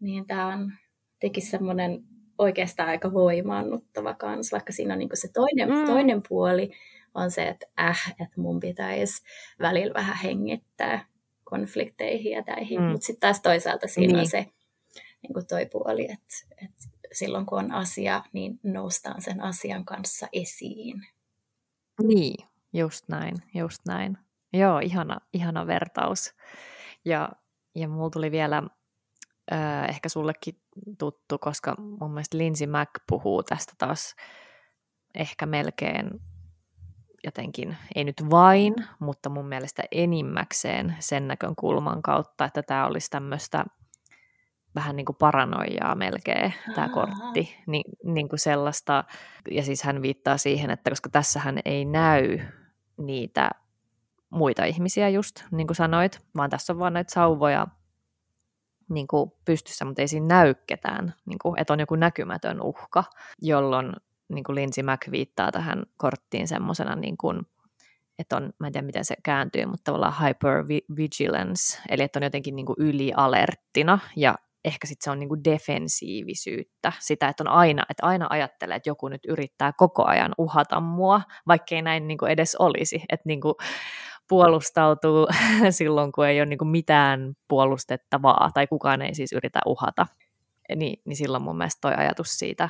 niin 0.00 0.26
tämä 0.26 0.46
on 0.46 0.72
teki 1.20 1.40
semmoinen 1.40 2.04
oikeastaan 2.40 2.88
aika 2.88 3.12
voimaannuttava 3.12 4.14
kans, 4.14 4.52
vaikka 4.52 4.72
siinä 4.72 4.94
on 4.94 4.98
niin 4.98 5.10
se 5.14 5.28
toinen, 5.28 5.68
mm. 5.68 5.86
toinen 5.86 6.22
puoli, 6.28 6.70
on 7.14 7.30
se, 7.30 7.48
että 7.48 7.66
äh, 7.80 8.14
että 8.20 8.40
mun 8.40 8.60
pitäisi 8.60 9.22
välillä 9.60 9.94
vähän 9.94 10.16
hengittää 10.16 11.04
konflikteihin 11.44 12.32
ja 12.32 12.42
täihin, 12.42 12.80
mm. 12.80 12.86
mutta 12.86 13.06
sitten 13.06 13.20
taas 13.20 13.40
toisaalta 13.40 13.88
siinä 13.88 14.12
niin. 14.12 14.20
on 14.20 14.26
se 14.26 14.46
niin 15.22 15.34
kuin 15.34 15.46
toi 15.46 15.66
puoli, 15.66 16.02
että, 16.02 16.56
että 16.64 16.88
silloin 17.12 17.46
kun 17.46 17.58
on 17.58 17.72
asia, 17.72 18.22
niin 18.32 18.60
noustaan 18.62 19.22
sen 19.22 19.40
asian 19.40 19.84
kanssa 19.84 20.28
esiin. 20.32 21.06
Niin, 22.02 22.46
just 22.72 23.08
näin, 23.08 23.34
just 23.54 23.82
näin. 23.86 24.18
Joo, 24.52 24.78
ihana, 24.78 25.20
ihana 25.32 25.66
vertaus. 25.66 26.34
Ja, 27.04 27.30
ja 27.74 27.88
mulla 27.88 28.10
tuli 28.10 28.30
vielä 28.30 28.62
äh, 29.52 29.88
ehkä 29.88 30.08
sullekin 30.08 30.59
tuttu, 30.98 31.38
koska 31.38 31.74
mun 32.00 32.10
mielestä 32.10 32.38
Lindsay 32.38 32.66
Mack 32.66 32.90
puhuu 33.08 33.42
tästä 33.42 33.72
taas 33.78 34.14
ehkä 35.14 35.46
melkein 35.46 36.10
jotenkin, 37.24 37.76
ei 37.94 38.04
nyt 38.04 38.22
vain, 38.30 38.74
mutta 38.98 39.28
mun 39.28 39.48
mielestä 39.48 39.82
enimmäkseen 39.92 40.96
sen 40.98 41.28
näkökulman 41.28 42.02
kautta, 42.02 42.44
että 42.44 42.62
tämä 42.62 42.86
olisi 42.86 43.10
tämmöistä 43.10 43.64
vähän 44.74 44.96
niin 44.96 45.04
kuin 45.06 45.16
paranoijaa 45.16 45.94
melkein 45.94 46.54
tämä 46.74 46.88
kortti, 46.88 47.56
Ni, 47.66 47.82
niin 48.04 48.28
kuin 48.28 48.38
sellaista, 48.38 49.04
ja 49.50 49.62
siis 49.62 49.82
hän 49.82 50.02
viittaa 50.02 50.38
siihen, 50.38 50.70
että 50.70 50.90
koska 50.90 51.10
tässähän 51.10 51.58
ei 51.64 51.84
näy 51.84 52.38
niitä 52.96 53.50
muita 54.30 54.64
ihmisiä 54.64 55.08
just, 55.08 55.44
niin 55.50 55.66
kuin 55.66 55.76
sanoit, 55.76 56.18
vaan 56.36 56.50
tässä 56.50 56.72
on 56.72 56.78
vaan 56.78 56.92
näitä 56.92 57.14
sauvoja 57.14 57.66
niin 58.90 59.08
kuin 59.08 59.32
pystyssä, 59.44 59.84
mutta 59.84 60.02
ei 60.02 60.08
siinä 60.08 60.26
näy 60.26 60.54
ketään, 60.66 61.14
niin 61.26 61.38
kuin, 61.42 61.60
että 61.60 61.72
on 61.72 61.80
joku 61.80 61.94
näkymätön 61.94 62.62
uhka, 62.62 63.04
jolloin 63.42 63.92
niin 64.28 64.44
kuin 64.44 64.56
Lindsay 64.56 64.84
Mac 64.84 65.10
viittaa 65.10 65.52
tähän 65.52 65.82
korttiin 65.96 66.48
semmoisena, 66.48 66.96
niin 66.96 67.16
että 68.18 68.36
on, 68.36 68.52
mä 68.58 68.66
en 68.66 68.72
tiedä 68.72 68.86
miten 68.86 69.04
se 69.04 69.14
kääntyy, 69.22 69.66
mutta 69.66 69.84
tavallaan 69.84 70.14
hypervigilance, 70.26 71.78
eli 71.88 72.02
että 72.02 72.18
on 72.18 72.22
jotenkin 72.22 72.56
niin 72.56 72.66
kuin 72.66 72.76
ylialerttina 72.78 73.98
ja 74.16 74.34
ehkä 74.64 74.86
sitten 74.86 75.04
se 75.04 75.10
on 75.10 75.18
niin 75.18 75.28
kuin 75.28 75.44
defensiivisyyttä, 75.44 76.92
sitä, 76.98 77.28
että 77.28 77.42
on 77.42 77.48
aina, 77.48 77.82
että 77.90 78.06
aina 78.06 78.26
ajattelee, 78.30 78.76
että 78.76 78.90
joku 78.90 79.08
nyt 79.08 79.24
yrittää 79.28 79.72
koko 79.72 80.04
ajan 80.04 80.34
uhata 80.38 80.80
mua, 80.80 81.22
vaikkei 81.46 81.82
näin 81.82 82.08
niin 82.08 82.18
kuin 82.18 82.32
edes 82.32 82.56
olisi, 82.56 83.02
että 83.08 83.24
niin 83.26 83.40
kuin 83.40 83.54
puolustautuu 84.30 85.26
silloin, 85.70 86.12
kun 86.12 86.26
ei 86.26 86.40
ole 86.40 86.46
niin 86.46 86.68
mitään 86.68 87.34
puolustettavaa, 87.48 88.50
tai 88.54 88.66
kukaan 88.66 89.02
ei 89.02 89.14
siis 89.14 89.32
yritä 89.32 89.60
uhata. 89.66 90.06
Niin, 90.76 91.02
niin 91.04 91.16
silloin 91.16 91.42
mun 91.42 91.56
mielestä 91.56 91.78
toi 91.80 91.94
ajatus 91.96 92.28
siitä, 92.38 92.68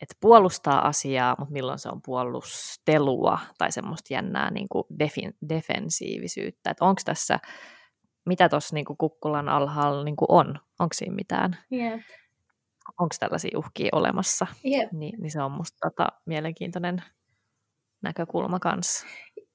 että 0.00 0.14
puolustaa 0.20 0.86
asiaa, 0.88 1.34
mutta 1.38 1.52
milloin 1.52 1.78
se 1.78 1.88
on 1.88 2.00
puolustelua 2.04 3.38
tai 3.58 3.72
semmoista 3.72 4.14
jännää 4.14 4.50
niin 4.50 4.68
kuin 4.68 4.84
defin, 4.98 5.34
defensiivisyyttä. 5.48 6.70
Että 6.70 6.84
onko 6.84 7.02
tässä, 7.04 7.38
mitä 8.26 8.48
tuossa 8.48 8.74
niin 8.74 8.84
kukkulan 8.98 9.48
alhaalla 9.48 10.04
niin 10.04 10.16
on? 10.28 10.58
Onko 10.78 10.94
siinä 10.94 11.14
mitään? 11.14 11.58
Yep. 11.72 12.00
Onko 13.00 13.14
tällaisia 13.20 13.58
uhkia 13.58 13.88
olemassa? 13.92 14.46
Yep. 14.64 14.92
Niin, 14.92 15.20
niin 15.20 15.30
se 15.30 15.42
on 15.42 15.52
musta 15.52 15.78
tota, 15.88 16.08
mielenkiintoinen 16.26 17.02
näkökulma 18.02 18.58
kanssa 18.58 19.06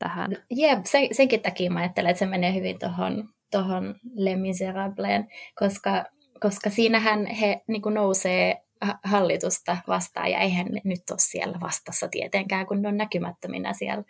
tähän. 0.06 0.38
Jep, 0.51 0.86
se, 0.86 1.10
senkin 1.12 1.41
takia 1.41 1.72
mä 1.72 1.80
ajattelen, 1.80 2.12
että 2.12 2.20
se 2.20 2.26
menee 2.26 2.53
hyvin 2.53 2.80
tuohon 2.80 3.30
tohon 3.51 3.95
Le 4.16 4.36
Miserableen, 4.36 5.28
koska, 5.56 6.06
koska 6.39 6.70
siinähän 6.70 7.26
he 7.26 7.62
niin 7.68 7.82
nousee 7.93 8.62
hallitusta 9.03 9.78
vastaan, 9.88 10.32
ja 10.32 10.39
eihän 10.39 10.68
ne 10.68 10.82
nyt 10.84 11.10
ole 11.12 11.20
siellä 11.20 11.58
vastassa 11.62 12.08
tietenkään, 12.08 12.66
kun 12.66 12.82
ne 12.82 12.88
on 12.88 12.97
näkymättöminä 12.97 13.74
siellä 13.74 14.03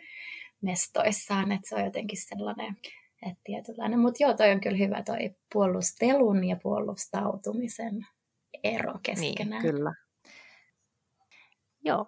mestoissaan, 0.60 1.52
että 1.52 1.68
se 1.68 1.74
on 1.74 1.84
jotenkin 1.84 2.18
sellainen, 2.20 2.76
että 3.26 3.40
tietynlainen. 3.44 3.98
Mutta 3.98 4.22
joo, 4.22 4.34
toi 4.34 4.52
on 4.52 4.60
kyllä 4.60 4.76
hyvä 4.76 5.02
toi 5.02 5.34
puolustelun 5.52 6.44
ja 6.44 6.56
puolustautumisen 6.62 8.06
ero 8.64 8.94
keskenään. 9.02 9.62
Niin, 9.62 9.74
kyllä. 9.74 9.94
Joo, 11.84 12.06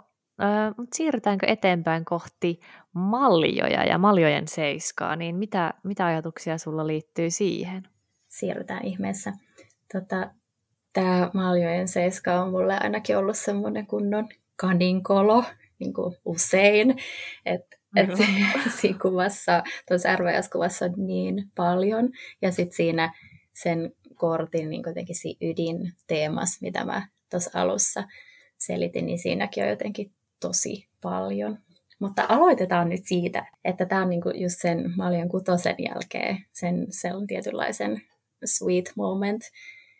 mutta 0.76 0.96
siirrytäänkö 0.96 1.46
eteenpäin 1.46 2.04
kohti 2.04 2.60
maljoja 2.92 3.84
ja 3.84 3.98
maljojen 3.98 4.48
seiskaa, 4.48 5.16
niin 5.16 5.36
mitä, 5.36 5.74
mitä 5.82 6.06
ajatuksia 6.06 6.58
sulla 6.58 6.86
liittyy 6.86 7.30
siihen? 7.30 7.82
Siirrytään 8.28 8.84
ihmeessä. 8.84 9.32
Tota, 9.92 10.30
tämä 10.92 11.30
Maljojen 11.34 11.88
seiska 11.88 12.42
on 12.42 12.50
mulle 12.50 12.78
ainakin 12.80 13.18
ollut 13.18 13.38
semmoinen 13.38 13.86
kunnon 13.86 14.28
kaninkolo, 14.56 15.44
niin 15.78 15.94
kuin 15.94 16.16
usein. 16.24 16.96
Että 17.46 17.76
et 17.96 18.10
siinä 18.80 18.98
kuvassa, 19.02 19.62
tuossa 19.88 20.16
RVS-kuvassa 20.16 20.84
on 20.84 20.94
niin 20.96 21.44
paljon. 21.54 22.08
Ja 22.42 22.52
sitten 22.52 22.76
siinä 22.76 23.14
sen 23.52 23.92
kortin 24.14 24.70
niin 24.70 24.82
jotenkin 24.86 25.16
ydin 25.40 25.92
teemas, 26.06 26.60
mitä 26.60 26.84
mä 26.84 27.06
tuossa 27.30 27.50
alussa 27.54 28.04
selitin, 28.58 29.06
niin 29.06 29.18
siinäkin 29.18 29.62
on 29.62 29.68
jotenkin 29.68 30.12
tosi 30.40 30.88
paljon. 31.02 31.58
Mutta 32.00 32.26
aloitetaan 32.28 32.88
nyt 32.88 33.00
siitä, 33.04 33.46
että 33.64 33.86
tämä 33.86 34.02
on 34.02 34.08
niinku 34.08 34.30
just 34.34 34.60
sen 34.60 34.92
Maljan 34.96 35.28
kutosen 35.28 35.74
jälkeen, 35.78 36.44
sen, 36.52 36.86
sen 36.90 37.26
tietynlaisen 37.26 38.02
sweet 38.44 38.92
moment, 38.96 39.42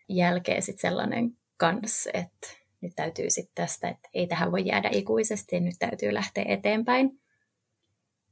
jälkeen 0.08 0.62
sitten 0.62 0.90
sellainen 0.90 1.36
kans, 1.56 2.08
että 2.14 2.48
nyt 2.80 2.92
täytyy 2.96 3.30
sitten 3.30 3.54
tästä, 3.54 3.88
että 3.88 4.08
ei 4.14 4.26
tähän 4.26 4.52
voi 4.52 4.66
jäädä 4.66 4.88
ikuisesti, 4.92 5.60
nyt 5.60 5.74
täytyy 5.78 6.14
lähteä 6.14 6.44
eteenpäin. 6.48 7.20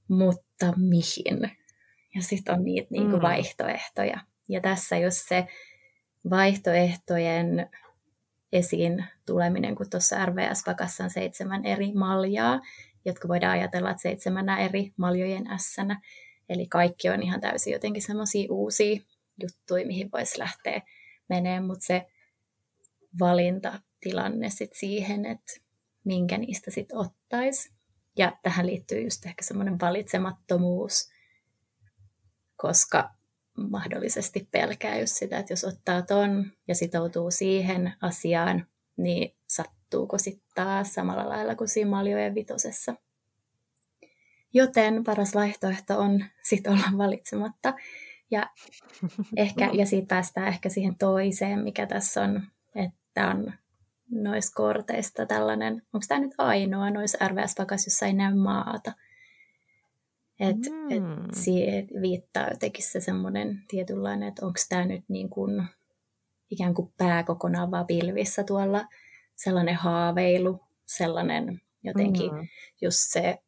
Mutta 0.08 0.72
mihin? 0.76 1.50
Ja 2.14 2.22
sitten 2.22 2.54
on 2.54 2.64
niitä 2.64 2.88
niinku 2.90 3.16
mm. 3.16 3.22
vaihtoehtoja. 3.22 4.20
Ja 4.48 4.60
tässä 4.60 4.96
jos 4.96 5.28
se 5.28 5.46
vaihtoehtojen 6.30 7.70
esiin 8.56 9.04
tuleminen, 9.26 9.74
kun 9.74 9.90
tuossa 9.90 10.26
RVS-pakassa 10.26 11.04
on 11.04 11.10
seitsemän 11.10 11.64
eri 11.66 11.92
maljaa, 11.92 12.60
jotka 13.04 13.28
voidaan 13.28 13.58
ajatella, 13.58 13.90
että 13.90 14.02
seitsemänä 14.02 14.58
eri 14.58 14.92
maljojen 14.96 15.50
ässänä. 15.50 16.00
Eli 16.48 16.66
kaikki 16.66 17.08
on 17.08 17.22
ihan 17.22 17.40
täysin 17.40 17.72
jotenkin 17.72 18.02
semmoisia 18.02 18.46
uusia 18.50 19.00
juttuja, 19.42 19.86
mihin 19.86 20.08
voisi 20.12 20.38
lähteä 20.38 20.80
menee, 21.28 21.60
mutta 21.60 21.86
se 21.86 22.06
valintatilanne 23.20 24.50
sit 24.50 24.72
siihen, 24.74 25.26
että 25.26 25.52
minkä 26.04 26.38
niistä 26.38 26.70
sitten 26.70 26.98
ottaisi. 26.98 27.70
Ja 28.18 28.36
tähän 28.42 28.66
liittyy 28.66 29.00
just 29.00 29.26
ehkä 29.26 29.44
semmoinen 29.44 29.80
valitsemattomuus, 29.80 31.10
koska 32.56 33.15
mahdollisesti 33.56 34.48
pelkää 34.50 34.98
just 34.98 35.16
sitä, 35.16 35.38
että 35.38 35.52
jos 35.52 35.64
ottaa 35.64 36.02
ton 36.02 36.52
ja 36.68 36.74
sitoutuu 36.74 37.30
siihen 37.30 37.92
asiaan, 38.00 38.66
niin 38.96 39.34
sattuuko 39.46 40.18
sitten 40.18 40.48
taas 40.54 40.94
samalla 40.94 41.28
lailla 41.28 41.54
kuin 41.54 41.68
siinä 41.68 41.90
maljojen 41.90 42.34
vitosessa. 42.34 42.94
Joten 44.54 45.04
paras 45.04 45.34
vaihtoehto 45.34 45.98
on 45.98 46.24
sitten 46.42 46.72
olla 46.72 46.98
valitsematta 46.98 47.74
ja, 48.30 48.50
ehkä, 49.36 49.70
ja 49.72 49.86
siitä 49.86 50.14
päästään 50.14 50.48
ehkä 50.48 50.68
siihen 50.68 50.98
toiseen, 50.98 51.58
mikä 51.58 51.86
tässä 51.86 52.22
on, 52.22 52.42
että 52.74 53.28
on 53.28 53.52
noista 54.10 54.54
korteista 54.54 55.26
tällainen, 55.26 55.82
onko 55.92 56.04
tämä 56.08 56.20
nyt 56.20 56.34
ainoa 56.38 56.90
noissa 56.90 57.28
RVS-pakas, 57.28 57.86
jossa 57.86 58.06
ei 58.06 58.12
näy 58.12 58.34
maata. 58.34 58.92
Et, 60.40 60.56
mm. 60.56 60.90
et 60.90 61.34
siihen 61.34 61.88
viittaa 62.00 62.48
jotenkin 62.50 62.84
se 62.84 63.00
semmoinen 63.00 63.62
tietynlainen, 63.68 64.28
että 64.28 64.46
onko 64.46 64.58
tämä 64.68 64.84
nyt 64.84 65.04
niin 65.08 65.30
kuin 65.30 65.62
ikään 66.50 66.74
kuin 66.74 66.92
pää 66.96 67.22
kokonaan 67.22 67.70
vaan 67.70 67.86
pilvissä 67.86 68.44
tuolla, 68.44 68.84
sellainen 69.36 69.74
haaveilu, 69.74 70.60
sellainen 70.86 71.60
jotenkin 71.84 72.34
mm. 72.34 72.48
just 72.80 72.98
se, 72.98 73.38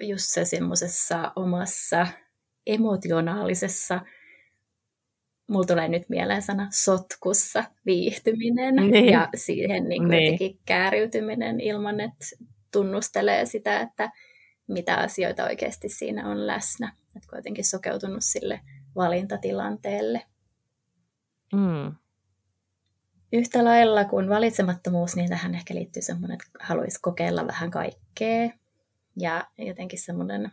just 0.00 0.24
se 0.24 0.44
semmoisessa 0.44 1.32
omassa 1.36 2.06
emotionaalisessa, 2.66 4.00
mulla 5.48 5.66
tulee 5.66 5.88
nyt 5.88 6.08
mieleen 6.08 6.42
sana 6.42 6.68
sotkussa 6.70 7.64
viihtyminen 7.86 8.76
niin. 8.76 9.08
ja 9.08 9.28
siihen 9.34 9.88
niin 9.88 10.02
kuin 10.02 10.10
niin. 10.10 10.24
jotenkin 10.24 10.58
kääriytyminen 10.64 11.60
ilman, 11.60 12.00
että 12.00 12.26
tunnustelee 12.72 13.46
sitä, 13.46 13.80
että 13.80 14.10
mitä 14.68 14.96
asioita 14.96 15.44
oikeasti 15.44 15.88
siinä 15.88 16.28
on 16.28 16.46
läsnä. 16.46 16.92
Että 17.16 17.28
kuitenkin 17.30 17.64
sokeutunut 17.64 18.18
sille 18.20 18.60
valintatilanteelle. 18.96 20.22
Mm. 21.52 21.94
Yhtä 23.32 23.64
lailla 23.64 24.04
kuin 24.04 24.28
valitsemattomuus, 24.28 25.16
niin 25.16 25.28
tähän 25.28 25.54
ehkä 25.54 25.74
liittyy 25.74 26.02
semmoinen, 26.02 26.34
että 26.34 26.64
haluaisi 26.64 27.00
kokeilla 27.02 27.46
vähän 27.46 27.70
kaikkea. 27.70 28.50
Ja 29.16 29.46
jotenkin 29.58 29.98
semmoinen 29.98 30.52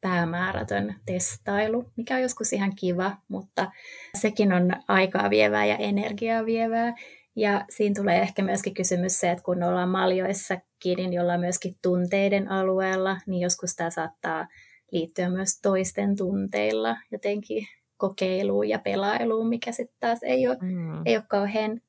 päämäärätön 0.00 0.94
testailu, 1.06 1.90
mikä 1.96 2.14
on 2.14 2.22
joskus 2.22 2.52
ihan 2.52 2.74
kiva, 2.74 3.16
mutta 3.28 3.70
sekin 4.14 4.52
on 4.52 4.70
aikaa 4.88 5.30
vievää 5.30 5.64
ja 5.66 5.76
energiaa 5.76 6.46
vievää. 6.46 6.94
Ja 7.38 7.64
siinä 7.70 7.94
tulee 7.96 8.20
ehkä 8.20 8.42
myöskin 8.42 8.74
kysymys 8.74 9.20
se, 9.20 9.30
että 9.30 9.44
kun 9.44 9.62
ollaan 9.62 9.88
maljoissa 9.88 10.58
kiinni, 10.78 11.06
niin 11.06 11.20
ollaan 11.20 11.40
myöskin 11.40 11.74
tunteiden 11.82 12.50
alueella, 12.50 13.20
niin 13.26 13.40
joskus 13.40 13.76
tämä 13.76 13.90
saattaa 13.90 14.46
liittyä 14.92 15.30
myös 15.30 15.60
toisten 15.60 16.16
tunteilla 16.16 16.96
jotenkin 17.12 17.66
kokeiluun 17.96 18.68
ja 18.68 18.78
pelailuun, 18.78 19.48
mikä 19.48 19.72
sitten 19.72 19.96
taas 20.00 20.22
ei 20.22 20.48
ole, 20.48 20.56
mm. 20.60 21.06
ei 21.06 21.16
ole 21.16 21.24
kauhean, 21.28 21.80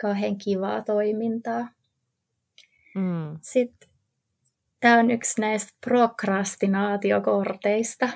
kauhean 0.00 0.38
kivaa 0.38 0.82
toimintaa. 0.82 1.68
Mm. 2.94 3.38
Sitten 3.42 3.88
tämä 4.80 4.98
on 4.98 5.10
yksi 5.10 5.40
näistä 5.40 5.72
prokrastinaatiokorteista. 5.86 8.08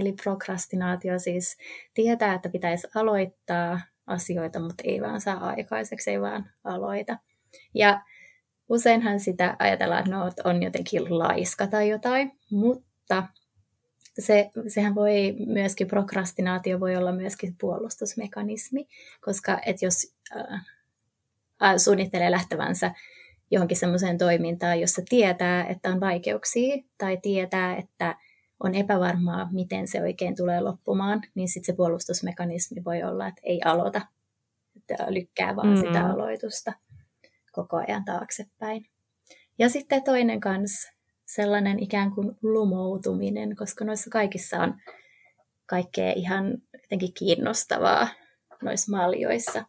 Eli 0.00 0.12
prokrastinaatio 0.12 1.18
siis 1.18 1.56
tietää, 1.94 2.34
että 2.34 2.48
pitäisi 2.48 2.88
aloittaa 2.94 3.80
asioita, 4.06 4.60
mutta 4.60 4.82
ei 4.86 5.00
vaan 5.00 5.20
saa 5.20 5.46
aikaiseksi, 5.46 6.10
ei 6.10 6.20
vaan 6.20 6.50
aloita. 6.64 7.18
Ja 7.74 8.00
useinhan 8.68 9.20
sitä 9.20 9.56
ajatellaan, 9.58 10.00
että 10.00 10.10
no, 10.10 10.32
on 10.44 10.62
jotenkin 10.62 11.18
laiska 11.18 11.66
tai 11.66 11.88
jotain, 11.88 12.32
mutta 12.50 13.22
se, 14.18 14.50
sehän 14.68 14.94
voi 14.94 15.36
myöskin, 15.46 15.86
prokrastinaatio 15.86 16.80
voi 16.80 16.96
olla 16.96 17.12
myöskin 17.12 17.56
puolustusmekanismi, 17.60 18.86
koska 19.20 19.60
et 19.66 19.82
jos 19.82 20.14
äh, 20.36 21.76
suunnittelee 21.76 22.30
lähtevänsä 22.30 22.90
johonkin 23.50 23.76
semmoiseen 23.76 24.18
toimintaan, 24.18 24.80
jossa 24.80 25.02
tietää, 25.08 25.66
että 25.66 25.88
on 25.88 26.00
vaikeuksia 26.00 26.76
tai 26.98 27.18
tietää, 27.22 27.76
että 27.76 28.16
on 28.60 28.74
epävarmaa, 28.74 29.48
miten 29.52 29.88
se 29.88 30.02
oikein 30.02 30.36
tulee 30.36 30.60
loppumaan, 30.60 31.22
niin 31.34 31.48
sitten 31.48 31.74
se 31.74 31.76
puolustusmekanismi 31.76 32.84
voi 32.84 33.02
olla, 33.02 33.28
että 33.28 33.40
ei 33.44 33.60
aloita, 33.64 34.00
että 34.76 35.06
lykkää 35.08 35.56
vaan 35.56 35.68
mm-hmm. 35.68 35.86
sitä 35.86 36.06
aloitusta 36.06 36.72
koko 37.52 37.76
ajan 37.76 38.04
taaksepäin. 38.04 38.86
Ja 39.58 39.68
sitten 39.68 40.04
toinen 40.04 40.40
kans 40.40 40.90
sellainen 41.26 41.78
ikään 41.82 42.10
kuin 42.10 42.36
lumoutuminen, 42.42 43.56
koska 43.56 43.84
noissa 43.84 44.10
kaikissa 44.10 44.58
on 44.58 44.74
kaikkea 45.66 46.12
ihan 46.12 46.58
jotenkin 46.82 47.12
kiinnostavaa 47.14 48.08
noissa 48.62 48.96
maljoissa. 48.96 49.64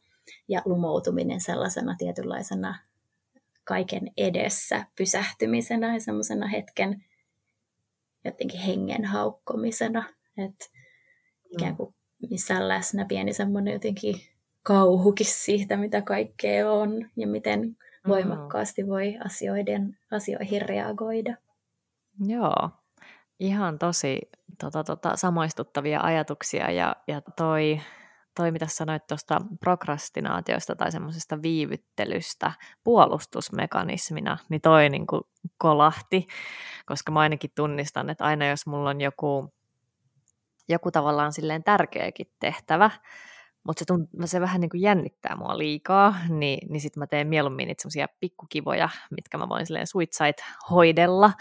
Ja 0.48 0.62
lumoutuminen 0.66 1.42
sellaisena 1.42 1.96
tietynlaisena 1.98 2.80
kaiken 3.64 4.12
edessä 4.18 4.86
pysähtymisenä 4.98 5.94
ja 5.94 6.00
semmoisena 6.00 6.48
hetken 6.48 7.04
jotenkin 8.28 8.60
hengen 8.60 9.06
haukkomisena, 9.06 10.04
että 10.38 10.66
ikään 11.50 11.78
kuin 11.78 11.96
missään 12.30 12.68
läsnä 12.68 13.06
pieni 13.06 13.34
semmoinen 13.34 13.74
jotenkin 13.74 14.16
kauhukin 14.64 15.28
siitä, 15.30 15.78
mitä 15.78 16.02
kaikkea 16.02 16.72
on 16.72 17.10
ja 17.16 17.28
miten 17.28 17.62
mm. 17.62 17.76
voimakkaasti 18.08 18.88
voi 18.88 19.18
asioiden, 19.26 19.98
asioihin 20.12 20.62
reagoida. 20.62 21.36
Joo, 22.28 22.70
ihan 23.40 23.80
tosi 23.80 24.20
tota, 24.60 24.84
tota, 24.84 25.16
samaistuttavia 25.16 26.02
ajatuksia 26.02 26.72
ja, 26.72 26.96
ja 27.08 27.22
toi, 27.22 27.80
toi, 28.38 28.52
mitä 28.52 28.68
sanoit 28.68 29.08
tuosta 29.08 29.42
prokrastinaatiosta 29.60 30.76
tai 30.76 30.92
semmoisesta 30.92 31.42
viivyttelystä 31.42 32.52
puolustusmekanismina, 32.84 34.38
niin 34.50 34.62
toi 34.62 34.90
niin 34.90 35.08
kuin 35.08 35.22
kolahti, 35.58 36.28
koska 36.86 37.12
mä 37.12 37.20
ainakin 37.20 37.52
tunnistan, 37.56 38.10
että 38.10 38.24
aina 38.24 38.48
jos 38.48 38.68
mulla 38.68 38.90
on 38.90 39.02
joku, 39.02 39.54
joku 40.70 40.92
tavallaan 40.92 41.34
silleen 41.34 41.64
tärkeäkin 41.64 42.28
tehtävä, 42.40 42.92
mutta 43.64 43.80
se, 43.80 43.86
tunt, 43.86 44.10
se 44.26 44.42
vähän 44.42 44.62
niin 44.62 44.70
kuin 44.70 44.82
jännittää 44.82 45.36
mua 45.36 45.58
liikaa, 45.58 46.16
niin, 46.30 46.72
niin 46.72 46.82
sitten 46.82 47.02
mä 47.02 47.08
teen 47.08 47.28
mieluummin 47.28 47.68
niitä 47.68 47.82
semmoisia 47.82 48.08
pikkukivoja, 48.20 48.90
mitkä 49.12 49.38
mä 49.38 49.50
voin 49.50 49.66
silleen 49.66 49.88
suitsait 49.88 50.38
hoidella, 50.70 51.32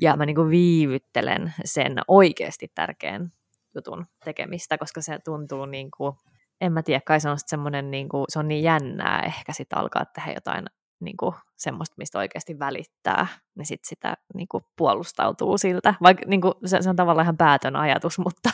ja 0.00 0.16
mä 0.16 0.26
niin 0.26 0.36
kuin 0.36 0.50
viivyttelen 0.50 1.54
sen 1.64 1.98
oikeasti 2.08 2.72
tärkeän 2.74 3.32
jutun 3.74 4.06
tekemistä, 4.24 4.78
koska 4.78 5.00
se 5.02 5.18
tuntuu 5.24 5.66
niin 5.66 5.90
kuin, 5.96 6.12
en 6.60 6.72
mä 6.72 6.82
tiedä, 6.82 7.00
kai 7.06 7.20
se 7.20 7.30
on 7.30 7.36
semmoinen, 7.46 7.90
niin 7.90 8.08
kuin, 8.08 8.24
se 8.28 8.38
on 8.38 8.48
niin 8.48 8.62
jännää 8.62 9.22
ehkä 9.22 9.52
sitten 9.52 9.78
alkaa 9.78 10.04
tehdä 10.04 10.32
jotain 10.32 10.64
niin 11.00 11.16
kuin, 11.16 11.34
semmoista, 11.56 11.94
mistä 11.98 12.18
oikeasti 12.18 12.58
välittää, 12.58 13.26
niin 13.54 13.66
sitten 13.66 13.88
sitä 13.88 14.14
niin 14.34 14.48
kuin, 14.50 14.64
puolustautuu 14.76 15.58
siltä. 15.58 15.94
Vaikka 16.02 16.22
niin 16.26 16.40
kuin, 16.40 16.54
se, 16.64 16.82
se 16.82 16.90
on 16.90 16.96
tavallaan 16.96 17.24
ihan 17.24 17.36
päätön 17.36 17.76
ajatus, 17.76 18.18
mutta 18.24 18.50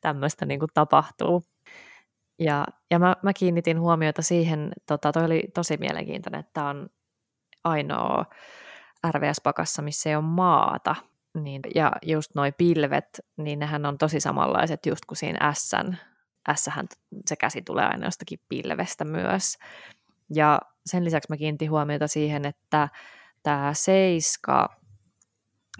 tämmöistä 0.00 0.46
niin 0.46 0.60
kuin, 0.60 0.70
tapahtuu. 0.74 1.42
Ja, 2.38 2.64
ja 2.90 2.98
mä, 2.98 3.16
mä 3.22 3.32
kiinnitin 3.32 3.80
huomiota 3.80 4.22
siihen, 4.22 4.72
tota, 4.86 5.12
toi 5.12 5.24
oli 5.24 5.42
tosi 5.54 5.76
mielenkiintoinen, 5.76 6.40
että 6.40 6.64
on 6.64 6.88
ainoa 7.64 8.24
RVS-pakassa, 9.10 9.82
missä 9.82 10.10
ei 10.10 10.16
ole 10.16 10.24
maata. 10.24 10.96
Niin, 11.42 11.62
ja 11.74 11.92
just 12.02 12.34
noi 12.34 12.52
pilvet, 12.52 13.20
niin 13.36 13.58
nehän 13.58 13.86
on 13.86 13.98
tosi 13.98 14.20
samanlaiset 14.20 14.86
just 14.86 15.04
kuin 15.04 15.18
siinä 15.18 15.52
S-hän. 15.54 15.98
S-hän 16.54 16.86
se 17.26 17.36
käsi 17.36 17.62
tulee 17.62 17.84
aina 17.84 18.06
jostakin 18.06 18.38
pilvestä 18.48 19.04
myös. 19.04 19.58
Ja 20.34 20.60
sen 20.86 21.04
lisäksi 21.04 21.32
mä 21.32 21.36
kiinnitin 21.36 21.70
huomiota 21.70 22.08
siihen, 22.08 22.46
että 22.46 22.88
tämä 23.42 23.70
seiska 23.74 24.80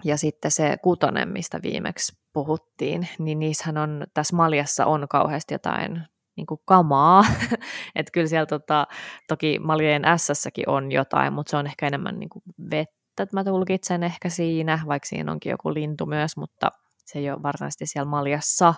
ja 0.03 0.17
sitten 0.17 0.51
se 0.51 0.77
kutonen, 0.81 1.29
mistä 1.29 1.59
viimeksi 1.63 2.17
puhuttiin, 2.33 3.07
niin 3.19 3.39
niissähän 3.39 3.77
on, 3.77 4.05
tässä 4.13 4.35
maljassa 4.35 4.85
on 4.85 5.07
kauheasti 5.09 5.53
jotain 5.53 6.01
niin 6.35 6.47
kuin 6.47 6.61
kamaa. 6.65 7.25
että 7.95 8.11
kyllä 8.13 8.27
siellä 8.27 8.45
tota, 8.45 8.87
toki 9.27 9.59
maljojen 9.59 10.03
s 10.17 10.47
on 10.67 10.91
jotain, 10.91 11.33
mutta 11.33 11.49
se 11.49 11.57
on 11.57 11.67
ehkä 11.67 11.87
enemmän 11.87 12.19
niin 12.19 12.29
kuin 12.29 12.43
vettä 12.71 12.96
että 13.23 13.37
mä 13.37 13.43
tulkitsen 13.43 14.03
ehkä 14.03 14.29
siinä, 14.29 14.79
vaikka 14.87 15.07
siinä 15.07 15.31
onkin 15.31 15.49
joku 15.49 15.73
lintu 15.73 16.05
myös, 16.05 16.37
mutta 16.37 16.69
se 17.05 17.19
ei 17.19 17.31
ole 17.31 17.43
varsinaisesti 17.43 17.85
siellä 17.85 18.09
maljassa, 18.09 18.73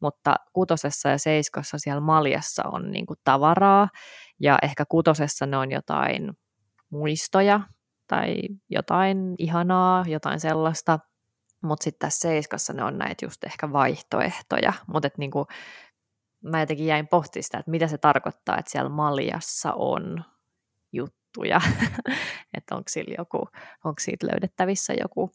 mutta 0.00 0.34
kutosessa 0.52 1.08
ja 1.08 1.18
seiskossa 1.18 1.78
siellä 1.78 2.00
maljassa 2.00 2.62
on 2.72 2.90
niin 2.90 3.06
kuin 3.06 3.18
tavaraa, 3.24 3.88
ja 4.40 4.58
ehkä 4.62 4.84
kutosessa 4.88 5.46
ne 5.46 5.56
on 5.56 5.70
jotain 5.70 6.32
muistoja 6.90 7.60
tai 8.06 8.36
jotain 8.70 9.34
ihanaa, 9.38 10.04
jotain 10.08 10.40
sellaista, 10.40 10.98
mutta 11.62 11.84
sitten 11.84 12.06
tässä 12.08 12.28
seiskassa 12.28 12.72
ne 12.72 12.84
on 12.84 12.98
näitä 12.98 13.26
just 13.26 13.44
ehkä 13.44 13.72
vaihtoehtoja, 13.72 14.72
mutta 14.86 15.08
niin 15.18 15.30
kuin, 15.30 15.46
mä 16.42 16.60
jotenkin 16.60 16.86
jäin 16.86 17.08
pohtimaan 17.08 17.42
sitä, 17.42 17.58
että 17.58 17.70
mitä 17.70 17.88
se 17.88 17.98
tarkoittaa, 17.98 18.58
että 18.58 18.70
siellä 18.70 18.90
maljassa 18.90 19.72
on 19.72 20.24
juttu 20.92 21.17
juttuja, 21.28 21.60
että 22.56 22.74
onko, 22.74 22.88
sillä 22.88 23.14
joku, 23.18 23.38
onko 23.84 24.00
siitä 24.00 24.26
löydettävissä 24.26 24.94
joku, 25.00 25.30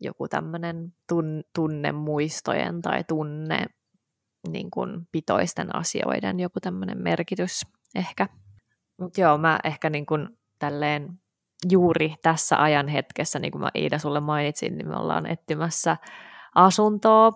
joku 0.00 0.28
tämmöinen 0.28 0.92
tun, 1.08 1.42
tunnemuistojen 1.54 2.82
tai 2.82 3.04
tunne 3.04 3.66
niin 4.48 4.70
kuin 4.70 5.08
pitoisten 5.12 5.76
asioiden 5.76 6.40
joku 6.40 6.60
tämmöinen 6.60 7.02
merkitys 7.02 7.60
ehkä. 7.94 8.28
Mutta 9.00 9.20
joo, 9.20 9.38
mä 9.38 9.58
ehkä 9.64 9.90
niin 9.90 10.06
kuin 10.06 10.28
tälleen 10.58 11.08
juuri 11.70 12.14
tässä 12.22 12.62
ajan 12.62 12.88
hetkessä, 12.88 13.38
niin 13.38 13.52
kuin 13.52 13.62
mä 13.62 13.70
Iida 13.74 13.98
sulle 13.98 14.20
mainitsin, 14.20 14.78
niin 14.78 14.88
me 14.88 14.96
ollaan 14.96 15.26
etsimässä 15.26 15.96
asuntoa 16.54 17.32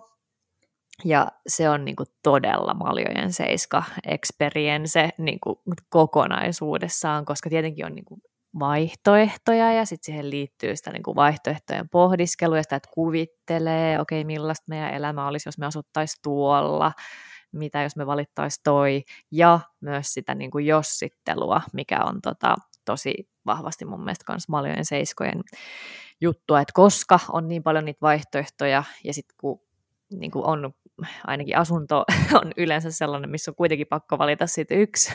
ja 1.05 1.31
se 1.47 1.69
on 1.69 1.85
niin 1.85 1.95
kuin 1.95 2.09
todella 2.23 2.73
maljojen 2.73 3.33
seiska 3.33 3.83
experience 4.07 5.09
niin 5.17 5.39
kuin 5.39 5.55
kokonaisuudessaan, 5.89 7.25
koska 7.25 7.49
tietenkin 7.49 7.85
on 7.85 7.95
niin 7.95 8.05
kuin 8.05 8.21
vaihtoehtoja 8.59 9.73
ja 9.73 9.85
sitten 9.85 10.05
siihen 10.05 10.29
liittyy 10.29 10.75
sitä 10.75 10.91
niin 10.91 11.03
kuin 11.03 11.15
vaihtoehtojen 11.15 11.89
pohdiskelua 11.89 12.57
ja 12.57 12.63
sitä, 12.63 12.75
että 12.75 12.89
kuvittelee, 12.93 13.99
okei 13.99 14.21
okay, 14.21 14.25
millaista 14.27 14.65
meidän 14.69 14.93
elämä 14.93 15.27
olisi, 15.27 15.47
jos 15.47 15.57
me 15.57 15.65
asuttaisiin 15.65 16.19
tuolla, 16.23 16.91
mitä 17.51 17.83
jos 17.83 17.95
me 17.95 18.05
valittaisiin 18.05 18.61
toi, 18.63 19.03
ja 19.31 19.59
myös 19.81 20.13
sitä 20.13 20.35
niin 20.35 20.51
kuin 20.51 20.65
jossittelua, 20.65 21.61
mikä 21.73 21.99
on 22.03 22.21
tota, 22.21 22.55
tosi 22.85 23.29
vahvasti 23.45 23.85
mun 23.85 24.03
mielestä 24.03 24.31
myös 24.33 24.49
maljojen 24.49 24.85
seiskojen 24.85 25.41
juttua, 26.21 26.61
että 26.61 26.73
koska 26.73 27.19
on 27.31 27.47
niin 27.47 27.63
paljon 27.63 27.85
niitä 27.85 28.01
vaihtoehtoja, 28.01 28.83
ja 29.03 29.13
sitten 29.13 29.35
kun 29.39 29.61
niin 30.11 30.31
kuin 30.31 30.45
on 30.45 30.73
ainakin 31.27 31.57
asunto 31.57 32.05
on 32.41 32.51
yleensä 32.57 32.91
sellainen, 32.91 33.29
missä 33.29 33.51
on 33.51 33.55
kuitenkin 33.55 33.87
pakko 33.87 34.17
valita 34.17 34.47
siitä 34.47 34.75
yksi 34.75 35.13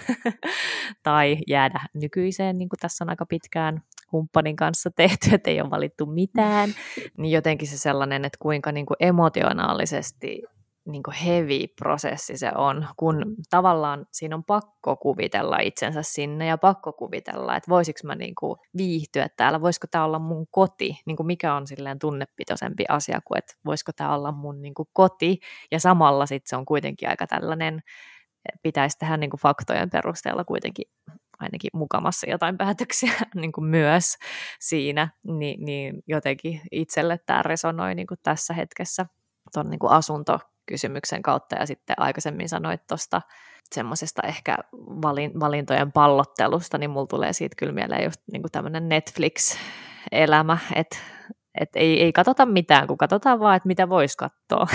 tai 1.02 1.36
jäädä 1.46 1.80
nykyiseen, 1.94 2.58
niin 2.58 2.68
kuin 2.68 2.80
tässä 2.80 3.04
on 3.04 3.10
aika 3.10 3.26
pitkään 3.26 3.82
kumppanin 4.10 4.56
kanssa 4.56 4.90
tehty, 4.90 5.30
että 5.32 5.50
ei 5.50 5.60
ole 5.60 5.70
valittu 5.70 6.06
mitään, 6.06 6.70
niin 7.18 7.32
jotenkin 7.32 7.68
se 7.68 7.78
sellainen, 7.78 8.24
että 8.24 8.38
kuinka 8.40 8.72
niin 8.72 8.86
kuin 8.86 8.96
emotionaalisesti 9.00 10.42
niin 10.86 11.02
kuin 11.02 11.14
heavy 11.14 11.66
prosessi 11.78 12.36
se 12.36 12.52
on, 12.54 12.88
kun 12.96 13.34
tavallaan 13.50 14.06
siinä 14.12 14.36
on 14.36 14.44
pakko 14.44 14.96
kuvitella 14.96 15.58
itsensä 15.58 16.02
sinne 16.02 16.46
ja 16.46 16.58
pakko 16.58 16.92
kuvitella, 16.92 17.56
että 17.56 17.70
voisiko 17.70 18.00
mä 18.04 18.14
niin 18.14 18.34
kuin 18.34 18.58
viihtyä 18.76 19.28
täällä, 19.36 19.60
voisiko 19.60 19.86
tämä 19.90 20.04
olla 20.04 20.18
mun 20.18 20.46
koti, 20.50 21.00
niin 21.06 21.16
kuin 21.16 21.26
mikä 21.26 21.54
on 21.54 21.66
silleen 21.66 21.98
tunnepitoisempi 21.98 22.84
asia 22.88 23.20
kuin, 23.24 23.38
että 23.38 23.54
voisiko 23.66 23.92
tämä 23.96 24.14
olla 24.14 24.32
mun 24.32 24.62
niin 24.62 24.74
kuin 24.74 24.88
koti, 24.92 25.38
ja 25.72 25.80
samalla 25.80 26.26
sitten 26.26 26.48
se 26.48 26.56
on 26.56 26.64
kuitenkin 26.64 27.08
aika 27.08 27.26
tällainen, 27.26 27.82
pitäisi 28.62 28.98
tehdä 28.98 29.16
niin 29.16 29.30
kuin 29.30 29.40
faktojen 29.40 29.90
perusteella 29.90 30.44
kuitenkin 30.44 30.84
ainakin 31.40 31.70
mukamassa 31.72 32.30
jotain 32.30 32.58
päätöksiä 32.58 33.12
niin 33.34 33.52
kuin 33.52 33.64
myös 33.64 34.16
siinä, 34.60 35.08
niin, 35.22 35.64
niin 35.64 36.02
jotenkin 36.06 36.60
itselle 36.70 37.18
tämä 37.26 37.42
resonoi 37.42 37.94
niin 37.94 38.06
kuin 38.06 38.20
tässä 38.22 38.54
hetkessä 38.54 39.06
tuon 39.52 39.70
niin 39.70 39.78
asunto 39.88 40.38
kysymyksen 40.66 41.22
kautta 41.22 41.56
ja 41.56 41.66
sitten 41.66 41.96
aikaisemmin 41.98 42.48
sanoit 42.48 42.86
tuosta 42.86 43.22
semmoisesta 43.72 44.22
ehkä 44.22 44.58
valin, 45.02 45.40
valintojen 45.40 45.92
pallottelusta, 45.92 46.78
niin 46.78 46.90
mulla 46.90 47.06
tulee 47.06 47.32
siitä 47.32 47.56
kyllä 47.58 47.72
mieleen 47.72 48.04
just 48.04 48.20
niin 48.32 48.42
tämmöinen 48.52 48.88
Netflix-elämä, 48.88 50.58
että 50.74 50.96
et 51.60 51.70
ei, 51.74 52.02
ei 52.02 52.12
katsota 52.12 52.46
mitään, 52.46 52.86
kun 52.86 52.98
katsotaan 52.98 53.40
vaan, 53.40 53.56
että 53.56 53.66
mitä 53.66 53.88
voisi 53.88 54.16
katsoa. 54.16 54.66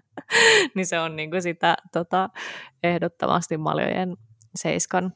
niin 0.74 0.86
se 0.86 1.00
on 1.00 1.16
niin 1.16 1.30
kuin 1.30 1.42
sitä 1.42 1.76
tota, 1.92 2.30
ehdottomasti 2.82 3.56
maljojen 3.56 4.16
seiskan 4.54 5.12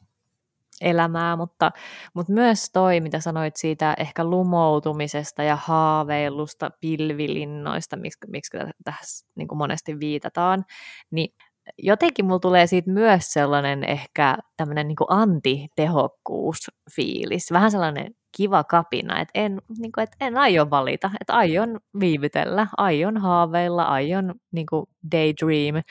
elämää, 0.83 1.37
mutta, 1.37 1.71
mutta 2.15 2.33
myös 2.33 2.71
toi, 2.73 3.01
mitä 3.01 3.21
sanoit 3.21 3.57
siitä 3.57 3.95
ehkä 3.99 4.25
lumoutumisesta 4.25 5.43
ja 5.43 5.57
haaveilusta, 5.57 6.71
pilvilinnoista, 6.81 7.97
miksi, 7.97 8.19
miksi 8.29 8.57
tässä 8.85 9.27
niin 9.35 9.49
kuin 9.49 9.59
monesti 9.59 10.01
viitataan, 10.01 10.65
niin 11.11 11.35
jotenkin 11.79 12.25
mulla 12.25 12.39
tulee 12.39 12.67
siitä 12.67 12.91
myös 12.91 13.33
sellainen 13.33 13.85
ehkä 13.85 14.39
tämmöinen 14.57 14.89
niin 14.89 14.97
antitehokkuusfiilis, 15.09 17.53
vähän 17.53 17.71
sellainen 17.71 18.15
kiva 18.37 18.65
kapina, 18.65 19.21
että 19.21 19.33
en, 19.35 19.63
niin 19.79 19.93
kuin, 19.93 20.05
että 20.05 20.17
en 20.21 20.37
aio 20.37 20.71
valita, 20.71 21.11
että 21.21 21.35
aion 21.35 21.81
viivytellä, 22.01 22.67
aion 22.77 23.17
haaveilla, 23.17 23.83
aion 23.83 24.35
niin 24.53 24.67
kuin 24.67 24.87
daydream, 25.13 25.83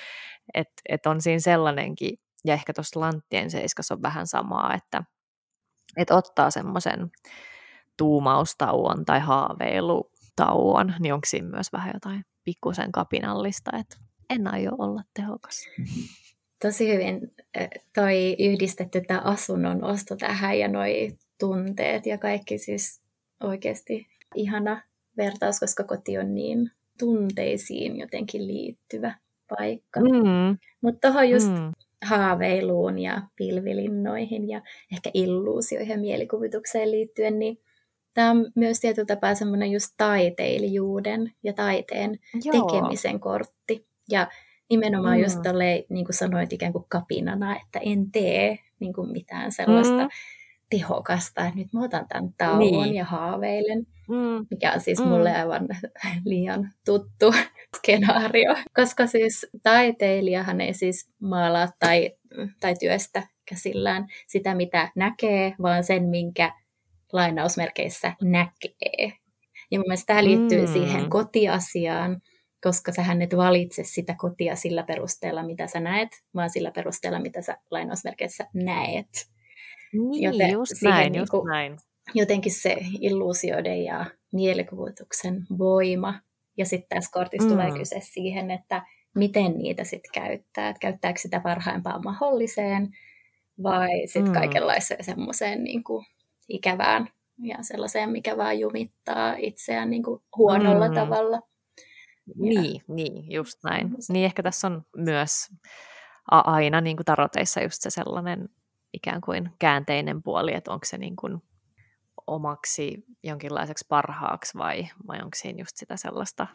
että, 0.53 0.81
että 0.89 1.09
on 1.09 1.21
siinä 1.21 1.39
sellainenkin 1.39 2.17
ja 2.45 2.53
ehkä 2.53 2.73
tuossa 2.73 2.99
Lanttien 2.99 3.51
seiskassa 3.51 3.93
on 3.93 4.01
vähän 4.01 4.27
samaa, 4.27 4.73
että, 4.73 5.03
että 5.97 6.15
ottaa 6.15 6.51
semmoisen 6.51 7.11
tuumaustauon 7.97 9.05
tai 9.05 9.19
haaveilutauon, 9.19 10.93
niin 10.99 11.13
onko 11.13 11.25
siinä 11.25 11.47
myös 11.47 11.73
vähän 11.73 11.91
jotain 11.93 12.25
pikkusen 12.43 12.91
kapinallista, 12.91 13.71
että 13.79 13.97
en 14.29 14.53
aio 14.53 14.71
olla 14.77 15.01
tehokas. 15.13 15.67
Tosi 16.61 16.93
hyvin 16.93 17.33
toi 17.95 18.35
yhdistetty 18.39 19.01
tämä 19.01 19.19
asunnon 19.19 19.83
osto 19.83 20.15
tähän 20.15 20.59
ja 20.59 20.67
noi 20.67 21.17
tunteet 21.39 22.05
ja 22.05 22.17
kaikki 22.17 22.57
siis 22.57 23.01
oikeasti 23.43 24.07
ihana 24.35 24.81
vertaus, 25.17 25.59
koska 25.59 25.83
koti 25.83 26.17
on 26.17 26.35
niin 26.35 26.71
tunteisiin 26.99 27.99
jotenkin 27.99 28.47
liittyvä 28.47 29.15
paikka. 29.49 29.99
Mm. 29.99 30.57
Mutta 30.81 31.07
tuohon 31.07 31.29
just 31.29 31.49
mm 31.49 31.71
haaveiluun 32.01 32.99
ja 32.99 33.21
pilvilinnoihin 33.35 34.49
ja 34.49 34.61
ehkä 34.93 35.11
illuusioihin 35.13 35.91
ja 35.91 35.97
mielikuvitukseen 35.97 36.91
liittyen, 36.91 37.39
niin 37.39 37.57
tämä 38.13 38.31
on 38.31 38.51
myös 38.55 38.79
tietyllä 38.79 39.05
tapaa 39.05 39.35
semmoinen 39.35 39.71
just 39.71 39.93
taiteilijuuden 39.97 41.31
ja 41.43 41.53
taiteen 41.53 42.19
Joo. 42.43 42.69
tekemisen 42.69 43.19
kortti. 43.19 43.85
Ja 44.09 44.27
nimenomaan 44.69 45.17
mm. 45.17 45.23
just 45.23 45.39
tolleen, 45.43 45.83
niin 45.89 46.05
kuin 46.05 46.15
sanoit, 46.15 46.53
ikään 46.53 46.73
kuin 46.73 46.85
kapinana, 46.89 47.55
että 47.55 47.79
en 47.79 48.11
tee 48.11 48.59
niin 48.79 48.93
kuin 48.93 49.11
mitään 49.11 49.51
sellaista 49.51 50.03
mm. 50.03 50.09
Tehokasta, 50.71 51.45
että 51.45 51.59
nyt 51.59 51.73
mä 51.73 51.83
otan 51.83 52.07
tämän 52.07 52.33
tauon 52.37 52.59
niin. 52.59 52.95
ja 52.95 53.05
haaveilen, 53.05 53.87
mm. 54.09 54.45
mikä 54.51 54.73
on 54.73 54.79
siis 54.79 54.99
mm. 54.99 55.07
mulle 55.07 55.35
aivan 55.35 55.67
liian 56.25 56.69
tuttu 56.85 57.33
skenaario, 57.77 58.55
koska 58.75 59.07
siis 59.07 59.47
taiteilijahan 59.63 60.61
ei 60.61 60.73
siis 60.73 61.09
maalaa 61.19 61.67
tai, 61.79 62.11
tai 62.59 62.73
työstä 62.79 63.23
käsillään 63.49 64.07
sitä, 64.27 64.55
mitä 64.55 64.91
näkee, 64.95 65.55
vaan 65.61 65.83
sen, 65.83 66.03
minkä 66.03 66.53
lainausmerkeissä 67.13 68.13
näkee. 68.21 69.13
Ja 69.71 69.79
mun 69.79 69.87
mielestä 69.87 70.13
tämä 70.13 70.23
liittyy 70.23 70.65
mm. 70.65 70.73
siihen 70.73 71.09
kotiasiaan, 71.09 72.21
koska 72.63 72.91
sähän 72.91 73.21
et 73.21 73.37
valitse 73.37 73.83
sitä 73.83 74.15
kotia 74.17 74.55
sillä 74.55 74.83
perusteella, 74.83 75.43
mitä 75.43 75.67
sä 75.67 75.79
näet, 75.79 76.09
vaan 76.35 76.49
sillä 76.49 76.71
perusteella, 76.71 77.19
mitä 77.19 77.41
sä 77.41 77.57
lainausmerkeissä 77.71 78.47
näet. 78.53 79.30
Niin, 79.93 80.23
Joten 80.23 80.51
just 80.51 80.81
näin, 80.83 81.15
just 81.15 81.33
niin 81.33 81.47
näin. 81.47 81.77
Jotenkin 82.13 82.51
se 82.51 82.77
illuusioiden 82.99 83.83
ja 83.83 84.05
mielikuvituksen 84.31 85.45
voima 85.57 86.13
ja 86.57 86.65
sitten 86.65 86.89
tässä 86.89 87.11
kortissa 87.13 87.47
mm. 87.47 87.53
tulee 87.53 87.71
kyse 87.71 87.99
siihen, 88.01 88.51
että 88.51 88.85
miten 89.15 89.57
niitä 89.57 89.83
sitten 89.83 90.11
käyttää. 90.13 90.69
Että 90.69 90.79
käyttääkö 90.79 91.19
sitä 91.19 91.39
parhaimpaan 91.39 92.01
mahdolliseen 92.03 92.89
vai 93.63 93.89
sitten 94.05 94.31
mm. 94.31 94.33
kaikenlaiseen 94.33 95.03
semmoiseen 95.03 95.63
niin 95.63 95.83
ikävään 96.49 97.07
ja 97.43 97.57
sellaiseen, 97.61 98.09
mikä 98.09 98.37
vaan 98.37 98.59
jumittaa 98.59 99.35
itseään 99.37 99.89
niin 99.89 100.03
kuin 100.03 100.21
huonolla 100.37 100.87
mm. 100.87 100.95
tavalla. 100.95 101.41
Niin, 102.35 102.75
ja. 102.75 102.81
niin, 102.87 103.31
just 103.31 103.63
näin. 103.63 103.95
Niin 104.09 104.25
ehkä 104.25 104.43
tässä 104.43 104.67
on 104.67 104.81
myös 104.97 105.49
aina 106.31 106.81
niin 106.81 106.97
kuin 106.97 107.05
taroteissa 107.05 107.61
just 107.61 107.81
se 107.81 107.89
sellainen 107.89 108.49
ikään 108.93 109.21
kuin 109.21 109.49
käänteinen 109.59 110.23
puoli, 110.23 110.53
että 110.53 110.71
onko 110.71 110.85
se 110.85 110.97
niin 110.97 111.15
kuin 111.15 111.41
omaksi 112.27 113.05
jonkinlaiseksi 113.23 113.85
parhaaksi 113.89 114.57
vai, 114.57 114.87
vai 115.07 115.17
onko 115.17 115.35
siinä 115.35 115.61
just 115.61 115.77
sitä 115.77 115.97
sellaista 115.97 116.47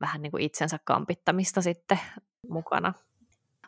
vähän 0.00 0.22
niin 0.22 0.30
kuin 0.30 0.42
itsensä 0.42 0.78
kampittamista 0.84 1.62
sitten 1.62 1.98
mukana. 2.48 2.92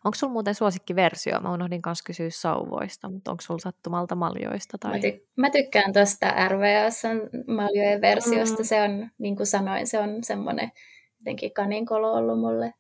Onko 0.05 0.15
sulla 0.15 0.33
muuten 0.33 0.55
suosikkiversio? 0.55 1.41
Mä 1.41 1.53
unohdin 1.53 1.83
kanssa 1.83 2.05
kysyä 2.05 2.31
sauvoista, 2.31 3.11
mutta 3.11 3.31
onko 3.31 3.41
sulla 3.41 3.61
sattumalta 3.61 4.15
maljoista? 4.15 4.79
Tai... 4.79 4.91
Mä, 4.91 4.99
ty- 4.99 5.27
mä 5.37 5.51
tykkään 5.51 5.93
tuosta 5.93 6.49
RVS 6.49 7.03
maljojen 7.47 8.01
versiosta. 8.01 8.63
Mm. 8.63 8.65
Se 8.65 8.83
on, 8.83 9.11
niin 9.19 9.37
kuin 9.37 9.47
sanoin, 9.47 9.87
se 9.87 9.99
on 9.99 10.25
semmoinen 10.25 10.73
jotenkin 11.19 11.53
kaninkolo 11.55 12.13
ollut 12.13 12.41
mulle. 12.41 12.75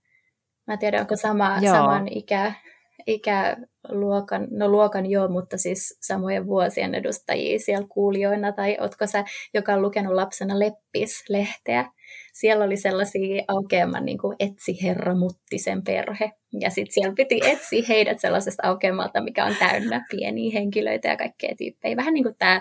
Mä 0.67 0.77
tiedän, 0.77 1.01
onko 1.01 1.17
sama, 1.17 1.61
saman 1.61 2.09
ikä, 2.09 2.53
ikäluokan, 3.07 4.49
no 4.51 4.69
luokan 4.69 5.11
joo, 5.11 5.29
mutta 5.29 5.59
siis 5.59 5.99
samojen 6.01 6.47
vuosien 6.47 6.95
edustajia 6.95 7.59
siellä 7.59 7.87
kuulijoina, 7.89 8.53
tai 8.53 8.77
ootko 8.81 9.07
sä, 9.07 9.25
joka 9.55 9.75
on 9.75 9.83
lukenut 9.83 10.15
lapsena 10.15 10.59
Leppis-lehteä, 10.59 11.91
siellä 12.33 12.65
oli 12.65 12.77
sellaisia 12.77 13.45
aukeaman 13.49 14.05
niin 14.05 14.19
kuin 14.19 14.37
etsi 14.39 14.83
herra 14.83 15.15
Muttisen 15.15 15.85
perhe, 15.85 16.33
ja 16.61 16.71
sitten 16.71 16.93
siellä 16.93 17.15
piti 17.17 17.41
etsiä 17.45 17.83
heidät 17.89 18.21
sellaisesta 18.21 18.69
aukeamalta, 18.69 19.21
mikä 19.21 19.45
on 19.45 19.57
täynnä 19.59 20.07
pieniä 20.11 20.51
henkilöitä 20.53 21.09
ja 21.09 21.17
kaikkea 21.17 21.55
tyyppejä. 21.59 21.97
Vähän 21.97 22.15
niin 22.15 22.25
kuin 22.25 22.37
tämä 22.39 22.61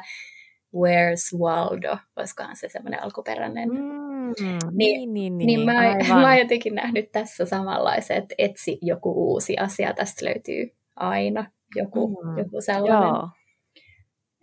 Where's 0.76 1.40
Waldo, 1.40 1.98
olisikohan 2.16 2.56
se 2.56 2.70
semmoinen 2.70 3.04
alkuperäinen. 3.04 3.70
Mm, 3.70 4.05
niin, 4.42 4.60
niin, 4.72 5.14
niin, 5.14 5.38
niin, 5.38 5.48
niin 5.48 5.60
mä, 5.60 5.96
mä 6.08 6.30
oon 6.30 6.40
jotenkin 6.40 6.76
nähnyt 6.76 7.12
tässä 7.12 7.46
samanlaisen, 7.46 8.18
että 8.18 8.36
etsi 8.38 8.78
joku 8.82 9.32
uusi 9.32 9.58
asia, 9.58 9.94
tästä 9.94 10.26
löytyy 10.26 10.72
aina 10.96 11.52
joku, 11.76 12.08
mm, 12.08 12.38
joku 12.38 12.62
sellainen. 12.62 13.10
Joo, 13.10 13.30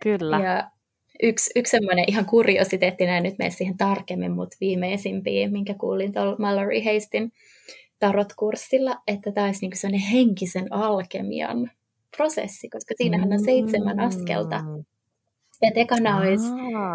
kyllä. 0.03 0.39
Ja 0.39 0.69
yksi, 1.23 1.51
yksi 1.55 1.71
semmoinen 1.71 2.05
ihan 2.07 2.25
kuriositeetti, 2.25 3.05
näin 3.05 3.23
nyt 3.23 3.37
mene 3.37 3.49
siihen 3.49 3.77
tarkemmin, 3.77 4.31
mutta 4.31 4.57
viimeisimpiä, 4.61 5.49
minkä 5.49 5.73
kuulin 5.73 6.13
tuolla 6.13 6.35
Mallory 6.39 6.81
Hastin 6.93 7.31
tarot-kurssilla, 7.99 8.97
että 9.07 9.31
tämä 9.31 9.45
olisi 9.47 9.67
niin 9.67 9.77
sellainen 9.77 10.07
henkisen 10.07 10.73
alkemian 10.73 11.71
prosessi, 12.17 12.69
koska 12.69 12.93
siinähän 12.97 13.33
on 13.33 13.43
seitsemän 13.43 13.99
askelta. 13.99 14.61
Et 15.67 15.77
ekana 15.77 16.17
olisi, 16.17 16.45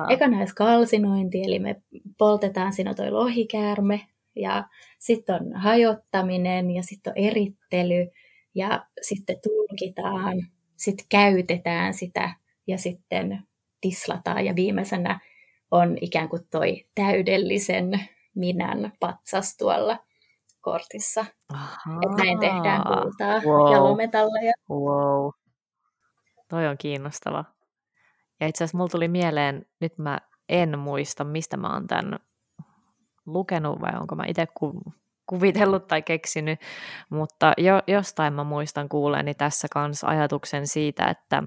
ekana 0.08 0.38
olisi 0.38 0.54
kalsinointi, 0.54 1.42
eli 1.44 1.58
me 1.58 1.82
poltetaan 2.18 2.72
siinä 2.72 2.94
toi 2.94 3.10
lohikäärme, 3.10 4.00
ja 4.36 4.64
sitten 4.98 5.34
on 5.34 5.52
hajottaminen 5.54 6.70
ja 6.70 6.82
sitten 6.82 7.10
on 7.10 7.24
erittely 7.24 8.10
ja 8.54 8.86
sitten 9.02 9.36
tulkitaan, 9.42 10.36
sitten 10.76 11.06
käytetään 11.08 11.94
sitä 11.94 12.34
ja 12.66 12.78
sitten 12.78 13.42
tislataan 13.80 14.44
ja 14.44 14.54
viimeisenä 14.56 15.20
on 15.70 15.98
ikään 16.00 16.28
kuin 16.28 16.42
toi 16.50 16.84
täydellisen 16.94 18.00
minän 18.34 18.92
patsas 19.00 19.56
tuolla 19.56 19.98
kortissa. 20.60 21.24
Että 22.02 22.24
näin 22.24 22.40
tehdään 22.40 22.82
kultaa 22.84 23.40
wow. 23.46 23.72
ja 23.72 23.84
lometalleja. 23.84 24.52
Wow. 24.70 25.30
Toi 26.48 26.66
on 26.66 26.78
kiinnostava. 26.78 27.44
Ja 28.40 28.46
itse 28.46 28.64
asiassa 28.64 28.78
mulla 28.78 28.88
tuli 28.88 29.08
mieleen, 29.08 29.66
nyt 29.80 29.98
mä 29.98 30.18
en 30.48 30.78
muista, 30.78 31.24
mistä 31.24 31.56
mä 31.56 31.72
oon 31.72 31.86
tämän 31.86 32.18
lukenut 33.26 33.80
vai 33.80 34.00
onko 34.00 34.14
mä 34.14 34.24
itse 34.26 34.46
ku- 34.54 34.82
kuvitellut 35.26 35.86
tai 35.86 36.02
keksinyt, 36.02 36.60
mutta 37.10 37.52
jo, 37.58 37.82
jostain 37.86 38.32
mä 38.32 38.44
muistan 38.44 38.88
kuuleeni 38.88 39.34
tässä 39.34 39.68
kanssa 39.72 40.06
ajatuksen 40.06 40.66
siitä, 40.66 41.06
että 41.06 41.42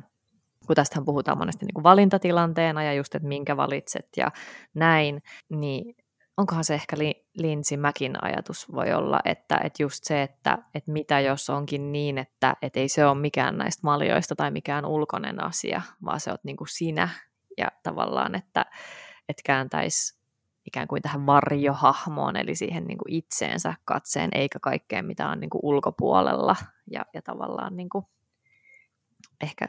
kun 0.68 0.76
tästähän 0.76 1.06
puhutaan 1.06 1.38
monesti 1.38 1.66
niin 1.66 1.74
kuin 1.74 1.84
valintatilanteena 1.84 2.84
ja 2.84 2.94
just, 2.94 3.16
että 3.16 3.28
minkä 3.28 3.58
valitset 3.58 4.08
ja 4.18 4.32
näin, 4.74 5.24
niin 5.50 5.96
onkohan 6.38 6.64
se 6.64 6.74
ehkä 6.74 6.96
Linsi 7.34 7.78
Mäkin 7.78 8.24
ajatus 8.24 8.72
voi 8.72 8.94
olla, 8.94 9.20
että, 9.26 9.58
että 9.64 9.84
just 9.84 10.04
se, 10.04 10.22
että, 10.22 10.58
että 10.76 10.92
mitä 10.92 11.20
jos 11.20 11.50
onkin 11.50 11.92
niin, 11.92 12.18
että, 12.18 12.56
että 12.62 12.80
ei 12.80 12.90
se 12.90 13.06
ole 13.06 13.18
mikään 13.18 13.58
näistä 13.58 13.82
maljoista 13.84 14.36
tai 14.36 14.52
mikään 14.52 14.86
ulkoinen 14.86 15.44
asia, 15.44 15.82
vaan 16.06 16.20
se 16.20 16.32
oot 16.32 16.44
niin 16.44 16.58
sinä 16.68 17.10
ja 17.58 17.68
tavallaan, 17.84 18.36
että, 18.36 18.66
että 19.30 19.42
kääntäisi 19.46 20.22
ikään 20.68 20.88
kuin 20.88 21.02
tähän 21.02 21.26
varjohahmoon, 21.26 22.36
eli 22.36 22.56
siihen 22.56 22.84
niin 22.84 22.98
kuin 22.98 23.14
itseensä 23.14 23.74
katseen, 23.86 24.30
eikä 24.34 24.60
kaikkeen, 24.60 25.06
mitä 25.06 25.30
on 25.30 25.40
niin 25.40 25.50
kuin 25.50 25.62
ulkopuolella. 25.64 26.56
Ja, 26.92 27.06
ja 27.14 27.22
tavallaan 27.22 27.78
niin 27.78 27.90
kuin 27.90 28.06
ehkä 29.44 29.66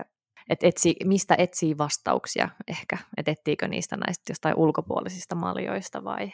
että 0.51 0.67
etsi, 0.67 0.97
mistä 1.05 1.35
etsii 1.39 1.79
vastauksia 1.79 2.49
ehkä, 2.69 2.99
että 3.17 3.31
etsiikö 3.31 3.69
niistä 3.69 3.97
näistä 3.97 4.31
jostain 4.31 4.57
ulkopuolisista 4.57 5.35
maljoista 5.35 6.05
vai 6.05 6.33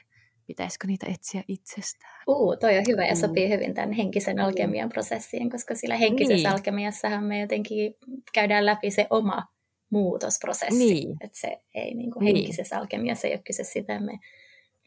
pitäisikö 0.48 0.86
niitä 0.86 1.06
etsiä 1.06 1.42
itsestään? 1.48 2.22
Uu, 2.28 2.56
toi 2.56 2.78
on 2.78 2.84
hyvä 2.88 3.06
ja 3.06 3.16
sopii 3.16 3.48
hyvin 3.48 3.74
tämän 3.74 3.92
henkisen 3.92 4.40
alkemian 4.40 4.88
prosessiin, 4.88 5.50
koska 5.50 5.74
sillä 5.74 5.96
henkisessä 5.96 6.48
niin. 6.48 6.58
alkemiassahan 6.58 7.24
me 7.24 7.40
jotenkin 7.40 7.94
käydään 8.32 8.66
läpi 8.66 8.90
se 8.90 9.06
oma 9.10 9.42
muutosprosessi. 9.90 10.78
Niin. 10.78 11.16
Että 11.20 11.38
se 11.40 11.58
ei 11.74 11.94
niin 11.94 12.10
kuin 12.10 12.24
niin. 12.24 12.36
henkisessä 12.36 12.78
alkemiassa 12.78 13.26
ei 13.26 13.34
ole 13.34 13.42
kyse 13.46 13.64
sitä, 13.64 13.94
että 13.94 14.06
me 14.06 14.18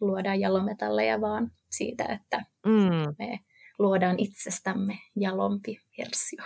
luodaan 0.02 0.40
jalometalleja, 0.40 1.22
vaan 1.22 1.52
siitä, 1.72 2.04
että 2.04 2.46
mm. 2.66 3.16
me 3.20 3.40
luodaan 3.80 4.16
itsestämme 4.20 4.98
jalompi 5.16 5.80
versio. 5.98 6.44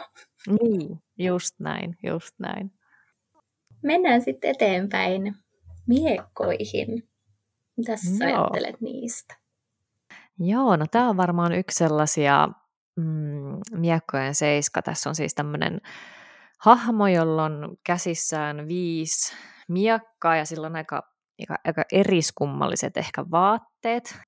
Niin, 0.61 0.97
just 1.17 1.55
näin, 1.59 1.97
just 2.03 2.35
näin. 2.39 2.71
Mennään 3.83 4.21
sitten 4.21 4.51
eteenpäin 4.51 5.35
miekkoihin. 5.87 7.03
Mitä 7.77 7.97
sä 7.97 8.25
no. 8.25 8.25
ajattelet 8.25 8.81
niistä? 8.81 9.35
Joo, 10.39 10.75
no 10.75 10.85
tämä 10.91 11.09
on 11.09 11.17
varmaan 11.17 11.53
yksi 11.53 11.77
sellaisia 11.77 12.49
mm, 12.95 13.59
miekkojen 13.71 14.35
seiska. 14.35 14.81
Tässä 14.81 15.09
on 15.09 15.15
siis 15.15 15.35
tämmöinen 15.35 15.81
hahmo, 16.59 17.07
jolla 17.07 17.43
on 17.43 17.77
käsissään 17.83 18.67
viisi 18.67 19.35
miekkaa 19.67 20.35
ja 20.35 20.45
sillä 20.45 20.67
on 20.67 20.75
aika, 20.75 21.13
aika, 21.39 21.55
aika 21.65 21.83
eriskummalliset 21.91 22.97
ehkä 22.97 23.25
vaatteet. 23.31 24.19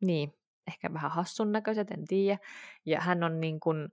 Niin, 0.00 0.32
ehkä 0.68 0.92
vähän 0.92 1.10
hassun 1.10 1.52
näköiset, 1.52 1.90
en 1.90 2.04
tiedä. 2.06 2.38
Ja 2.86 3.00
hän 3.00 3.24
on 3.24 3.40
niin 3.40 3.60
kuin, 3.60 3.88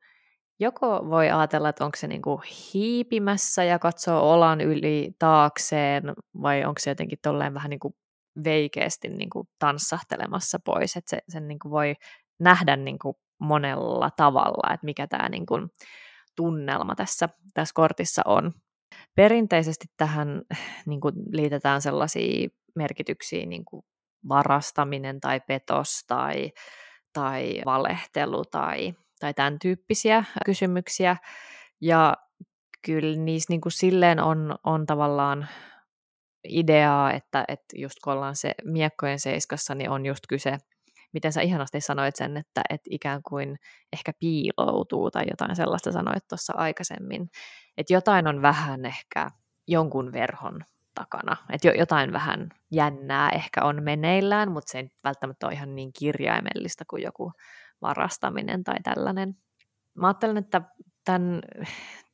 joko 0.59 1.09
voi 1.09 1.29
ajatella, 1.29 1.69
että 1.69 1.85
onko 1.85 1.97
se 1.97 2.07
niin 2.07 2.21
kuin 2.21 2.41
hiipimässä 2.73 3.63
ja 3.63 3.79
katsoo 3.79 4.33
olan 4.33 4.61
yli 4.61 5.15
taakseen, 5.19 6.03
vai 6.41 6.65
onko 6.65 6.79
se 6.79 6.91
jotenkin 6.91 7.19
tolleen 7.21 7.53
vähän 7.53 7.69
niin 7.69 7.79
kuin 7.79 7.95
veikeästi 8.43 9.09
niin 9.09 9.29
kuin 9.29 9.47
tanssahtelemassa 9.59 10.59
pois, 10.65 10.95
että 10.95 11.09
se, 11.09 11.19
sen 11.29 11.47
niin 11.47 11.59
kuin 11.59 11.71
voi 11.71 11.93
nähdä 12.39 12.75
niin 12.75 12.99
kuin 12.99 13.15
monella 13.39 14.09
tavalla, 14.17 14.73
että 14.73 14.85
mikä 14.85 15.07
tämä 15.07 15.29
niin 15.29 15.45
kuin 15.45 15.69
tunnelma 16.35 16.95
tässä, 16.95 17.29
tässä 17.53 17.73
kortissa 17.75 18.21
on. 18.25 18.51
Perinteisesti 19.15 19.85
tähän 19.97 20.41
niin 20.85 21.01
kuin 21.01 21.15
liitetään 21.31 21.81
sellaisia 21.81 22.49
merkityksiä 22.75 23.45
niin 23.45 23.65
kuin 23.65 23.85
varastaminen 24.29 25.19
tai 25.19 25.39
petos 25.39 26.03
tai, 26.07 26.51
tai 27.13 27.61
valehtelu 27.65 28.45
tai, 28.45 28.93
tai 29.19 29.33
tämän 29.33 29.59
tyyppisiä 29.59 30.23
kysymyksiä. 30.45 31.17
Ja 31.81 32.13
kyllä 32.81 33.17
niissä 33.17 33.53
niin 33.53 33.61
kuin 33.61 33.71
silleen 33.71 34.19
on, 34.19 34.55
on 34.63 34.85
tavallaan 34.85 35.47
ideaa, 36.47 37.13
että, 37.13 37.45
että 37.47 37.75
just 37.75 37.95
kun 38.03 38.13
ollaan 38.13 38.35
se 38.35 38.51
miekkojen 38.63 39.19
seiskassa, 39.19 39.75
niin 39.75 39.89
on 39.89 40.05
just 40.05 40.23
kyse, 40.29 40.57
miten 41.13 41.33
sä 41.33 41.41
ihanasti 41.41 41.81
sanoit 41.81 42.15
sen, 42.15 42.37
että, 42.37 42.61
että 42.69 42.87
ikään 42.91 43.21
kuin 43.29 43.57
ehkä 43.93 44.11
piiloutuu 44.19 45.11
tai 45.11 45.25
jotain 45.29 45.55
sellaista 45.55 45.91
sanoit 45.91 46.27
tuossa 46.29 46.53
aikaisemmin, 46.57 47.29
että 47.77 47.93
jotain 47.93 48.27
on 48.27 48.41
vähän 48.41 48.85
ehkä 48.85 49.27
jonkun 49.67 50.11
verhon 50.11 50.61
takana, 50.95 51.37
että 51.49 51.67
jotain 51.67 52.13
vähän 52.13 52.49
jännää 52.71 53.29
ehkä 53.29 53.63
on 53.63 53.83
meneillään, 53.83 54.51
mutta 54.51 54.71
se 54.71 54.77
ei 54.77 54.89
välttämättä 55.03 55.47
ole 55.47 55.53
ihan 55.53 55.75
niin 55.75 55.93
kirjaimellista 55.99 56.83
kuin 56.89 57.03
joku 57.03 57.31
varastaminen 57.81 58.63
tai 58.63 58.75
tällainen. 58.83 59.35
Mä 59.93 60.07
ajattelen, 60.07 60.37
että 60.37 60.61
tämän, 61.05 61.41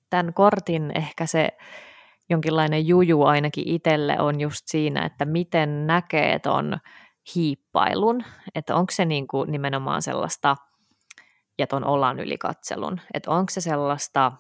tämän 0.09 0.33
kortin 0.33 0.91
ehkä 0.97 1.25
se 1.25 1.49
jonkinlainen 2.31 2.87
juju 2.87 3.23
ainakin 3.23 3.67
itselle 3.67 4.19
on 4.19 4.41
just 4.41 4.61
siinä, 4.65 5.05
että 5.05 5.25
miten 5.25 5.87
näkee 5.87 6.39
ton 6.39 6.77
hiippailun, 7.35 8.23
että 8.55 8.75
onko 8.75 8.91
se 8.91 9.05
niin 9.05 9.27
kuin 9.27 9.51
nimenomaan 9.51 10.01
sellaista, 10.01 10.55
ja 11.57 11.67
ton 11.67 11.83
olan 11.83 12.19
ylikatselun, 12.19 12.99
että 13.13 13.31
onko 13.31 13.49
se 13.49 13.61
sellaista, 13.61 14.31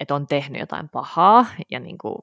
että 0.00 0.14
on 0.14 0.26
tehnyt 0.26 0.60
jotain 0.60 0.88
pahaa 0.88 1.46
ja 1.70 1.80
niin 1.80 1.98
kuin 1.98 2.16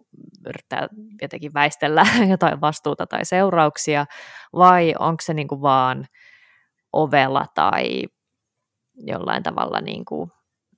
yrittää 0.48 0.88
jotenkin 1.22 1.54
väistellä 1.54 2.06
jotain 2.30 2.62
vastuuta 2.62 3.08
tai 3.08 3.26
seurauksia, 3.26 4.06
vai 4.54 4.94
onko 5.00 5.22
se 5.22 5.34
niin 5.34 5.48
kuin 5.48 5.62
vaan 5.62 6.06
ovela 6.94 7.46
tai 7.56 8.04
jollain 8.96 9.44
tavalla 9.44 9.82
niin 9.82 10.06
kuin 10.06 10.32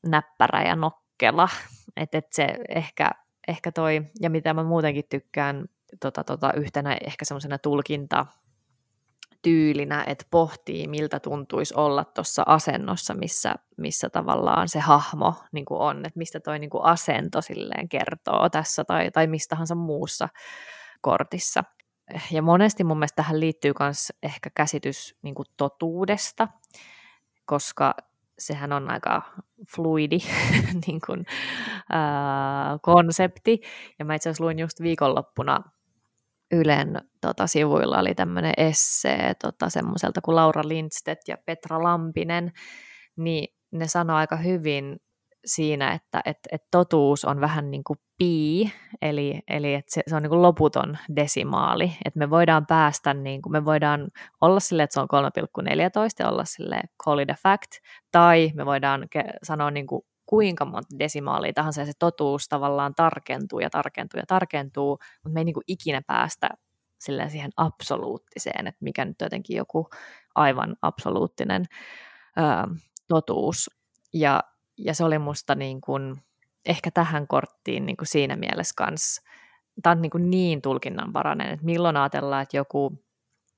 näppärä 0.08 0.64
ja 0.64 0.76
nokkela, 0.76 1.50
että 1.98 2.18
et 2.18 2.28
se 2.32 2.58
ehkä 2.70 3.12
ehkä 3.48 3.72
toi, 3.72 4.02
ja 4.22 4.30
mitä 4.30 4.54
mä 4.54 4.64
muutenkin 4.64 5.06
tykkään 5.10 5.66
tota, 6.00 6.24
tota, 6.24 6.54
yhtenä 6.54 6.98
ehkä 7.06 7.26
semmoisena 7.26 7.58
tulkinta 7.58 8.26
tyylinä, 9.41 10.04
että 10.08 10.26
pohtii, 10.32 10.88
miltä 10.88 11.20
tuntuisi 11.20 11.74
olla 11.78 12.06
tuossa 12.06 12.43
asennossa, 12.45 13.14
missä, 13.14 13.56
missä 13.78 14.10
tavallaan 14.10 14.70
se 14.70 14.80
hahmo 14.80 15.34
niin 15.52 15.66
on, 15.70 15.98
että 15.98 16.18
mistä 16.18 16.39
toi 16.39 16.60
niin 16.60 16.70
asento 16.82 17.41
silleen 17.41 17.89
kertoo 17.89 18.50
tässä 18.50 18.84
tai, 18.84 19.12
tai 19.12 19.28
mistahansa 19.28 19.76
muussa 19.76 20.30
kortissa. 21.02 21.64
Ja 22.32 22.41
monesti 22.41 22.84
mun 22.84 22.98
mielestä 22.98 23.16
tähän 23.16 23.39
liittyy 23.39 23.72
myös 23.80 24.14
ehkä 24.24 24.50
käsitys 24.56 25.16
niin 25.22 25.36
totuudesta, 25.58 26.48
koska 27.45 27.95
sehän 28.40 28.74
on 28.74 28.92
aika 28.92 29.22
fluidi 29.76 30.20
niin 30.88 31.00
kuin, 31.06 31.26
ää, 31.90 32.78
konsepti. 32.82 33.62
Ja 34.00 34.06
mä 34.06 34.16
itse 34.16 34.30
asiassa 34.30 34.44
luin 34.44 34.60
just 34.60 34.82
viikonloppuna 34.82 35.60
Ylen 36.52 37.02
tota, 37.22 37.48
sivuilla 37.48 38.00
oli 38.00 38.16
tämmöinen 38.16 38.54
essee 38.58 39.34
tota, 39.34 39.70
semmoiselta 39.70 40.22
kuin 40.22 40.36
Laura 40.36 40.62
Lindstedt 40.66 41.28
ja 41.28 41.38
Petra 41.46 41.84
Lampinen, 41.84 42.52
niin 43.18 43.56
ne 43.72 43.88
sanoi 43.88 44.16
aika 44.16 44.36
hyvin 44.36 44.98
siinä, 45.46 45.92
että 45.92 46.22
et, 46.26 46.38
et 46.52 46.64
totuus 46.72 47.26
on 47.26 47.42
vähän 47.42 47.72
niin 47.72 47.84
kuin 47.84 48.00
pi, 48.18 48.72
eli, 49.02 49.40
eli 49.48 49.74
että 49.74 49.94
se, 49.94 50.04
se 50.08 50.16
on 50.16 50.22
niin 50.22 50.30
kuin 50.30 50.42
loputon 50.42 50.98
desimaali, 51.16 51.92
että 52.06 52.20
me 52.20 52.30
voidaan 52.30 52.66
päästä, 52.66 53.14
niin 53.14 53.42
kuin, 53.42 53.54
me 53.54 53.66
voidaan 53.66 54.08
olla 54.42 54.60
sille, 54.60 54.84
että 54.84 54.94
se 54.94 55.00
on 55.00 55.08
3,14 55.70 55.74
ja 56.20 56.30
olla 56.30 56.46
sille 56.46 56.82
call 57.06 57.20
it 57.20 57.30
a 57.30 57.36
fact, 57.44 57.72
tai 58.12 58.52
me 58.56 58.66
voidaan 58.66 59.04
ke- 59.18 59.38
sanoa 59.44 59.72
niin 59.72 59.88
kuin 59.88 60.02
kuinka 60.26 60.66
monta 60.66 61.00
desimaalia 61.00 61.54
tahansa, 61.54 61.82
ja 61.82 61.86
se 61.86 61.92
totuus 62.00 62.48
tavallaan 62.48 62.96
tarkentuu 62.96 63.60
ja 63.60 63.70
tarkentuu 63.70 64.20
ja 64.20 64.26
tarkentuu, 64.28 64.90
mutta 65.24 65.34
me 65.34 65.40
ei 65.40 65.46
niin 65.46 65.54
kuin 65.54 65.64
ikinä 65.68 66.02
päästä 66.08 66.50
silleen 67.00 67.30
siihen 67.30 67.52
absoluuttiseen, 67.58 68.68
että 68.68 68.84
mikä 68.84 69.06
nyt 69.06 69.22
jotenkin 69.22 69.58
joku 69.58 69.90
aivan 70.36 70.76
absoluuttinen 70.82 71.66
ö, 72.38 72.42
totuus. 73.08 73.70
Ja 74.14 74.44
ja 74.78 74.94
se 74.94 75.04
oli 75.04 75.20
musta 75.20 75.56
niin 75.56 75.82
kuin, 75.82 76.16
ehkä 76.66 76.92
tähän 76.92 77.28
korttiin 77.28 77.86
niin 77.86 77.98
kuin 77.98 78.08
siinä 78.08 78.36
mielessä 78.36 78.74
kanssa, 78.78 79.22
tämä 79.84 79.92
on 79.92 80.02
niin, 80.02 80.10
kuin 80.10 80.30
niin 80.30 80.62
tulkinnanvarainen, 80.62 81.50
että 81.50 81.66
milloin 81.66 81.98
ajatellaan, 81.98 82.44
että 82.44 82.58
joku 82.58 82.94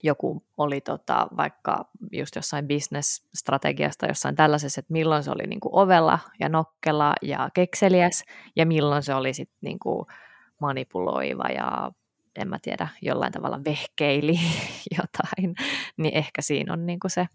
joku 0.04 0.44
oli 0.58 0.82
tota, 0.82 1.28
vaikka 1.38 1.90
just 2.12 2.36
jossain 2.36 2.68
business-strategiasta, 2.68 4.08
jossain 4.08 4.36
tällaisessa, 4.36 4.80
että 4.80 4.94
milloin 4.94 5.24
se 5.24 5.32
oli 5.32 5.48
niin 5.48 5.60
kuin 5.60 5.76
ovella 5.76 6.20
ja 6.40 6.50
nokkela 6.50 7.14
ja 7.22 7.50
kekseliäs, 7.54 8.24
ja 8.56 8.66
milloin 8.66 9.04
se 9.04 9.14
oli 9.14 9.34
sitten 9.34 9.58
niin 9.62 9.80
kuin 9.80 10.06
manipuloiva 10.60 11.48
ja 11.48 11.92
en 12.36 12.48
mä 12.48 12.58
tiedä, 12.62 12.88
jollain 13.02 13.32
tavalla 13.32 13.62
vehkeili 13.66 14.40
jotain, 14.98 15.56
niin 15.98 16.18
ehkä 16.18 16.42
siinä 16.42 16.74
on 16.74 16.86
niin 16.86 17.00
kuin 17.00 17.12
se, 17.12 17.28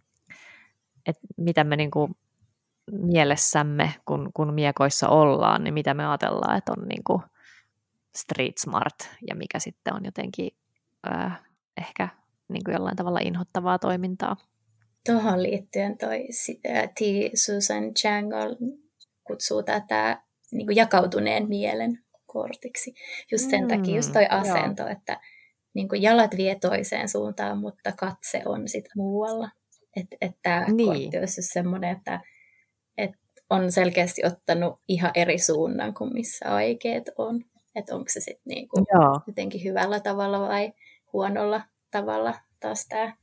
että 1.07 1.27
mitä 1.37 1.65
me 1.65 1.77
niin 1.77 1.91
kuin 1.91 2.17
mielessämme, 2.93 3.95
kun, 4.07 4.31
kun 4.35 4.55
miekoissa 4.55 5.09
ollaan, 5.09 5.65
niin 5.65 5.75
mitä 5.75 5.95
me 5.95 6.07
ajatellaan, 6.07 6.59
että 6.59 6.73
on 6.79 6.89
niin 6.89 7.05
kuin 7.05 7.23
street 8.17 8.59
smart 8.59 9.11
ja 9.29 9.35
mikä 9.35 9.59
sitten 9.59 9.95
on 9.95 10.05
jotenkin 10.05 10.51
äh, 11.13 11.41
ehkä 11.77 12.09
niin 12.49 12.65
kuin 12.65 12.73
jollain 12.73 12.97
tavalla 12.97 13.19
inhottavaa 13.23 13.79
toimintaa. 13.79 14.37
Tuohon 15.07 15.43
liittyen 15.43 15.99
toi 15.99 16.29
T. 16.95 16.99
Susan 17.35 17.95
Changel 17.95 18.57
kutsuu 19.25 19.63
tätä 19.63 20.23
niin 20.53 20.67
kuin 20.67 20.77
jakautuneen 20.77 21.49
mielen 21.49 21.99
kortiksi. 22.27 22.95
Just 23.33 23.51
sen 23.51 23.63
mm, 23.63 23.69
takia, 23.69 23.97
just 23.97 24.13
toi 24.13 24.27
asento, 24.31 24.83
joo. 24.83 24.93
että 24.93 25.21
niin 25.75 25.89
kuin 25.89 26.03
jalat 26.03 26.37
vie 26.37 26.55
toiseen 26.55 27.09
suuntaan, 27.09 27.59
mutta 27.59 27.93
katse 27.93 28.43
on 28.45 28.69
sitten 28.69 28.93
muualla. 28.97 29.51
Että 29.97 30.17
et 30.21 30.33
tämä 30.43 30.67
niin. 30.69 30.89
kortti 30.89 31.19
olisi 31.19 31.43
semmoinen, 31.43 31.91
että 31.91 32.15
et 32.15 32.21
on 33.51 33.73
selkeästi 33.73 34.27
ottanut 34.27 34.81
ihan 34.89 35.11
eri 35.15 35.39
suunnan 35.39 35.95
kuin 35.95 36.13
missä 36.13 36.55
aikeet 36.55 37.11
on. 37.19 37.45
Että 37.75 37.95
onko 37.95 38.09
se 38.09 38.21
sitten 38.21 38.43
niinku 38.47 38.77
jotenkin 39.27 39.65
hyvällä 39.65 40.01
tavalla 40.01 40.41
vai 40.41 40.73
huonolla 41.13 41.61
tavalla 41.91 42.35
taas 42.61 42.87
tämä 42.89 43.17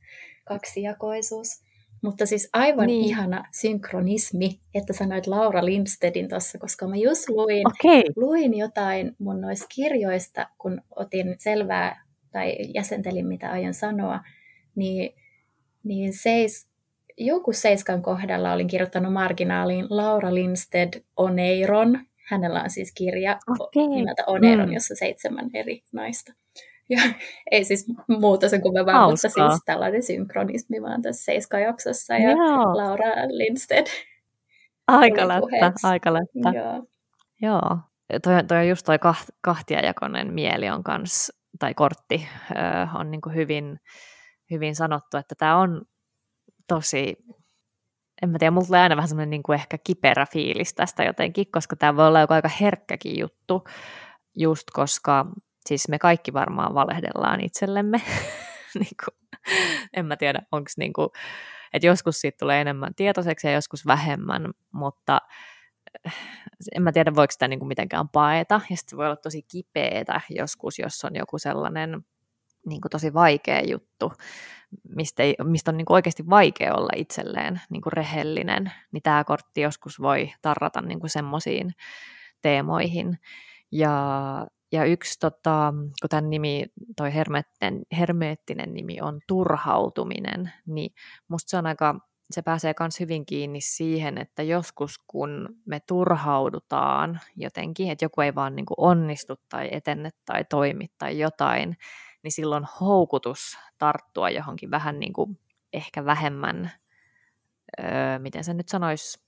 kaksijakoisuus. 0.44 1.62
Mutta 2.02 2.26
siis 2.26 2.48
aivan 2.52 2.86
niin. 2.86 3.04
ihana 3.04 3.44
synkronismi, 3.52 4.60
että 4.74 4.92
sanoit 4.92 5.26
Laura 5.26 5.64
Lindstedin 5.64 6.28
tuossa, 6.28 6.58
koska 6.58 6.86
mä 6.88 6.96
just 6.96 7.28
luin, 7.28 7.66
okay. 7.66 8.02
luin 8.16 8.58
jotain 8.58 9.16
mun 9.18 9.40
noista 9.40 9.66
kirjoista, 9.74 10.46
kun 10.58 10.82
otin 10.96 11.36
selvää 11.38 12.04
tai 12.32 12.56
jäsentelin, 12.74 13.26
mitä 13.26 13.50
aion 13.50 13.74
sanoa, 13.74 14.20
niin, 14.74 15.14
niin 15.84 16.12
seis, 16.12 16.71
joku 17.16 17.52
seiskan 17.52 18.02
kohdalla 18.02 18.52
olin 18.52 18.66
kirjoittanut 18.66 19.12
marginaaliin 19.12 19.86
Laura 19.90 20.34
Lindsted 20.34 21.02
Oneiron. 21.16 21.98
Hänellä 22.28 22.62
on 22.62 22.70
siis 22.70 22.92
kirja 22.94 23.38
okay. 23.48 23.88
nimeltä 23.88 24.22
Oneiron, 24.26 24.68
mm. 24.68 24.72
jossa 24.72 24.94
seitsemän 24.94 25.50
eri 25.54 25.82
naista. 25.92 26.32
Ja 26.88 26.98
ei 27.50 27.64
siis 27.64 27.86
muuta 28.08 28.48
sen 28.48 28.62
kummempaa, 28.62 29.10
mutta 29.10 29.28
siis 29.28 29.62
tällainen 29.66 30.02
synkronismi 30.02 30.82
vaan 30.82 31.02
tässä 31.02 31.24
Seiska-jaksossa 31.24 32.14
ja 32.14 32.30
Joo. 32.30 32.76
Laura 32.76 33.08
Lindsted. 33.28 33.86
Aika 34.86 35.28
lättä, 35.28 35.88
aika 35.88 36.12
lättä. 36.12 36.58
Joo. 36.58 36.84
Joo. 37.42 37.78
Toi, 38.22 38.44
toi 38.48 38.68
just 38.68 38.86
toi 38.86 38.98
kaht, 38.98 39.28
kahtiajakoinen 39.40 40.32
mieli 40.32 40.70
on 40.70 40.82
kans, 40.82 41.32
tai 41.58 41.74
kortti 41.74 42.28
ö, 42.50 42.54
on 42.98 43.10
niin 43.10 43.20
hyvin, 43.34 43.80
hyvin 44.50 44.76
sanottu, 44.76 45.16
että 45.16 45.34
tämä 45.38 45.56
on 45.56 45.82
tosi, 46.68 47.16
en 48.22 48.28
mä 48.30 48.38
tiedä, 48.38 48.50
mulla 48.50 48.66
tulee 48.66 48.80
aina 48.80 48.96
vähän 48.96 49.08
semmoinen 49.08 49.30
niin 49.30 49.42
kuin 49.42 49.54
ehkä 49.54 49.78
kiperä 49.84 50.26
fiilis 50.26 50.74
tästä 50.74 51.04
jotenkin, 51.04 51.50
koska 51.52 51.76
tämä 51.76 51.96
voi 51.96 52.06
olla 52.06 52.20
joku 52.20 52.34
aika 52.34 52.48
herkkäkin 52.48 53.18
juttu, 53.18 53.64
just 54.36 54.70
koska 54.72 55.24
siis 55.66 55.88
me 55.88 55.98
kaikki 55.98 56.32
varmaan 56.32 56.74
valehdellaan 56.74 57.40
itsellemme. 57.40 58.02
niin 58.80 58.96
kuin, 59.04 59.18
en 59.96 60.06
mä 60.06 60.16
tiedä, 60.16 60.42
onko 60.52 60.70
niin 60.76 60.92
kuin, 60.92 61.08
että 61.72 61.86
joskus 61.86 62.20
siitä 62.20 62.36
tulee 62.40 62.60
enemmän 62.60 62.94
tietoiseksi 62.94 63.46
ja 63.46 63.52
joskus 63.52 63.86
vähemmän, 63.86 64.50
mutta 64.72 65.20
eh, 66.06 66.14
en 66.76 66.82
mä 66.82 66.92
tiedä, 66.92 67.14
voiko 67.14 67.30
sitä 67.30 67.48
niin 67.48 67.58
kuin 67.58 67.68
mitenkään 67.68 68.08
paeta, 68.08 68.60
ja 68.70 68.76
sitten 68.76 68.96
voi 68.96 69.06
olla 69.06 69.16
tosi 69.16 69.42
kipeätä 69.42 70.20
joskus, 70.30 70.78
jos 70.78 71.04
on 71.04 71.16
joku 71.16 71.38
sellainen 71.38 72.04
niin 72.66 72.80
kuin 72.80 72.90
tosi 72.90 73.14
vaikea 73.14 73.60
juttu, 73.60 74.12
mistä, 74.96 75.22
ei, 75.22 75.34
mistä 75.44 75.70
on 75.70 75.76
niin 75.76 75.84
kuin 75.84 75.94
oikeasti 75.94 76.30
vaikea 76.30 76.74
olla 76.74 76.92
itselleen 76.96 77.60
niin 77.70 77.82
kuin 77.82 77.92
rehellinen, 77.92 78.72
niin 78.92 79.02
tämä 79.02 79.24
kortti 79.24 79.60
joskus 79.60 80.00
voi 80.00 80.32
tarrata 80.42 80.80
niin 80.80 81.00
kuin 81.00 81.10
semmoisiin 81.10 81.72
teemoihin. 82.42 83.18
Ja 83.72 84.46
ja 84.72 84.84
yksi, 84.84 85.18
tota, 85.20 85.74
kun 86.02 86.08
tämän 86.08 86.30
nimi, 86.30 86.64
toi 86.96 87.14
hermeettinen, 87.14 87.82
hermeettinen 87.98 88.74
nimi 88.74 89.00
on 89.00 89.20
turhautuminen, 89.28 90.52
niin 90.66 90.94
musta 91.28 91.50
se 91.50 91.56
on 91.56 91.66
aika, 91.66 91.94
se 92.30 92.42
pääsee 92.42 92.74
myös 92.80 93.00
hyvin 93.00 93.26
kiinni 93.26 93.60
siihen, 93.60 94.18
että 94.18 94.42
joskus 94.42 94.98
kun 95.06 95.48
me 95.66 95.80
turhaudutaan 95.80 97.20
jotenkin, 97.36 97.90
että 97.90 98.04
joku 98.04 98.20
ei 98.20 98.34
vaan 98.34 98.56
niin 98.56 98.66
kuin 98.66 98.76
onnistu 98.78 99.34
tai 99.48 99.68
etenne 99.72 100.10
tai 100.24 100.44
toimi 100.44 100.86
tai 100.98 101.18
jotain, 101.18 101.76
niin 102.22 102.32
silloin 102.32 102.66
houkutus 102.80 103.58
tarttua 103.78 104.30
johonkin 104.30 104.70
vähän 104.70 105.00
niin 105.00 105.12
kuin 105.12 105.38
ehkä 105.72 106.04
vähemmän, 106.04 106.72
öö, 107.80 108.18
miten 108.18 108.44
se 108.44 108.54
nyt 108.54 108.68
sanoisi, 108.68 109.22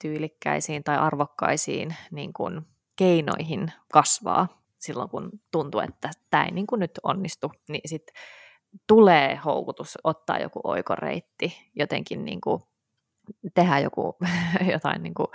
tyylikkäisiin 0.00 0.84
tai 0.84 0.98
arvokkaisiin 0.98 1.96
niin 2.10 2.32
kuin 2.32 2.60
keinoihin 2.96 3.72
kasvaa 3.92 4.60
silloin, 4.78 5.10
kun 5.10 5.30
tuntuu, 5.50 5.80
että 5.80 6.10
tämä 6.30 6.44
ei 6.44 6.50
niin 6.50 6.66
kuin 6.66 6.78
nyt 6.78 7.00
onnistu, 7.02 7.52
niin 7.68 7.88
sitten 7.88 8.14
tulee 8.86 9.36
houkutus 9.44 9.98
ottaa 10.04 10.38
joku 10.38 10.60
oikoreitti, 10.64 11.70
jotenkin 11.74 12.24
niin 12.24 12.40
kuin 12.40 12.62
tehdä 13.54 13.78
joku 13.78 14.16
jotain 14.72 15.02
niin, 15.02 15.14
kuin, 15.14 15.28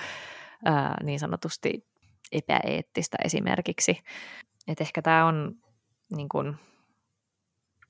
ää, 0.65 0.97
niin 1.03 1.19
sanotusti 1.19 1.87
epäeettistä 2.31 3.17
esimerkiksi. 3.23 3.97
Et 4.67 4.81
ehkä 4.81 5.01
tämä 5.01 5.25
on 5.25 5.55
niin 6.15 6.29
kuin, 6.29 6.55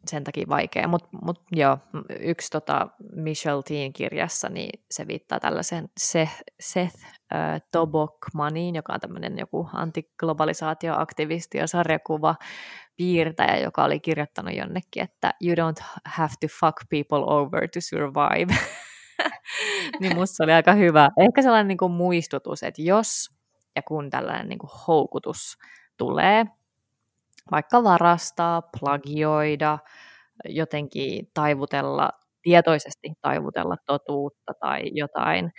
sen 0.07 0.23
takia 0.23 0.45
vaikea. 0.49 0.87
Mutta 0.87 1.09
mut, 1.21 1.41
joo, 1.51 1.77
yksi 2.19 2.49
tota 2.51 2.87
Michelle 3.15 3.63
Teen 3.63 3.93
kirjassa, 3.93 4.49
niin 4.49 4.83
se 4.91 5.07
viittaa 5.07 5.39
tällaisen 5.39 5.89
Seth, 5.99 6.41
Seth 6.59 7.05
äh, 7.05 7.61
Tobokmaniin, 7.71 8.75
joka 8.75 8.93
on 8.93 8.99
tämmöinen 8.99 9.37
joku 9.37 9.69
antiglobalisaatioaktivisti 9.73 11.57
ja 11.57 11.67
sarjakuva 11.67 12.35
piirtäjä, 12.97 13.57
joka 13.57 13.83
oli 13.83 13.99
kirjoittanut 13.99 14.55
jonnekin, 14.55 15.03
että 15.03 15.33
you 15.41 15.55
don't 15.55 15.85
have 16.05 16.33
to 16.41 16.47
fuck 16.59 16.77
people 16.89 17.23
over 17.25 17.67
to 17.73 17.79
survive. 17.81 18.55
niin 19.99 20.15
musta 20.15 20.43
oli 20.43 20.51
aika 20.51 20.73
hyvä. 20.73 21.09
Ehkä 21.17 21.41
sellainen 21.41 21.67
niin 21.67 21.77
kuin 21.77 21.91
muistutus, 21.91 22.63
että 22.63 22.81
jos 22.81 23.29
ja 23.75 23.81
kun 23.81 24.09
tällainen 24.09 24.49
niin 24.49 24.59
kuin 24.59 24.69
houkutus 24.87 25.57
tulee, 25.97 26.45
vaikka 27.51 27.83
varastaa, 27.83 28.61
plagioida, 28.79 29.77
jotenkin 30.45 31.27
taivutella, 31.33 32.09
tietoisesti 32.43 33.13
taivutella 33.21 33.75
totuutta 33.85 34.53
tai 34.59 34.81
jotain, 34.91 35.51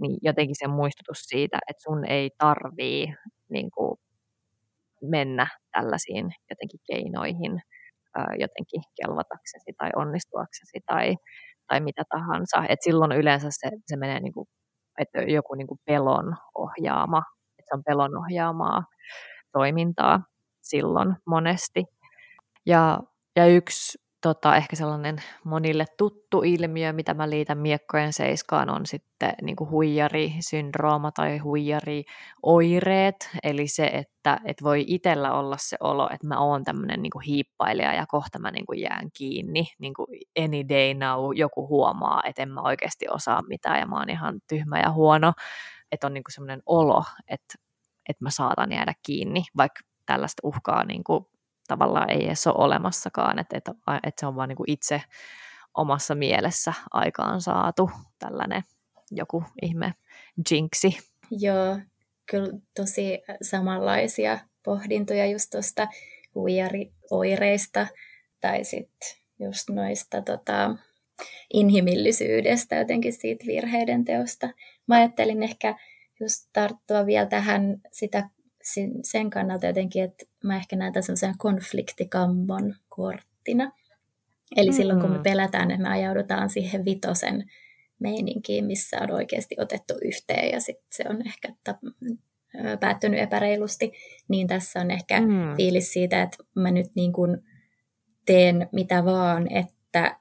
niin 0.00 0.18
jotenkin 0.22 0.56
se 0.58 0.66
muistutus 0.68 1.18
siitä, 1.18 1.58
että 1.68 1.82
sun 1.82 2.04
ei 2.04 2.30
tarvii 2.38 3.14
niin 3.50 3.70
kuin, 3.74 3.98
mennä 5.02 5.46
tällaisiin 5.72 6.30
jotenkin 6.50 6.80
keinoihin 6.86 7.62
jotenkin 8.38 8.82
kelvataksesi 8.96 9.72
tai 9.78 9.90
onnistuaksesi 9.96 10.78
tai, 10.86 11.16
tai 11.68 11.80
mitä 11.80 12.02
tahansa. 12.08 12.64
Et 12.68 12.78
silloin 12.82 13.12
yleensä 13.12 13.48
se, 13.50 13.68
se 13.86 13.96
menee 13.96 14.20
niin 14.20 14.32
kuin, 14.32 14.46
että 14.98 15.22
joku 15.22 15.54
niin 15.54 15.66
kuin 15.66 15.80
pelon 15.86 16.36
ohjaama, 16.54 17.22
että 17.58 17.68
se 17.68 17.74
on 17.76 17.82
pelon 17.86 18.18
ohjaamaa 18.18 18.82
toimintaa 19.52 20.20
silloin 20.70 21.16
monesti. 21.26 21.84
Ja, 22.66 23.00
ja 23.36 23.46
yksi 23.46 23.98
tota, 24.20 24.56
ehkä 24.56 24.76
sellainen 24.76 25.16
monille 25.44 25.84
tuttu 25.98 26.42
ilmiö, 26.42 26.92
mitä 26.92 27.14
mä 27.14 27.30
liitän 27.30 27.58
miekkojen 27.58 28.12
seiskaan, 28.12 28.70
on 28.70 28.86
sitten 28.86 29.34
niin 29.42 29.56
huijarisyndrooma 29.70 31.12
tai 31.12 31.38
huijarioireet. 31.38 33.30
Eli 33.42 33.68
se, 33.68 33.86
että 33.86 34.40
et 34.44 34.62
voi 34.62 34.84
itsellä 34.86 35.32
olla 35.32 35.56
se 35.58 35.76
olo, 35.80 36.08
että 36.12 36.26
mä 36.26 36.40
oon 36.40 36.64
tämmöinen 36.64 37.02
niin 37.02 37.22
hiippailija 37.26 37.94
ja 37.94 38.06
kohta 38.06 38.38
mä 38.38 38.50
niin 38.50 38.66
kuin 38.66 38.80
jään 38.80 39.08
kiinni. 39.16 39.66
Niin 39.78 39.94
kuin 39.94 40.06
any 40.38 40.68
day 40.68 40.94
now 40.94 41.30
joku 41.34 41.68
huomaa, 41.68 42.22
että 42.26 42.42
en 42.42 42.50
mä 42.50 42.60
oikeasti 42.60 43.06
osaa 43.10 43.42
mitään 43.48 43.80
ja 43.80 43.86
mä 43.86 43.96
oon 43.96 44.10
ihan 44.10 44.40
tyhmä 44.48 44.80
ja 44.80 44.92
huono. 44.92 45.32
Että 45.92 46.06
on 46.06 46.14
niin 46.14 46.24
semmoinen 46.28 46.62
olo, 46.66 47.04
että, 47.28 47.54
että 48.08 48.24
mä 48.24 48.30
saatan 48.30 48.72
jäädä 48.72 48.92
kiinni, 49.06 49.42
vaikka 49.56 49.80
tällaista 50.12 50.40
uhkaa 50.44 50.84
niin 50.84 51.04
kuin, 51.04 51.26
tavallaan 51.68 52.10
ei 52.10 52.26
edes 52.26 52.46
ole 52.46 52.64
olemassakaan, 52.64 53.38
että, 53.38 53.58
että, 53.58 53.74
että 54.02 54.20
se 54.20 54.26
on 54.26 54.36
vaan 54.36 54.48
niin 54.48 54.56
kuin 54.56 54.70
itse 54.70 55.02
omassa 55.74 56.14
mielessä 56.14 56.72
aikaan 56.90 57.40
saatu 57.40 57.90
tällainen 58.18 58.62
joku 59.10 59.44
ihme 59.62 59.94
jinksi. 60.50 60.98
Joo, 61.30 61.78
kyllä 62.30 62.58
tosi 62.76 63.18
samanlaisia 63.42 64.38
pohdintoja 64.64 65.26
just 65.26 65.50
tuosta 65.50 65.88
huijarioireista 66.34 67.86
tai 68.40 68.64
sitten 68.64 69.08
just 69.38 69.68
noista 69.70 70.22
tota, 70.22 70.74
inhimillisyydestä, 71.52 72.76
jotenkin 72.76 73.12
siitä 73.12 73.44
virheiden 73.46 74.04
teosta. 74.04 74.48
Mä 74.86 74.94
ajattelin 74.94 75.42
ehkä 75.42 75.74
just 76.20 76.48
tarttua 76.52 77.06
vielä 77.06 77.26
tähän 77.26 77.80
sitä 77.92 78.28
sen 79.02 79.30
kannalta 79.30 79.66
jotenkin, 79.66 80.04
että 80.04 80.24
mä 80.44 80.56
ehkä 80.56 80.76
näen 80.76 80.92
tämän 80.92 81.02
semmoisen 81.02 81.38
konfliktikammon 81.38 82.74
korttina. 82.88 83.72
Eli 84.56 84.70
mm. 84.70 84.76
silloin 84.76 85.00
kun 85.00 85.10
me 85.10 85.18
pelätään, 85.22 85.70
että 85.70 85.82
me 85.82 85.88
ajaudutaan 85.88 86.50
siihen 86.50 86.84
vitosen 86.84 87.50
meininkiin, 87.98 88.64
missä 88.64 88.98
on 89.00 89.10
oikeasti 89.10 89.56
otettu 89.58 89.94
yhteen 90.04 90.50
ja 90.50 90.60
sitten 90.60 90.86
se 90.90 91.04
on 91.08 91.26
ehkä 91.26 91.48
tap- 91.70 92.16
päättynyt 92.80 93.20
epäreilusti, 93.20 93.92
niin 94.28 94.46
tässä 94.46 94.80
on 94.80 94.90
ehkä 94.90 95.20
mm. 95.20 95.56
fiilis 95.56 95.92
siitä, 95.92 96.22
että 96.22 96.36
mä 96.54 96.70
nyt 96.70 96.86
niin 96.94 97.12
kuin 97.12 97.38
teen 98.26 98.68
mitä 98.72 99.04
vaan, 99.04 99.52
että 99.52 100.16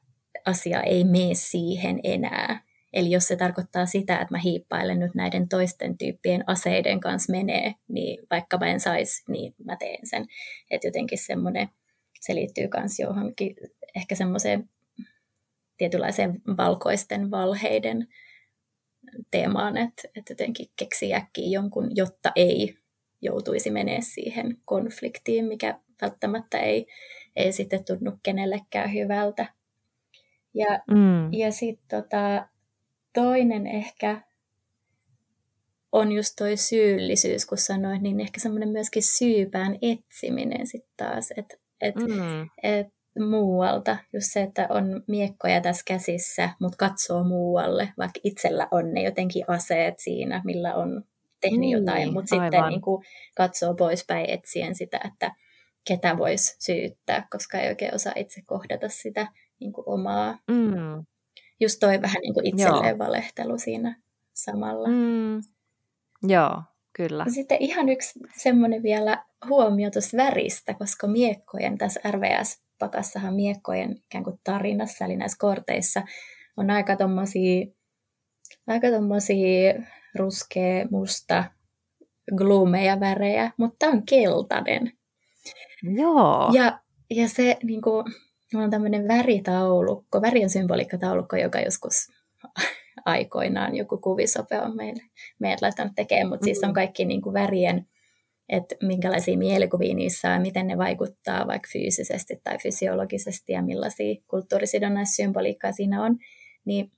asia 0.46 0.84
ei 0.84 1.04
mene 1.04 1.34
siihen 1.34 2.00
enää. 2.04 2.69
Eli 2.94 3.12
jos 3.12 3.28
se 3.28 3.36
tarkoittaa 3.36 3.86
sitä, 3.86 4.14
että 4.14 4.34
mä 4.34 4.38
hiippailen 4.38 5.00
nyt 5.00 5.16
näiden 5.16 5.50
toisten 5.50 5.98
tyyppien 5.98 6.44
aseiden 6.48 7.00
kanssa 7.00 7.32
menee, 7.32 7.76
niin 7.88 8.28
vaikka 8.32 8.58
mä 8.58 8.68
en 8.68 8.80
saisi, 8.80 9.24
niin 9.32 9.56
mä 9.66 9.76
teen 9.76 10.08
sen. 10.08 10.28
Että 10.72 10.88
jotenkin 10.88 11.18
semmoinen, 11.18 11.70
se 12.22 12.36
liittyy 12.36 12.70
myös 12.78 13.00
johonkin 13.00 13.56
ehkä 13.96 14.16
semmoiseen 14.16 14.70
tietynlaiseen 15.78 16.42
valkoisten 16.58 17.32
valheiden 17.32 18.08
teemaan, 19.32 19.78
että, 19.78 20.02
että 20.16 20.32
jotenkin 20.32 20.68
keksii 20.76 21.14
äkkiä 21.14 21.48
jonkun, 21.50 21.96
jotta 21.96 22.32
ei 22.36 22.76
joutuisi 23.22 23.72
menee 23.72 24.02
siihen 24.02 24.58
konfliktiin, 24.66 25.46
mikä 25.46 25.80
välttämättä 26.02 26.60
ei, 26.60 26.88
ei 27.36 27.52
sitten 27.52 27.86
tunnu 27.86 28.20
kenellekään 28.24 28.94
hyvältä. 28.94 29.46
Ja, 30.54 30.80
mm. 30.92 31.34
ja 31.34 31.52
sitten 31.52 32.04
tota, 32.04 32.48
toinen 33.14 33.68
ehkä 33.68 34.22
on 35.92 36.12
just 36.12 36.34
toi 36.38 36.58
syyllisyys, 36.58 37.46
kun 37.46 37.58
sanoit, 37.58 38.02
niin 38.02 38.20
ehkä 38.20 38.40
semmoinen 38.40 38.70
myöskin 38.70 39.04
syypään 39.04 39.78
etsiminen 39.82 40.68
sitten 40.68 40.94
taas, 40.98 41.34
että 41.38 41.58
et, 41.82 41.96
mm. 41.96 42.50
et 42.64 42.88
muualta. 43.20 43.98
Just 44.14 44.28
se, 44.34 44.42
että 44.42 44.68
on 44.70 45.04
miekkoja 45.08 45.62
tässä 45.62 45.84
käsissä, 45.88 46.50
mutta 46.62 46.78
katsoo 46.78 47.24
muualle, 47.24 47.94
vaikka 47.98 48.20
itsellä 48.24 48.68
on 48.72 48.94
ne 48.94 49.04
jotenkin 49.04 49.46
aseet 49.48 49.94
siinä, 49.98 50.42
millä 50.46 50.76
on 50.76 51.04
tehnyt 51.42 51.60
niin, 51.60 51.80
jotain, 51.80 52.14
mutta 52.14 52.30
sitten 52.30 52.64
niin 52.70 52.82
kuin 52.82 53.06
katsoo 53.36 53.76
poispäin 53.76 54.30
etsien 54.30 54.76
sitä, 54.76 55.00
että 55.06 55.36
ketä 55.88 56.18
voisi 56.18 56.56
syyttää, 56.60 57.28
koska 57.32 57.60
ei 57.60 57.70
oikein 57.70 57.96
osaa 57.96 58.14
itse 58.16 58.42
kohdata 58.46 58.90
sitä 58.90 59.28
niin 59.60 59.74
kuin 59.74 59.90
omaa. 59.90 60.40
Mm. 60.48 61.06
Just 61.60 61.80
toi 61.80 62.02
vähän 62.02 62.22
niin 62.22 62.34
kuin 62.34 62.46
itselleen 62.46 62.98
Joo. 62.98 63.08
valehtelu 63.08 63.58
siinä 63.58 63.96
samalla. 64.34 64.88
Mm. 64.88 65.42
Joo, 66.28 66.64
kyllä. 66.94 67.24
Ja 67.28 67.32
sitten 67.32 67.58
ihan 67.62 67.90
yksi 67.90 68.20
semmoinen 68.38 68.84
vielä 68.84 69.26
huomio 69.50 69.92
tuosta 69.92 70.18
väristä, 70.18 70.74
koska 70.74 71.08
miekkojen 71.08 71.78
tässä 71.78 72.00
RVS-pakassahan 72.12 73.34
miekkojen 73.34 73.92
ikään 74.06 74.24
kuin 74.24 74.40
tarinassa, 74.44 75.06
eli 75.06 75.16
näissä 75.16 75.38
korteissa, 75.40 76.02
on 76.58 76.70
aika 76.70 76.96
tommosia, 76.96 77.66
aika 78.68 78.92
tommosia 78.92 79.74
ruskea, 80.16 80.86
musta, 80.92 81.44
glumeja 82.38 83.00
värejä, 83.00 83.52
mutta 83.58 83.88
on 83.88 84.06
keltainen. 84.06 84.92
Joo. 85.84 86.52
Ja, 86.54 86.80
ja 87.10 87.30
se 87.30 87.58
niin 87.64 87.82
kuin, 87.82 88.06
on 88.56 88.70
tämmöinen 88.70 89.08
väritaulukko, 89.08 90.22
värien 90.22 90.50
symboliikkataulukko, 90.50 91.36
joka 91.36 91.60
joskus 91.60 92.08
aikoinaan 93.06 93.76
joku 93.76 93.98
kuvisope 93.98 94.60
on 94.60 94.76
meille, 94.76 95.04
meidät 95.40 95.62
laittanut 95.62 95.94
tekemään, 95.96 96.28
mutta 96.28 96.46
mm-hmm. 96.46 96.54
siis 96.54 96.64
on 96.64 96.70
mm. 96.70 96.74
kaikki 96.74 97.06
niin 97.06 97.22
kuin 97.22 97.34
värien, 97.34 97.86
että 98.50 98.76
minkälaisia 98.82 99.38
mielikuvia 99.38 99.96
niissä 99.96 100.32
on, 100.32 100.42
miten 100.42 100.68
ne 100.68 100.78
vaikuttaa 100.78 101.48
vaikka 101.48 101.70
fyysisesti 101.72 102.42
tai 102.44 102.58
fysiologisesti 102.58 103.52
ja 103.54 103.62
millaisia 103.62 104.16
kulttuurisidonnaissymboliikkaa 104.28 105.72
siinä 105.72 106.04
on, 106.04 106.18
niin 106.66 106.92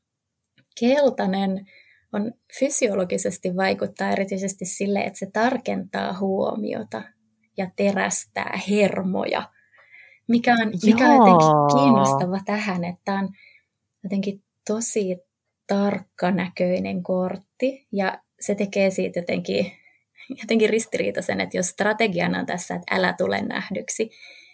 keltainen 0.80 1.66
on 2.14 2.34
fysiologisesti 2.60 3.56
vaikuttaa 3.56 4.12
erityisesti 4.12 4.66
sille, 4.66 5.00
että 5.00 5.20
se 5.20 5.28
tarkentaa 5.34 6.20
huomiota 6.20 7.02
ja 7.58 7.70
terästää 7.76 8.60
hermoja, 8.70 9.44
mikä 10.32 10.54
on, 10.54 10.72
mikä 10.86 11.06
on 11.06 11.16
jotenkin 11.16 11.78
kiinnostava 11.78 12.40
tähän, 12.46 12.84
että 12.84 13.14
on 13.14 13.30
jotenkin 14.04 14.42
tosi 14.68 15.18
tarkkanäköinen 15.68 17.04
kortti 17.04 17.88
ja 17.92 18.18
se 18.40 18.56
tekee 18.56 18.90
siitä 18.90 19.20
jotenkin, 19.20 19.72
jotenkin 20.42 20.70
ristiriitaisen, 20.70 21.42
että 21.42 21.58
jos 21.58 21.68
strategiana 21.68 22.40
on 22.40 22.46
tässä, 22.46 22.76
että 22.76 22.96
älä 22.96 23.14
tule 23.14 23.42
nähdyksi, 23.42 24.12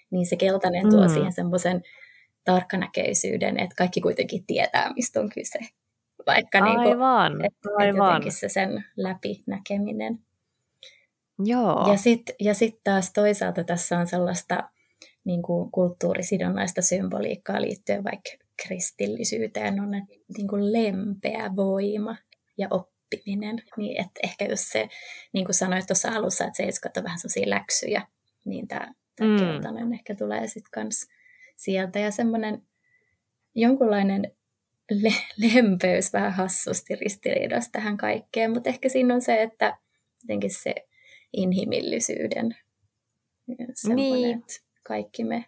niin 0.10 0.26
se 0.26 0.36
keltainen 0.36 0.84
mm. 0.84 0.90
tuo 0.90 1.10
siihen 1.10 1.34
semmoisen 1.34 1.84
tarkkanäköisyyden, 2.44 3.60
että 3.60 3.76
kaikki 3.78 4.02
kuitenkin 4.02 4.46
tietää, 4.46 4.94
mistä 4.96 5.20
on 5.20 5.30
kyse. 5.30 5.60
Vaikka 6.28 6.60
aivan, 6.60 7.32
niin 7.32 7.38
kuin, 7.38 7.46
että, 7.46 7.70
aivan. 7.78 8.08
jotenkin 8.08 8.32
se 8.32 8.50
sen 8.50 8.86
läpinäkeminen. 8.98 10.20
Joo. 11.46 11.92
Ja 11.92 11.98
sitten 11.98 12.36
ja 12.40 12.54
sit 12.54 12.80
taas 12.84 13.14
toisaalta 13.14 13.64
tässä 13.64 14.00
on 14.00 14.08
sellaista 14.08 14.70
niin 15.28 15.42
kuin 15.42 15.72
kulttuurisidonnaista 15.72 16.82
symboliikkaa 16.82 17.62
liittyen 17.62 18.04
vaikka 18.04 18.30
kristillisyyteen 18.68 19.80
on 19.80 19.92
niin 20.38 20.48
kuin 20.48 20.74
lempeä 20.74 21.56
voima 21.56 22.16
ja 22.58 22.68
oppiminen. 22.72 23.64
Niin 23.78 24.02
että 24.02 24.20
ehkä 24.24 24.46
jos 24.46 24.70
se, 24.70 24.90
niin 25.34 25.46
kuin 25.46 25.56
sanoit 25.56 25.86
tuossa 25.88 26.12
alussa, 26.12 26.46
että 26.46 26.58
seiskat 26.58 26.98
on 26.98 27.04
vähän 27.04 27.20
sellaisia 27.20 27.50
läksyjä, 27.50 28.08
niin 28.46 28.68
tämä, 28.68 28.94
tämä 29.16 29.32
mm. 29.32 29.38
keltainen 29.38 29.94
ehkä 29.94 30.16
tulee 30.16 30.48
sitten 30.48 30.72
kans 30.72 31.08
sieltä. 31.56 32.00
Ja 32.00 32.12
semmoinen 32.12 32.62
jonkunlainen 33.56 34.32
le- 34.92 35.54
lempeys 35.54 36.14
vähän 36.14 36.34
hassusti 36.34 36.96
ristiriidassa 36.96 37.72
tähän 37.72 37.98
kaikkeen, 37.98 38.52
mutta 38.52 38.70
ehkä 38.70 38.90
siinä 38.90 39.14
on 39.14 39.22
se, 39.22 39.42
että 39.42 39.78
jotenkin 40.24 40.54
se 40.54 40.76
inhimillisyyden 41.34 42.56
niin. 43.96 44.44
Kaikki 44.88 45.24
me 45.24 45.46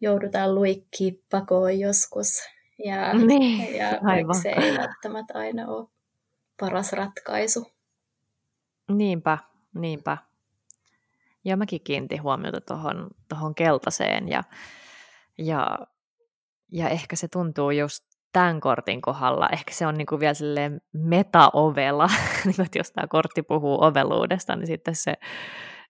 joudutaan 0.00 0.54
luikkiin 0.54 1.20
pakoon 1.30 1.78
joskus. 1.78 2.28
Ja, 2.84 3.14
niin, 3.14 3.74
ja 3.74 3.90
se 4.42 4.48
ei 4.48 4.78
välttämättä 4.78 5.38
aina 5.38 5.66
ole 5.66 5.88
paras 6.60 6.92
ratkaisu. 6.92 7.72
Niinpä, 8.88 9.38
niinpä. 9.74 10.18
Ja 11.44 11.56
mäkin 11.56 11.80
kiinnitin 11.84 12.22
huomiota 12.22 12.60
tuohon 12.60 13.10
tohon 13.28 13.54
keltaiseen 13.54 14.28
ja, 14.28 14.42
ja, 15.38 15.78
ja 16.72 16.88
ehkä 16.88 17.16
se 17.16 17.28
tuntuu 17.28 17.70
just 17.70 18.04
tämän 18.32 18.60
kortin 18.60 19.00
kohdalla, 19.00 19.48
ehkä 19.52 19.74
se 19.74 19.86
on 19.86 19.94
niinku 19.98 20.20
vielä 20.20 20.34
silleen 20.34 20.80
meta-ovela, 20.92 22.10
niinku, 22.44 22.62
että 22.62 22.78
jos 22.78 22.90
tämä 22.90 23.06
kortti 23.06 23.42
puhuu 23.42 23.84
oveluudesta, 23.84 24.56
niin 24.56 24.66
sitten 24.66 24.94
se, 24.94 25.14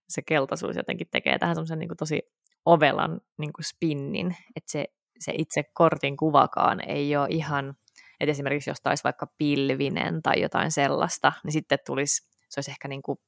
se 0.08 0.22
keltaisuus 0.22 0.76
jotenkin 0.76 1.08
tekee 1.10 1.38
tähän 1.38 1.56
semmoisen 1.56 1.78
niinku 1.78 1.94
tosi 1.94 2.32
ovelan 2.64 3.20
niin 3.38 3.52
kuin 3.52 3.64
spinnin, 3.64 4.36
että 4.56 4.72
se, 4.72 4.84
se 5.18 5.32
itse 5.38 5.62
kortin 5.74 6.16
kuvakaan 6.16 6.88
ei 6.88 7.16
ole 7.16 7.26
ihan, 7.30 7.74
että 8.20 8.30
esimerkiksi 8.30 8.70
jos 8.70 8.80
taisi 8.80 9.04
vaikka 9.04 9.26
pilvinen 9.38 10.22
tai 10.22 10.40
jotain 10.40 10.70
sellaista, 10.70 11.32
niin 11.44 11.52
sitten 11.52 11.78
tulisi, 11.86 12.22
se 12.48 12.58
olisi 12.58 12.70
ehkä 12.70 12.88
niin 12.88 13.02
kuin 13.02 13.18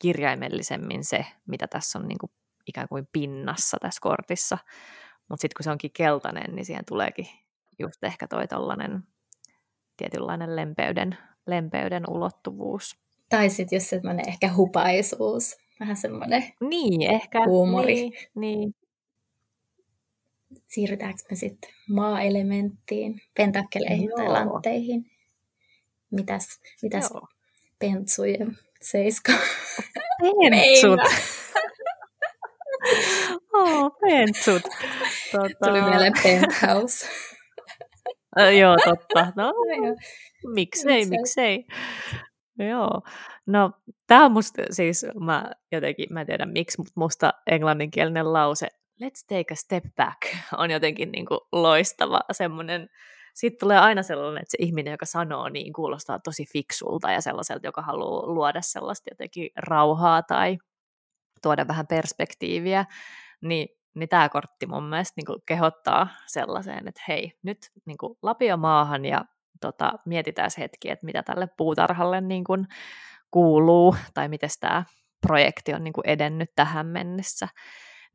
kirjaimellisemmin 0.00 1.04
se, 1.04 1.26
mitä 1.46 1.66
tässä 1.66 1.98
on 1.98 2.08
niin 2.08 2.18
kuin 2.18 2.30
ikään 2.66 2.88
kuin 2.88 3.08
pinnassa 3.12 3.76
tässä 3.80 4.00
kortissa. 4.00 4.58
Mutta 5.28 5.40
sitten 5.40 5.56
kun 5.56 5.64
se 5.64 5.70
onkin 5.70 5.90
keltainen, 5.92 6.54
niin 6.54 6.64
siihen 6.64 6.84
tuleekin 6.84 7.26
just 7.78 8.04
ehkä 8.04 8.28
toi 8.28 8.48
tollainen 8.48 9.02
tietynlainen 9.96 10.56
lempeyden, 10.56 11.18
lempeyden 11.46 12.04
ulottuvuus. 12.08 12.96
Tai 13.28 13.50
sitten 13.50 13.76
jos 13.76 13.88
semmoinen 13.88 14.28
ehkä 14.28 14.52
hupaisuus, 14.54 15.56
vähän 15.82 15.96
semmoinen 15.96 16.44
niin, 16.60 17.10
ehkä, 17.14 17.44
huumori. 17.46 17.94
Niin, 17.94 18.14
niin. 18.34 18.74
Siirrytäänkö 20.68 21.22
me 21.30 21.36
sitten 21.36 21.70
maa-elementtiin, 21.88 23.20
pentakkeleihin 23.36 24.08
Joo. 24.08 24.16
tai 24.16 24.28
lantteihin? 24.28 25.06
Mitäs, 26.10 26.60
mitäs 26.82 27.10
Joo. 27.10 27.26
pentsujen 27.78 28.58
seiska? 28.82 29.32
Pentsut! 30.20 31.00
oh, 33.52 33.92
pentsut. 34.00 34.62
Tota... 35.32 35.48
Tuli 35.64 35.82
mieleen 35.82 36.12
penthouse. 36.22 37.06
Joo, 38.58 38.76
totta. 38.84 39.32
No, 39.36 39.52
miksei, 40.54 41.06
miksei. 41.06 41.64
Joo. 42.58 43.02
No, 43.46 43.70
tämä 44.06 44.24
on 44.24 44.32
musta, 44.32 44.62
siis 44.70 45.06
mä 45.20 45.50
jotenkin, 45.72 46.06
mä 46.10 46.20
en 46.20 46.26
tiedä 46.26 46.46
miksi, 46.46 46.78
mutta 46.78 46.92
musta 46.96 47.32
englanninkielinen 47.46 48.32
lause 48.32 48.68
let's 49.02 49.24
take 49.28 49.52
a 49.52 49.56
step 49.56 49.84
back 49.96 50.18
on 50.62 50.70
jotenkin 50.70 51.12
niin 51.12 51.26
kuin 51.26 51.40
loistava 51.52 52.20
semmoinen, 52.32 52.88
sitten 53.34 53.60
tulee 53.60 53.78
aina 53.78 54.02
sellainen, 54.02 54.42
että 54.42 54.50
se 54.50 54.56
ihminen, 54.60 54.90
joka 54.90 55.06
sanoo 55.06 55.48
niin, 55.48 55.72
kuulostaa 55.72 56.18
tosi 56.18 56.44
fiksulta 56.52 57.12
ja 57.12 57.20
sellaiselta, 57.20 57.66
joka 57.66 57.82
haluaa 57.82 58.26
luoda 58.26 58.60
sellaista 58.62 59.10
jotenkin 59.10 59.50
rauhaa 59.56 60.22
tai 60.22 60.58
tuoda 61.42 61.68
vähän 61.68 61.86
perspektiiviä, 61.86 62.84
niin, 63.40 63.68
niin 63.94 64.08
tämä 64.08 64.28
kortti 64.28 64.66
mun 64.66 64.84
mielestä 64.84 65.14
niin 65.16 65.42
kehottaa 65.46 66.08
sellaiseen, 66.26 66.88
että 66.88 67.02
hei, 67.08 67.32
nyt 67.42 67.58
niin 67.86 67.96
lapio 68.22 68.56
maahan 68.56 69.04
ja 69.04 69.24
tota, 69.60 69.92
mietitään 70.06 70.50
hetki, 70.58 70.90
että 70.90 71.06
mitä 71.06 71.22
tälle 71.22 71.48
puutarhalle 71.56 72.20
niin 72.20 72.44
kuin 72.44 72.66
kuuluu 73.32 73.96
tai 74.14 74.28
miten 74.28 74.50
tämä 74.60 74.84
projekti 75.20 75.74
on 75.74 75.84
niin 75.84 75.92
kuin 75.92 76.08
edennyt 76.08 76.50
tähän 76.56 76.86
mennessä. 76.86 77.48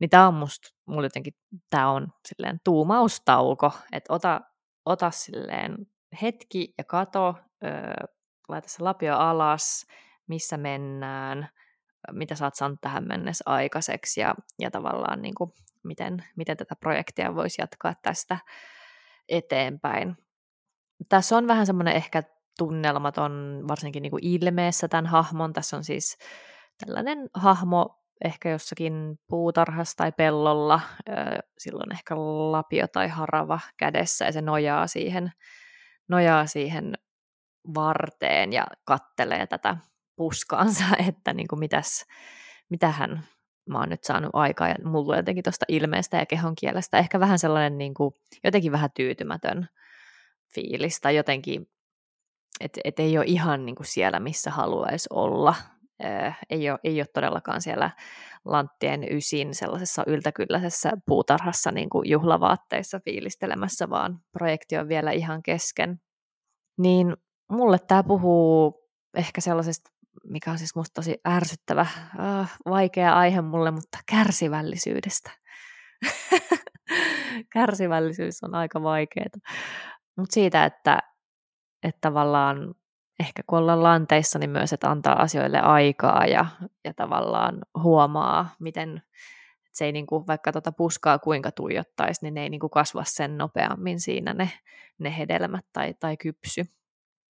Niin 0.00 0.10
tämä 0.10 0.28
on 0.28 0.34
musta, 0.34 0.68
mulla 0.86 1.06
jotenkin, 1.06 1.34
tämä 1.70 1.90
on 1.90 2.08
silleen 2.28 2.60
tuumaustauko, 2.64 3.72
että 3.92 4.12
ota, 4.12 4.40
ota 4.84 5.10
silleen 5.10 5.76
hetki 6.22 6.74
ja 6.78 6.84
kato, 6.84 7.34
öö, 7.64 7.72
laita 8.48 8.68
se 8.68 8.82
lapio 8.82 9.16
alas, 9.16 9.86
missä 10.26 10.56
mennään, 10.56 11.48
mitä 12.12 12.34
sä 12.34 12.44
oot 12.44 12.54
saanut 12.54 12.80
tähän 12.80 13.08
mennessä 13.08 13.42
aikaiseksi 13.46 14.20
ja, 14.20 14.34
ja 14.58 14.70
tavallaan 14.70 15.22
niin 15.22 15.34
kuin, 15.34 15.50
miten, 15.84 16.24
miten 16.36 16.56
tätä 16.56 16.76
projektia 16.76 17.34
voisi 17.34 17.62
jatkaa 17.62 17.94
tästä 18.02 18.38
eteenpäin. 19.28 20.16
Tässä 21.08 21.36
on 21.36 21.46
vähän 21.46 21.66
semmoinen 21.66 21.96
ehkä 21.96 22.22
tunnelmaton, 22.58 23.64
varsinkin 23.68 24.02
niin 24.02 24.10
kuin 24.10 24.24
ilmeessä 24.24 24.88
tämän 24.88 25.06
hahmon. 25.06 25.52
Tässä 25.52 25.76
on 25.76 25.84
siis 25.84 26.18
tällainen 26.84 27.30
hahmo 27.34 27.98
ehkä 28.24 28.50
jossakin 28.50 29.18
puutarhassa 29.28 29.96
tai 29.96 30.12
pellolla, 30.12 30.80
silloin 31.58 31.92
ehkä 31.92 32.16
lapio 32.52 32.86
tai 32.88 33.08
harava 33.08 33.60
kädessä 33.76 34.24
ja 34.24 34.32
se 34.32 34.42
nojaa 34.42 34.86
siihen, 34.86 35.32
nojaa 36.08 36.46
siihen 36.46 36.94
varteen 37.74 38.52
ja 38.52 38.66
kattelee 38.84 39.46
tätä 39.46 39.76
puskaansa, 40.16 40.84
että 41.08 41.32
niin 41.32 41.48
kuin 41.48 41.58
mitäs, 41.60 42.04
mitähän 42.68 43.24
mä 43.68 43.78
oon 43.78 43.88
nyt 43.88 44.04
saanut 44.04 44.30
aikaa 44.32 44.68
ja 44.68 44.74
mulla 44.84 45.16
jotenkin 45.16 45.44
tuosta 45.44 45.64
ilmeestä 45.68 46.16
ja 46.16 46.26
kehon 46.26 46.54
kielestä 46.54 46.98
ehkä 46.98 47.20
vähän 47.20 47.38
sellainen 47.38 47.78
niin 47.78 47.94
kuin, 47.94 48.14
jotenkin 48.44 48.72
vähän 48.72 48.90
tyytymätön 48.94 49.68
fiilis 50.54 51.00
tai 51.00 51.16
jotenkin, 51.16 51.68
että 52.60 52.80
et 52.84 53.00
ei 53.00 53.18
ole 53.18 53.26
ihan 53.28 53.66
niin 53.66 53.76
kuin 53.76 53.86
siellä, 53.86 54.20
missä 54.20 54.50
haluaisi 54.50 55.08
olla. 55.10 55.54
Äh, 56.04 56.38
ei, 56.50 56.70
ole, 56.70 56.78
ei 56.84 57.00
ole 57.00 57.06
todellakaan 57.14 57.62
siellä 57.62 57.90
Lanttien 58.44 59.16
ysin 59.16 59.54
sellaisessa 59.54 60.02
yltäkylläisessä 60.06 60.92
puutarhassa 61.06 61.70
niin 61.70 61.90
kuin 61.90 62.10
juhlavaatteissa 62.10 63.00
fiilistelemässä, 63.04 63.90
vaan 63.90 64.20
projekti 64.32 64.76
on 64.78 64.88
vielä 64.88 65.12
ihan 65.12 65.42
kesken. 65.42 66.00
Niin 66.78 67.16
mulle 67.52 67.78
tämä 67.78 68.02
puhuu 68.02 68.88
ehkä 69.16 69.40
sellaisesta, 69.40 69.90
mikä 70.24 70.50
on 70.50 70.58
siis 70.58 70.76
musta 70.76 70.94
tosi 70.94 71.16
ärsyttävä, 71.28 71.86
äh, 72.20 72.56
vaikea 72.68 73.14
aihe 73.14 73.40
mulle, 73.40 73.70
mutta 73.70 73.98
kärsivällisyydestä. 74.10 75.30
Kärsivällisyys 77.52 78.42
on 78.42 78.54
aika 78.54 78.82
vaikeaa. 78.82 79.26
Mutta 80.16 80.34
siitä, 80.34 80.64
että, 80.64 80.98
että 81.82 81.98
tavallaan 82.00 82.74
ehkä 83.20 83.42
kun 83.46 83.58
ollaan 83.58 83.82
lanteissa, 83.82 84.38
niin 84.38 84.50
myös, 84.50 84.72
että 84.72 84.90
antaa 84.90 85.22
asioille 85.22 85.60
aikaa 85.60 86.26
ja, 86.26 86.46
ja 86.84 86.94
tavallaan 86.94 87.58
huomaa, 87.82 88.48
miten 88.58 89.02
se 89.72 89.84
ei 89.84 89.92
niin 89.92 90.06
kuin, 90.06 90.26
vaikka 90.26 90.52
tuota 90.52 90.72
puskaa 90.72 91.18
kuinka 91.18 91.52
tuijottaisi, 91.52 92.20
niin 92.22 92.34
ne 92.34 92.42
ei 92.42 92.50
niin 92.50 92.60
kuin 92.60 92.70
kasva 92.70 93.04
sen 93.06 93.38
nopeammin 93.38 94.00
siinä 94.00 94.34
ne, 94.34 94.50
ne 94.98 95.18
hedelmät 95.18 95.64
tai, 95.72 95.94
tai 96.00 96.16
kypsy. 96.16 96.64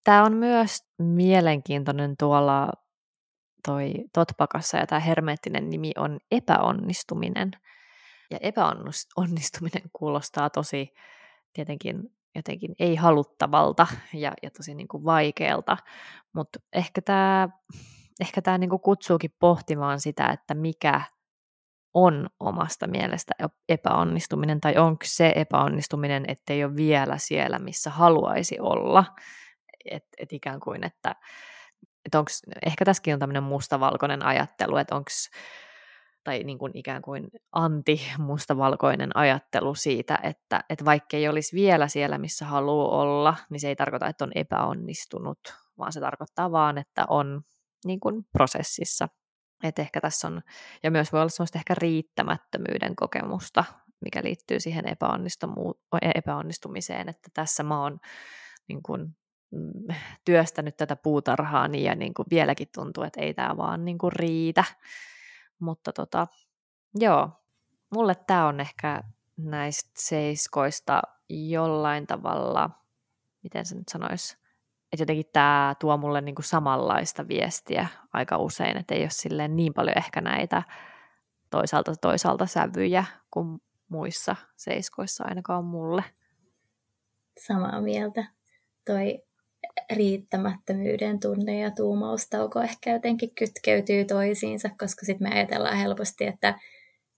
Tämä 0.04 0.24
on 0.24 0.32
myös 0.32 0.78
mielenkiintoinen 0.98 2.16
tuolla 2.18 2.72
toi 3.66 3.94
Totpakassa 4.12 4.78
ja 4.78 4.86
tämä 4.86 5.00
hermeettinen 5.00 5.70
nimi 5.70 5.92
on 5.96 6.18
epäonnistuminen. 6.30 7.50
Ja 8.30 8.38
epäonnistuminen 8.40 9.82
kuulostaa 9.92 10.50
tosi 10.50 10.94
tietenkin 11.52 12.17
jotenkin 12.38 12.74
ei 12.78 12.96
haluttavalta 12.96 13.86
ja, 14.12 14.32
ja 14.42 14.50
tosi 14.50 14.74
niin 14.74 14.88
kuin 14.88 15.04
vaikealta, 15.04 15.76
mutta 16.32 16.58
ehkä 16.72 17.02
tämä 17.02 17.48
ehkä 18.20 18.42
tämä 18.42 18.58
niin 18.58 18.70
kutsuukin 18.70 19.34
pohtimaan 19.38 20.00
sitä, 20.00 20.26
että 20.26 20.54
mikä 20.54 21.00
on 21.94 22.28
omasta 22.40 22.86
mielestä 22.86 23.34
epäonnistuminen, 23.68 24.60
tai 24.60 24.76
onko 24.76 25.04
se 25.04 25.32
epäonnistuminen, 25.36 26.24
ettei 26.28 26.64
ole 26.64 26.76
vielä 26.76 27.18
siellä, 27.18 27.58
missä 27.58 27.90
haluaisi 27.90 28.60
olla. 28.60 29.04
Että 29.90 30.08
et 30.18 30.32
ikään 30.32 30.60
kuin, 30.60 30.84
että 30.84 31.14
et 32.06 32.14
onks, 32.14 32.42
ehkä 32.66 32.84
tässäkin 32.84 33.14
on 33.14 33.20
tämmöinen 33.20 33.42
mustavalkoinen 33.42 34.24
ajattelu, 34.24 34.76
että 34.76 34.94
onko 34.94 35.10
tai 36.28 36.44
niin 36.44 36.58
kuin 36.58 36.72
ikään 36.74 37.02
kuin 37.02 37.28
anti-mustavalkoinen 37.52 39.16
ajattelu 39.16 39.74
siitä, 39.74 40.18
että, 40.22 40.64
että 40.70 40.84
vaikka 40.84 41.16
ei 41.16 41.28
olisi 41.28 41.56
vielä 41.56 41.88
siellä, 41.88 42.18
missä 42.18 42.44
haluaa 42.44 43.00
olla, 43.00 43.36
niin 43.50 43.60
se 43.60 43.68
ei 43.68 43.76
tarkoita, 43.76 44.06
että 44.06 44.24
on 44.24 44.32
epäonnistunut, 44.34 45.38
vaan 45.78 45.92
se 45.92 46.00
tarkoittaa 46.00 46.50
vaan, 46.50 46.78
että 46.78 47.04
on 47.08 47.42
niin 47.84 48.00
kuin 48.00 48.24
prosessissa. 48.32 49.08
Et 49.62 49.78
ehkä 49.78 50.00
tässä 50.00 50.28
on, 50.28 50.42
ja 50.82 50.90
myös 50.90 51.12
voi 51.12 51.20
olla 51.20 51.28
sellaista 51.28 51.58
ehkä 51.58 51.74
riittämättömyyden 51.78 52.96
kokemusta, 52.96 53.64
mikä 54.04 54.20
liittyy 54.24 54.60
siihen 54.60 54.84
epäonnistumiseen, 56.14 57.08
että 57.08 57.28
tässä 57.34 57.62
mä 57.62 57.82
oon 57.82 57.98
niin 58.68 58.82
kuin, 58.82 59.16
mm, 59.50 59.94
työstänyt 60.24 60.76
tätä 60.76 60.96
puutarhaani 60.96 61.84
ja 61.84 61.94
niin 61.94 62.14
kuin 62.14 62.26
vieläkin 62.30 62.68
tuntuu, 62.74 63.04
että 63.04 63.20
ei 63.20 63.34
tämä 63.34 63.56
vaan 63.56 63.84
niin 63.84 63.98
kuin 63.98 64.12
riitä. 64.12 64.64
Mutta 65.58 65.92
tota, 65.92 66.26
joo, 66.94 67.30
mulle 67.90 68.14
tämä 68.14 68.46
on 68.46 68.60
ehkä 68.60 69.02
näistä 69.36 69.90
seiskoista 69.94 71.02
jollain 71.28 72.06
tavalla, 72.06 72.70
miten 73.42 73.66
se 73.66 73.74
nyt 73.74 73.88
sanoisi, 73.88 74.36
että 74.92 75.02
jotenkin 75.02 75.26
tämä 75.32 75.74
tuo 75.80 75.96
mulle 75.96 76.20
niinku 76.20 76.42
samanlaista 76.42 77.28
viestiä 77.28 77.88
aika 78.12 78.38
usein, 78.38 78.76
että 78.76 78.94
ei 78.94 79.02
ole 79.02 79.10
silleen 79.10 79.56
niin 79.56 79.74
paljon 79.74 79.98
ehkä 79.98 80.20
näitä 80.20 80.62
toisaalta 81.50 81.96
toisaalta 81.96 82.46
sävyjä 82.46 83.04
kuin 83.30 83.62
muissa 83.88 84.36
seiskoissa 84.56 85.24
ainakaan 85.28 85.64
mulle. 85.64 86.04
Samaa 87.46 87.80
mieltä. 87.80 88.24
Toi 88.86 89.22
riittämättömyyden 89.92 91.20
tunne 91.20 91.58
ja 91.58 91.70
tuumaustauko 91.70 92.60
ehkä 92.60 92.92
jotenkin 92.92 93.34
kytkeytyy 93.34 94.04
toisiinsa, 94.04 94.68
koska 94.68 95.06
sitten 95.06 95.28
me 95.28 95.34
ajatellaan 95.34 95.76
helposti, 95.76 96.24
että 96.26 96.58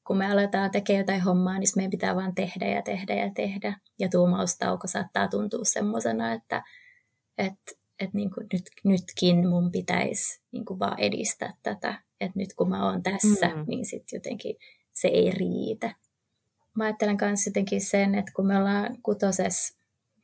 kun 0.06 0.16
me 0.16 0.32
aletaan 0.32 0.70
tekemään 0.70 1.00
jotain 1.00 1.20
hommaa, 1.20 1.58
niin 1.58 1.68
meidän 1.76 1.90
pitää 1.90 2.16
vaan 2.16 2.34
tehdä 2.34 2.68
ja 2.68 2.82
tehdä 2.82 3.14
ja 3.14 3.30
tehdä. 3.34 3.76
Ja 3.98 4.08
tuumaustauko 4.08 4.86
saattaa 4.86 5.28
tuntua 5.28 5.64
semmoisena, 5.64 6.32
että, 6.32 6.62
että, 7.38 7.72
että 8.00 8.16
niin 8.16 8.30
kuin 8.30 8.46
nyt, 8.52 8.62
nytkin 8.84 9.48
mun 9.48 9.70
pitäisi 9.70 10.40
niin 10.52 10.64
kuin 10.64 10.78
vaan 10.78 11.00
edistää 11.00 11.54
tätä. 11.62 12.02
Että 12.20 12.38
nyt 12.38 12.54
kun 12.54 12.68
mä 12.68 12.90
oon 12.90 13.02
tässä, 13.02 13.48
mm. 13.48 13.64
niin 13.66 13.86
sitten 13.86 14.16
jotenkin 14.16 14.56
se 14.92 15.08
ei 15.08 15.30
riitä. 15.30 15.94
Mä 16.74 16.84
ajattelen 16.84 17.18
myös 17.20 17.46
jotenkin 17.46 17.80
sen, 17.80 18.14
että 18.14 18.32
kun 18.36 18.46
me 18.46 18.58
ollaan 18.58 18.96
kutoses, 19.02 19.79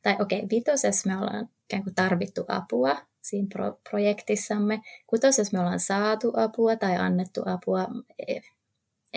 tai 0.06 0.16
okei, 0.20 0.38
okay, 0.38 0.48
vitoses 0.50 1.06
me 1.06 1.16
ollaan 1.16 1.48
ikään 1.64 1.82
kuin 1.82 1.94
tarvittu 1.94 2.44
apua 2.48 2.96
siinä 3.22 3.48
pro- 3.52 3.80
projektissamme. 3.90 4.80
Kutosessa 5.06 5.56
me 5.56 5.60
ollaan 5.60 5.80
saatu 5.80 6.32
apua 6.36 6.76
tai 6.76 6.96
annettu 6.96 7.42
apua, 7.46 7.86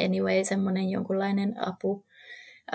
anyway, 0.06 0.44
semmoinen 0.44 0.90
jonkunlainen 0.90 1.68
apu, 1.68 2.06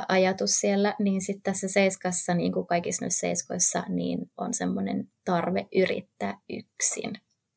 ajatus 0.09 0.61
siellä, 0.61 0.95
niin 0.99 1.23
sitten 1.23 1.43
tässä 1.43 1.69
seiskassa, 1.69 2.35
niin 2.35 2.53
kuin 2.53 2.67
kaikissa 2.67 3.05
noissa 3.05 3.21
seiskoissa, 3.21 3.83
niin 3.89 4.31
on 4.37 4.55
semmoinen 4.55 5.09
tarve 5.25 5.67
yrittää 5.77 6.39
yksin. 6.51 7.13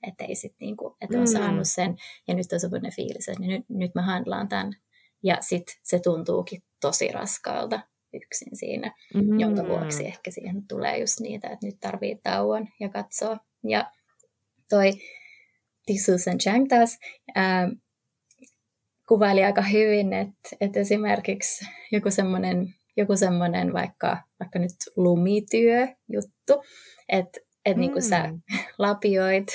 Että 0.08 0.26
ei 0.26 0.36
sit 0.36 0.56
niinku, 0.60 0.98
että 1.02 1.18
on 1.18 1.24
mm. 1.24 1.32
saanut 1.32 1.68
sen 1.68 1.96
ja 2.28 2.34
nyt 2.34 2.54
on 2.54 2.60
semmoinen 2.60 2.94
fiilis, 2.96 3.30
että 3.30 3.44
nyt, 3.44 3.66
nyt 3.70 3.96
mä 3.96 4.02
handlaan 4.02 4.48
tämän. 4.48 4.74
Ja 5.24 5.38
sitten 5.42 5.76
se 5.84 6.00
tuntuukin 6.00 6.64
tosi 6.82 7.12
raskaalta 7.12 7.80
yksin 8.14 8.56
siinä, 8.56 8.92
mm. 9.14 9.40
jonka 9.40 9.68
vuoksi 9.68 10.06
ehkä 10.06 10.32
siihen 10.32 10.68
tulee 10.68 11.00
just 11.00 11.20
niitä, 11.20 11.48
että 11.48 11.66
nyt 11.66 11.80
tarvii 11.80 12.20
tauon 12.24 12.68
ja 12.80 12.90
katsoa. 12.90 13.38
Ja 13.64 13.92
toi 14.70 14.94
Susan 16.06 16.38
Chang 16.38 16.68
taas 16.68 16.98
ää, 17.36 17.70
kuvaili 19.08 19.44
aika 19.44 19.62
hyvin, 19.62 20.14
että, 20.14 20.50
että 20.62 20.80
esimerkiksi 20.80 21.66
joku 21.92 22.12
semmoinen 22.12 22.74
joku 22.98 23.16
semmoinen 23.16 23.74
vaikka, 23.74 24.18
vaikka 24.40 24.60
nyt 24.60 24.72
lumityö 24.96 25.88
juttu, 26.14 26.64
että 27.10 27.40
et 27.66 27.78
mm. 27.78 27.82
niin 27.82 28.04
sä 28.10 28.34
lapioit 28.78 29.48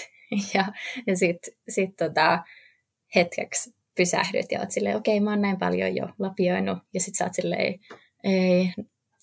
ja, 0.54 0.64
ja 1.06 1.16
sitten 1.16 1.54
sit 1.68 1.96
tota, 1.96 2.42
hetkeksi 3.14 3.74
pysähdyt 3.96 4.52
ja 4.52 4.60
oot 4.60 4.70
silleen, 4.70 4.96
okei, 4.96 5.16
okay, 5.16 5.24
mä 5.24 5.30
oon 5.30 5.42
näin 5.42 5.58
paljon 5.58 5.96
jo 5.96 6.08
lapioinut, 6.18 6.78
ja 6.94 7.00
sit 7.00 7.14
sä 7.14 7.24
oot 7.24 7.34
silleen, 7.34 7.74
ei, 8.24 8.73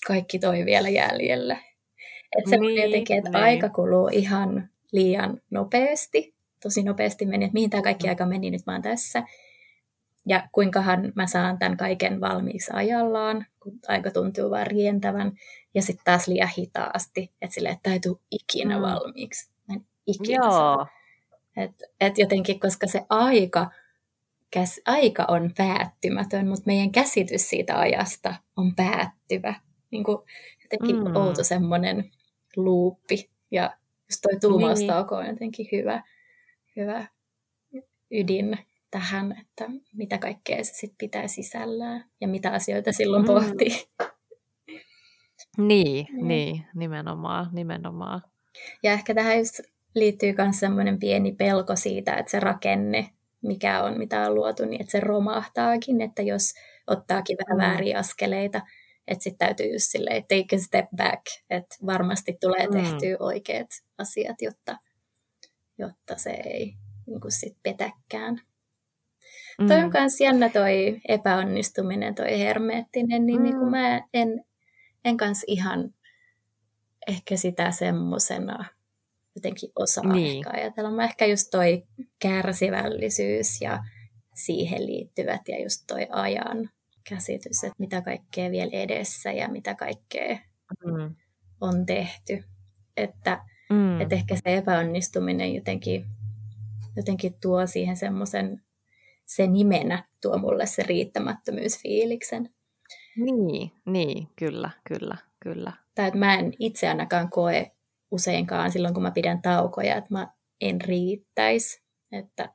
kaikki 0.08 0.40
toi 0.40 0.66
vielä 0.66 0.90
jäljellä. 0.90 1.58
Että 2.38 2.50
se 2.50 2.58
niin, 2.58 2.84
jotenkin, 2.84 3.18
että 3.18 3.30
niin. 3.30 3.44
aika 3.44 3.70
kuluu 3.70 4.10
ihan 4.12 4.70
liian 4.92 5.42
nopeasti, 5.50 6.34
tosi 6.64 6.84
nopeasti 6.84 7.26
meni, 7.26 7.46
että 7.46 7.54
mihin 7.54 7.70
tämä 7.70 7.84
kaikki 7.84 8.08
mm. 8.08 8.10
aika 8.10 8.26
meni, 8.26 8.52
nyt 8.52 8.66
mä 8.66 8.74
oon 8.74 8.82
tässä. 8.82 9.24
Ja 10.28 10.48
kuinkahan 10.52 11.14
mä 11.16 11.28
saan 11.28 11.60
tämän 11.60 11.78
kaiken 11.78 12.22
valmiiksi 12.22 12.72
ajallaan, 12.74 13.46
kun 13.60 13.80
aika 13.88 14.12
tuntuu 14.12 14.52
vaan 14.52 14.68
rientävän. 14.68 15.32
Ja 15.74 15.82
sitten 15.82 16.06
taas 16.06 16.28
liian 16.28 16.50
hitaasti, 16.58 17.32
että 17.42 17.54
sille 17.54 17.70
että 17.70 17.94
ei 17.94 18.00
tule 18.00 18.18
ikinä 18.32 18.76
mm. 18.76 18.82
valmiiksi. 18.82 19.50
Mä 19.68 19.76
en 19.76 19.86
ikinä 20.08 20.46
Joo. 20.46 20.88
Et, 21.58 21.84
et 22.02 22.18
jotenkin, 22.18 22.60
koska 22.60 22.88
se 22.88 23.06
aika, 23.10 23.72
käs, 24.52 24.82
aika 24.86 25.26
on 25.28 25.52
päättymätön, 25.58 26.48
mutta 26.48 26.64
meidän 26.66 26.92
käsitys 26.92 27.50
siitä 27.50 27.80
ajasta 27.80 28.36
on 28.58 28.76
päättyvä. 28.76 29.54
Niin 29.92 30.04
kuin 30.04 30.18
jotenkin 30.64 30.96
mm. 30.96 31.16
outo 31.16 31.44
semmoinen 31.44 32.12
luuppi. 32.56 33.30
Ja 33.52 33.78
just 34.10 34.22
toi 34.22 34.40
tuumastauko 34.40 35.16
niin. 35.16 35.30
on 35.30 35.34
jotenkin 35.34 35.68
hyvä, 35.72 36.04
hyvä 36.76 37.08
ydin 38.12 38.58
tähän, 38.92 39.36
että 39.42 39.66
mitä 39.94 40.18
kaikkea 40.18 40.64
se 40.64 40.74
sit 40.74 40.94
pitää 40.98 41.28
sisällään 41.28 42.06
ja 42.22 42.28
mitä 42.28 42.52
asioita 42.52 42.92
silloin 42.92 43.24
mm. 43.24 43.28
pohtii. 43.28 43.72
Niin, 45.58 46.08
mm. 46.12 46.28
niin, 46.28 46.66
nimenomaan, 46.76 47.50
nimenomaan. 47.54 48.22
Ja 48.84 48.92
ehkä 48.92 49.14
tähän 49.14 49.38
just 49.38 49.60
liittyy 49.96 50.36
myös 50.38 50.60
semmoinen 50.60 51.00
pieni 51.00 51.32
pelko 51.32 51.76
siitä, 51.76 52.16
että 52.16 52.32
se 52.32 52.40
rakenne, 52.40 53.10
mikä 53.42 53.84
on, 53.84 53.98
mitä 53.98 54.28
on 54.28 54.36
luotu, 54.36 54.66
niin 54.66 54.82
että 54.82 54.92
se 54.92 55.00
romahtaakin, 55.00 56.02
että 56.02 56.22
jos 56.22 56.54
ottaakin 56.88 57.38
vähän 57.38 57.58
mm. 57.58 57.72
vääriä 57.72 58.00
askeleita, 58.00 58.62
että 59.08 59.24
sitten 59.24 59.48
täytyy 59.48 59.74
just 59.74 59.86
silleen 59.90 60.24
take 60.24 60.56
a 60.56 60.60
step 60.60 60.86
back, 60.96 61.22
että 61.50 61.76
varmasti 61.86 62.38
tulee 62.42 62.68
mm. 62.68 62.74
tehtyä 62.74 63.10
mm. 63.10 63.26
oikeat 63.26 63.68
asiat, 63.98 64.42
jotta, 64.42 64.78
jotta 65.78 66.16
se 66.18 66.30
ei 66.30 66.74
niin 67.08 67.22
kuin 67.22 67.32
sit 67.32 67.58
petäkään. 67.64 68.42
Mm. 69.60 69.68
Toi 69.68 69.84
on 69.84 69.92
myös 69.94 70.22
jännä 70.22 70.50
toi 70.50 71.02
epäonnistuminen, 71.08 72.16
toi 72.16 72.40
hermeettinen 72.40 73.26
nimi, 73.26 73.52
mm. 73.52 73.60
kun 73.60 73.70
mä 73.72 74.02
en, 74.14 74.46
en 75.06 75.18
kans 75.18 75.44
ihan 75.48 75.94
ehkä 77.08 77.38
sitä 77.38 77.72
semmosena 77.72 78.66
jotenkin 79.40 79.72
osaa 79.76 80.14
niin. 80.14 80.38
ehkä 80.38 80.50
ajatella. 80.60 80.92
Mä 80.92 81.04
ehkä 81.04 81.26
just 81.26 81.48
toi 81.52 81.84
kärsivällisyys 82.20 83.62
ja 83.62 83.84
siihen 84.36 84.86
liittyvät 84.86 85.42
ja 85.48 85.64
just 85.64 85.84
toi 85.88 86.08
ajan 86.12 86.70
käsitys, 87.10 87.64
että 87.64 87.76
mitä 87.80 88.02
kaikkea 88.02 88.52
vielä 88.52 88.72
edessä 88.74 89.32
ja 89.32 89.48
mitä 89.48 89.76
kaikkea 89.76 90.38
mm. 90.86 91.16
on 91.62 91.86
tehty. 91.86 92.44
Että, 92.98 93.46
mm. 93.70 94.02
että 94.02 94.16
ehkä 94.16 94.36
se 94.36 94.58
epäonnistuminen 94.58 95.56
jotenkin, 95.56 96.06
jotenkin 96.96 97.34
tuo 97.42 97.68
siihen 97.68 97.98
semmoisen, 97.98 98.62
se 99.26 99.48
nimenä 99.48 100.04
tuo 100.22 100.38
mulle 100.38 100.66
se 100.66 100.84
riittämättömyysfiiliksen. 100.84 102.50
Niin, 103.18 103.72
niin, 103.86 104.28
kyllä, 104.36 104.70
kyllä, 104.88 105.18
kyllä. 105.40 105.74
Tai 105.96 106.08
että 106.08 106.20
mä 106.20 106.36
en 106.36 106.54
itse 106.60 106.90
ainakaan 106.90 107.30
koe 107.30 107.72
useinkaan 108.12 108.72
silloin, 108.72 108.94
kun 108.94 109.04
mä 109.04 109.12
pidän 109.12 109.42
taukoja, 109.42 109.96
että 109.96 110.14
mä 110.14 110.28
en 110.62 110.82
riittäisi. 110.82 111.82
Että 112.12 112.54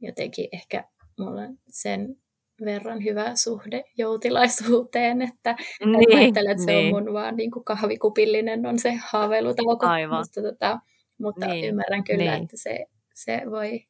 jotenkin 0.00 0.48
ehkä 0.52 0.84
mulla 1.18 1.40
on 1.40 1.58
sen 1.68 2.16
verran 2.64 3.04
hyvä 3.04 3.36
suhde 3.36 3.84
joutilaisuuteen, 3.96 5.22
että 5.22 5.56
niin, 5.84 6.18
ajattelen, 6.18 6.50
että 6.50 6.64
se 6.64 6.72
niin. 6.72 6.94
on 6.94 7.04
mun 7.04 7.14
vaan 7.14 7.36
niin 7.36 7.50
kuin 7.50 7.64
kahvikupillinen 7.64 8.66
on 8.66 8.78
se 8.78 8.98
haaveilutauko. 9.06 9.86
Aivan. 9.86 10.18
Mutta, 10.18 10.42
tota, 10.42 10.78
mutta 11.18 11.46
niin, 11.46 11.64
ymmärrän 11.64 12.04
kyllä, 12.04 12.32
niin. 12.32 12.42
että 12.42 12.56
se, 12.56 12.86
se 13.14 13.42
voi, 13.50 13.84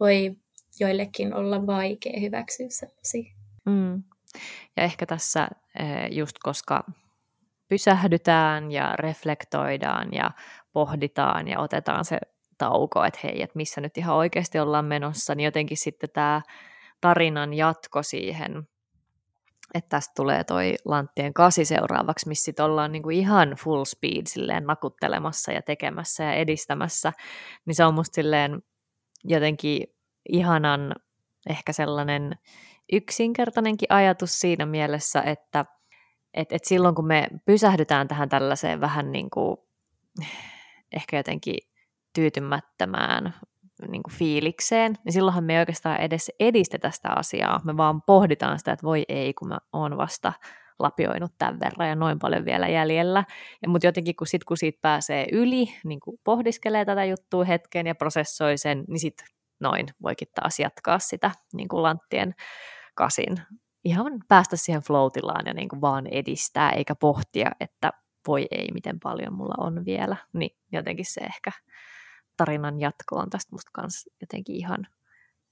voi 0.00 0.36
joillekin 0.80 1.34
olla 1.34 1.66
vaikea 1.66 2.20
hyväksyä 2.20 2.66
sellaisia. 2.68 3.34
Mm. 3.66 4.02
Ja 4.76 4.82
ehkä 4.82 5.06
tässä 5.06 5.48
eh, 5.78 6.16
just 6.16 6.36
koska 6.42 6.84
pysähdytään 7.68 8.72
ja 8.72 8.96
reflektoidaan 8.96 10.08
ja 10.12 10.30
pohditaan 10.72 11.48
ja 11.48 11.60
otetaan 11.60 12.04
se 12.04 12.18
tauko, 12.58 13.04
että 13.04 13.20
hei, 13.24 13.42
että 13.42 13.56
missä 13.56 13.80
nyt 13.80 13.98
ihan 13.98 14.16
oikeasti 14.16 14.58
ollaan 14.58 14.84
menossa, 14.84 15.34
niin 15.34 15.44
jotenkin 15.44 15.76
sitten 15.76 16.10
tämä 16.12 16.42
tarinan 17.00 17.54
jatko 17.54 18.02
siihen, 18.02 18.68
että 19.74 19.88
tästä 19.88 20.12
tulee 20.16 20.44
toi 20.44 20.74
Lanttien 20.84 21.34
kasi 21.34 21.64
seuraavaksi, 21.64 22.28
missä 22.28 22.44
sit 22.44 22.60
ollaan 22.60 22.92
niinku 22.92 23.10
ihan 23.10 23.50
full 23.50 23.84
speed 23.84 24.22
silleen 24.26 24.64
nakuttelemassa 24.64 25.52
ja 25.52 25.62
tekemässä 25.62 26.24
ja 26.24 26.32
edistämässä, 26.32 27.12
niin 27.66 27.74
se 27.74 27.84
on 27.84 27.94
musta 27.94 28.14
silleen 28.14 28.62
jotenkin 29.24 29.82
ihanan 30.28 30.94
ehkä 31.48 31.72
sellainen 31.72 32.38
yksinkertainenkin 32.92 33.92
ajatus 33.92 34.40
siinä 34.40 34.66
mielessä, 34.66 35.22
että 35.22 35.64
et, 36.38 36.52
et 36.52 36.64
silloin 36.64 36.94
kun 36.94 37.06
me 37.06 37.28
pysähdytään 37.46 38.08
tähän 38.08 38.28
tällaiseen 38.28 38.80
vähän 38.80 39.12
niin 39.12 39.30
kuin 39.30 39.56
ehkä 40.92 41.16
jotenkin 41.16 41.58
tyytymättömään 42.14 43.34
niin 43.88 44.02
kuin 44.02 44.14
fiilikseen, 44.14 44.94
niin 45.04 45.12
silloinhan 45.12 45.44
me 45.44 45.52
ei 45.54 45.58
oikeastaan 45.58 46.00
edes 46.00 46.32
edistetä 46.40 46.90
sitä 46.90 47.08
asiaa. 47.16 47.60
Me 47.64 47.76
vaan 47.76 48.02
pohditaan 48.02 48.58
sitä, 48.58 48.72
että 48.72 48.86
voi 48.86 49.04
ei, 49.08 49.34
kun 49.34 49.48
mä 49.48 49.58
oon 49.72 49.96
vasta 49.96 50.32
lapioinut 50.78 51.32
tämän 51.38 51.60
verran 51.60 51.88
ja 51.88 51.94
noin 51.94 52.18
paljon 52.18 52.44
vielä 52.44 52.68
jäljellä. 52.68 53.24
Mutta 53.66 53.86
jotenkin 53.86 54.16
kun, 54.16 54.26
sit, 54.26 54.44
kun 54.44 54.56
siitä 54.56 54.78
pääsee 54.82 55.26
yli, 55.32 55.74
niin 55.84 56.00
kun 56.00 56.18
pohdiskelee 56.24 56.84
tätä 56.84 57.04
juttua 57.04 57.44
hetken 57.44 57.86
ja 57.86 57.94
prosessoi 57.94 58.58
sen, 58.58 58.84
niin 58.88 59.00
sitten 59.00 59.26
noin 59.60 59.86
voikin 60.02 60.28
taas 60.34 60.58
jatkaa 60.58 60.98
sitä 60.98 61.30
niin 61.52 61.68
kuin 61.68 61.82
lanttien 61.82 62.34
kasin. 62.94 63.36
Ihan 63.84 64.12
päästä 64.28 64.56
siihen 64.56 64.82
floatilaan 64.82 65.46
ja 65.46 65.54
niin 65.54 65.68
kuin 65.68 65.80
vaan 65.80 66.06
edistää, 66.06 66.70
eikä 66.70 66.94
pohtia, 66.94 67.50
että 67.60 67.92
voi 68.26 68.46
ei, 68.50 68.68
miten 68.74 69.00
paljon 69.00 69.32
mulla 69.32 69.54
on 69.58 69.84
vielä. 69.84 70.16
Niin 70.32 70.56
jotenkin 70.72 71.04
se 71.08 71.20
ehkä 71.20 71.50
tarinan 72.36 72.80
jatko 72.80 73.16
on 73.16 73.30
tästä 73.30 73.52
musta 73.52 73.70
kanssa 73.74 74.10
jotenkin 74.20 74.56
ihan, 74.56 74.86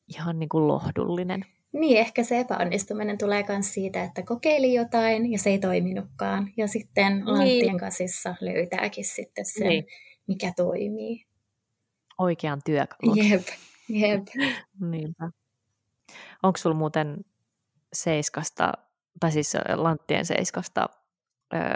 ihan 0.09 0.39
niin 0.39 0.49
kuin 0.49 0.69
lohdullinen. 0.69 1.45
Niin, 1.73 1.99
ehkä 1.99 2.25
se 2.25 2.41
epäonnistuminen 2.41 3.19
tulee 3.19 3.45
myös 3.49 3.75
siitä, 3.75 4.05
että 4.05 4.23
kokeili 4.23 4.75
jotain 4.75 5.33
ja 5.33 5.39
se 5.39 5.51
ei 5.51 5.59
toiminutkaan. 5.59 6.53
Ja 6.57 6.69
sitten 6.69 7.13
niin. 7.17 7.27
lanttien 7.27 7.79
kasissa 7.79 8.35
löytääkin 8.41 9.05
sitten 9.05 9.45
sen, 9.47 9.69
niin. 9.69 9.87
mikä 10.27 10.53
toimii. 10.57 11.27
Oikean 12.19 12.61
työkalun. 12.65 13.31
Jep, 13.31 13.47
jep. 13.89 14.23
Niinpä. 14.91 15.31
Onko 16.43 16.57
sulla 16.57 16.77
muuten 16.77 17.17
seiskasta, 17.93 18.73
tai 19.21 19.33
siis 19.33 19.53
lanttien 19.75 20.27
seiskasta 20.27 20.89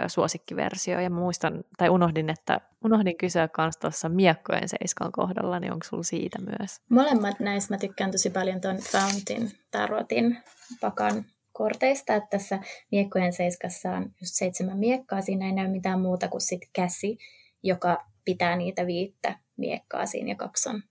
suosikkiversio. 0.07 0.99
Ja 0.99 1.09
muistan, 1.09 1.63
tai 1.77 1.89
unohdin, 1.89 2.29
että 2.29 2.61
unohdin 2.85 3.17
kysyä 3.17 3.49
myös 3.57 3.77
tuossa 3.77 4.09
miekkojen 4.09 4.69
seiskan 4.69 5.11
kohdalla, 5.11 5.59
niin 5.59 5.73
onko 5.73 5.85
sulla 5.89 6.03
siitä 6.03 6.39
myös? 6.39 6.81
Molemmat 6.89 7.39
näistä 7.39 7.73
mä 7.73 7.77
tykkään 7.77 8.11
tosi 8.11 8.29
paljon 8.29 8.61
tuon 8.61 8.77
Fountain 8.77 9.51
Tarotin 9.71 10.37
pakan 10.81 11.25
korteista, 11.53 12.15
että 12.15 12.29
tässä 12.29 12.59
miekkojen 12.91 13.33
seiskassa 13.33 13.91
on 13.91 14.03
just 14.21 14.35
seitsemän 14.35 14.77
miekkaa, 14.77 15.21
siinä 15.21 15.45
ei 15.45 15.51
näy 15.51 15.67
mitään 15.67 16.01
muuta 16.01 16.27
kuin 16.27 16.41
sit 16.41 16.61
käsi, 16.73 17.17
joka 17.63 18.05
pitää 18.25 18.55
niitä 18.55 18.87
viittä 18.87 19.39
miekkaa 19.57 20.05
siinä 20.05 20.29
ja 20.29 20.35
kaksi 20.35 20.69
on, 20.69 20.83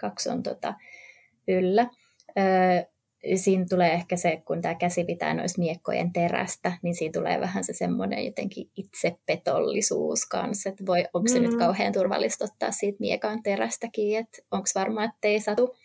kaksi 0.00 0.30
on 0.30 0.42
tota, 0.42 0.74
yllä. 1.48 1.86
Öö, 2.38 2.97
siinä 3.36 3.66
tulee 3.68 3.92
ehkä 3.92 4.16
se, 4.16 4.42
kun 4.44 4.62
tämä 4.62 4.74
käsi 4.74 5.04
pitää 5.04 5.34
noista 5.34 5.60
miekkojen 5.60 6.12
terästä, 6.12 6.72
niin 6.82 6.94
siinä 6.94 7.12
tulee 7.12 7.40
vähän 7.40 7.64
se 7.64 7.72
semmoinen 7.72 8.24
jotenkin 8.24 8.70
itsepetollisuus 8.76 10.26
kanssa, 10.26 10.68
että 10.68 10.86
voi, 10.86 11.04
onko 11.12 11.28
se 11.28 11.40
mm. 11.40 11.46
nyt 11.46 11.56
kauhean 11.58 11.92
turvallista 11.92 12.44
ottaa 12.44 12.70
siitä 12.70 12.96
miekan 13.00 13.42
terästäkin, 13.42 14.18
että 14.18 14.38
onko 14.50 14.66
varma, 14.74 15.04
että 15.04 15.28
ei 15.28 15.40
satu, 15.40 15.76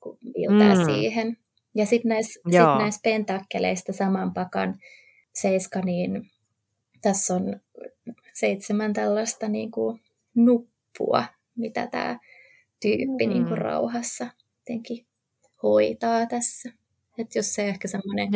kun 0.00 0.18
viiltää 0.34 0.74
mm. 0.74 0.84
siihen. 0.84 1.36
Ja 1.74 1.86
sitten 1.86 2.08
näissä 2.08 2.40
sit 2.44 2.78
näis 2.78 3.00
pentakkeleista 3.02 3.92
saman 3.92 4.34
pakan 4.34 4.74
seiska, 5.34 5.80
niin 5.80 6.30
tässä 7.02 7.34
on 7.34 7.60
seitsemän 8.34 8.92
tällaista 8.92 9.48
niin 9.48 9.70
kuin 9.70 10.00
nuppua, 10.34 11.24
mitä 11.56 11.86
tämä 11.86 12.18
tyyppi 12.80 13.26
mm. 13.26 13.32
niin 13.32 13.44
kuin 13.44 13.58
rauhassa 13.58 14.26
jotenkin 14.58 15.06
hoitaa 15.64 16.26
tässä. 16.26 16.72
Että 17.18 17.38
jos 17.38 17.54
se 17.54 17.68
ehkä 17.68 17.88
semmoinen 17.88 18.28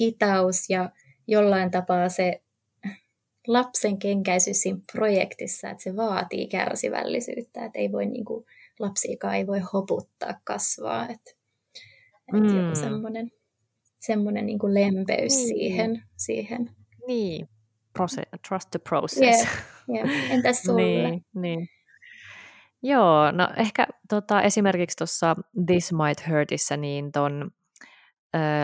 hitaus 0.00 0.70
ja 0.70 0.90
jollain 1.26 1.70
tapaa 1.70 2.08
se 2.08 2.40
lapsen 3.46 3.98
kenkäisyys 3.98 4.62
siinä 4.62 4.78
projektissa, 4.92 5.70
että 5.70 5.82
se 5.82 5.96
vaatii 5.96 6.46
kärsivällisyyttä, 6.46 7.64
että 7.64 7.78
ei 7.78 7.92
voi 7.92 8.06
niin 8.06 8.24
kuin, 8.24 8.44
lapsiikaan 8.78 9.34
ei 9.34 9.46
voi 9.46 9.60
hoputtaa 9.72 10.40
kasvaa. 10.44 11.08
Että 11.08 11.30
Että 12.28 12.52
mm. 12.52 12.64
joku 12.64 12.76
semmoinen, 12.76 13.30
semmoinen 14.00 14.46
niin 14.46 14.58
kuin 14.58 14.74
lempeys 14.74 15.32
mm. 15.32 15.46
siihen, 15.46 16.02
siihen. 16.16 16.70
Niin, 17.06 17.48
Proce- 17.98 18.38
trust 18.48 18.70
the 18.70 18.78
process. 18.78 19.20
Yeah. 19.20 19.48
Yeah. 19.88 20.30
Entäs 20.30 20.62
sulle? 20.62 20.82
niin, 20.82 21.24
niin. 21.34 21.68
Joo, 22.86 23.30
no 23.30 23.48
ehkä 23.56 23.86
tota, 24.08 24.42
esimerkiksi 24.42 24.96
tuossa 24.96 25.34
This 25.66 25.92
Might 25.92 26.28
Hurtissa, 26.28 26.76
niin 26.76 27.12
ton 27.12 27.50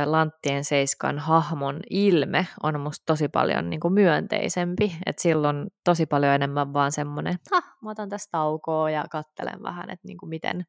Lanttien 0.05 0.65
Seiskan 0.65 1.19
hahmon 1.19 1.81
ilme 1.91 2.47
on 2.63 2.81
musta 2.81 3.03
tosi 3.07 3.29
paljon 3.29 3.71
niin 3.71 3.81
kuin 3.81 3.95
myönteisempi. 3.95 4.97
Että 5.07 5.23
silloin 5.23 5.67
tosi 5.85 6.07
paljon 6.07 6.35
enemmän 6.35 6.73
vaan 6.73 6.93
semmoinen, 6.93 7.35
että 7.35 7.57
mä 7.83 7.91
otan 7.91 8.09
tästä 8.09 8.31
taukoa 8.31 8.91
ja 8.91 9.05
kattelen 9.11 9.63
vähän, 9.63 9.91
että 9.91 10.07
niin 10.09 10.19
kuin 10.19 10.31
miten, 10.31 10.67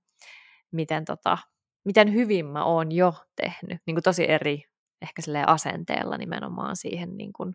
miten, 0.71 1.05
tota, 1.05 1.37
miten 1.85 2.13
hyvin 2.13 2.45
mä 2.45 2.63
oon 2.63 2.91
jo 2.91 3.13
tehnyt. 3.35 3.79
Niin 3.85 3.95
kuin 3.95 4.03
tosi 4.03 4.29
eri 4.29 4.63
ehkä 5.01 5.21
asenteella 5.47 6.17
nimenomaan 6.17 6.75
siihen 6.75 7.17
niin 7.17 7.33
kuin 7.33 7.53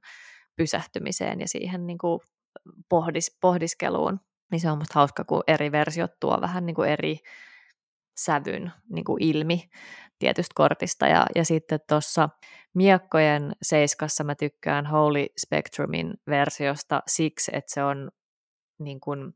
pysähtymiseen 0.56 1.40
ja 1.40 1.48
siihen 1.48 1.86
niin 1.86 1.98
kuin 1.98 2.20
pohdis, 2.88 3.36
pohdiskeluun. 3.40 4.20
Niin 4.50 4.60
se 4.60 4.70
on 4.70 4.78
musta 4.78 4.94
hauska, 4.94 5.24
kun 5.24 5.42
eri 5.46 5.72
versiot 5.72 6.20
tuo 6.20 6.40
vähän 6.40 6.66
niin 6.66 6.74
kuin 6.74 6.88
eri 6.88 7.18
sävyn 8.18 8.72
niin 8.88 9.04
kuin 9.04 9.22
ilmi 9.22 9.70
tietystä 10.18 10.52
kortista. 10.54 11.06
Ja, 11.06 11.26
ja 11.34 11.44
sitten 11.44 11.80
tuossa 11.88 12.28
miekkojen 12.74 13.52
seiskassa 13.62 14.24
mä 14.24 14.34
tykkään 14.34 14.86
Holy 14.86 15.26
Spectrumin 15.46 16.14
versiosta 16.26 17.02
siksi, 17.06 17.50
että 17.54 17.74
se 17.74 17.84
on 17.84 18.10
niin 18.78 19.00
kuin, 19.00 19.34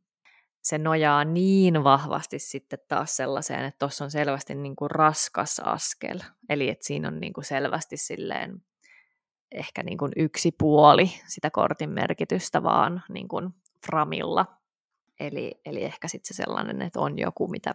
se 0.62 0.78
nojaa 0.78 1.24
niin 1.24 1.84
vahvasti 1.84 2.38
sitten 2.38 2.78
taas 2.88 3.16
sellaiseen, 3.16 3.64
että 3.64 3.78
tuossa 3.78 4.04
on 4.04 4.10
selvästi 4.10 4.54
niin 4.54 4.76
kuin 4.76 4.90
raskas 4.90 5.60
askel. 5.64 6.18
Eli 6.48 6.68
että 6.68 6.86
siinä 6.86 7.08
on 7.08 7.20
niin 7.20 7.32
kuin 7.32 7.44
selvästi 7.44 7.96
silleen 7.96 8.62
ehkä 9.52 9.82
niin 9.82 9.98
kuin 9.98 10.12
yksi 10.16 10.52
puoli 10.58 11.10
sitä 11.26 11.50
kortin 11.50 11.90
merkitystä 11.90 12.62
vaan 12.62 13.02
niin 13.08 13.28
kuin 13.28 13.50
framilla. 13.86 14.59
Eli, 15.20 15.60
eli 15.64 15.84
ehkä 15.84 16.08
sitten 16.08 16.34
se 16.34 16.42
sellainen, 16.42 16.82
että 16.82 17.00
on 17.00 17.18
joku, 17.18 17.48
mitä 17.48 17.74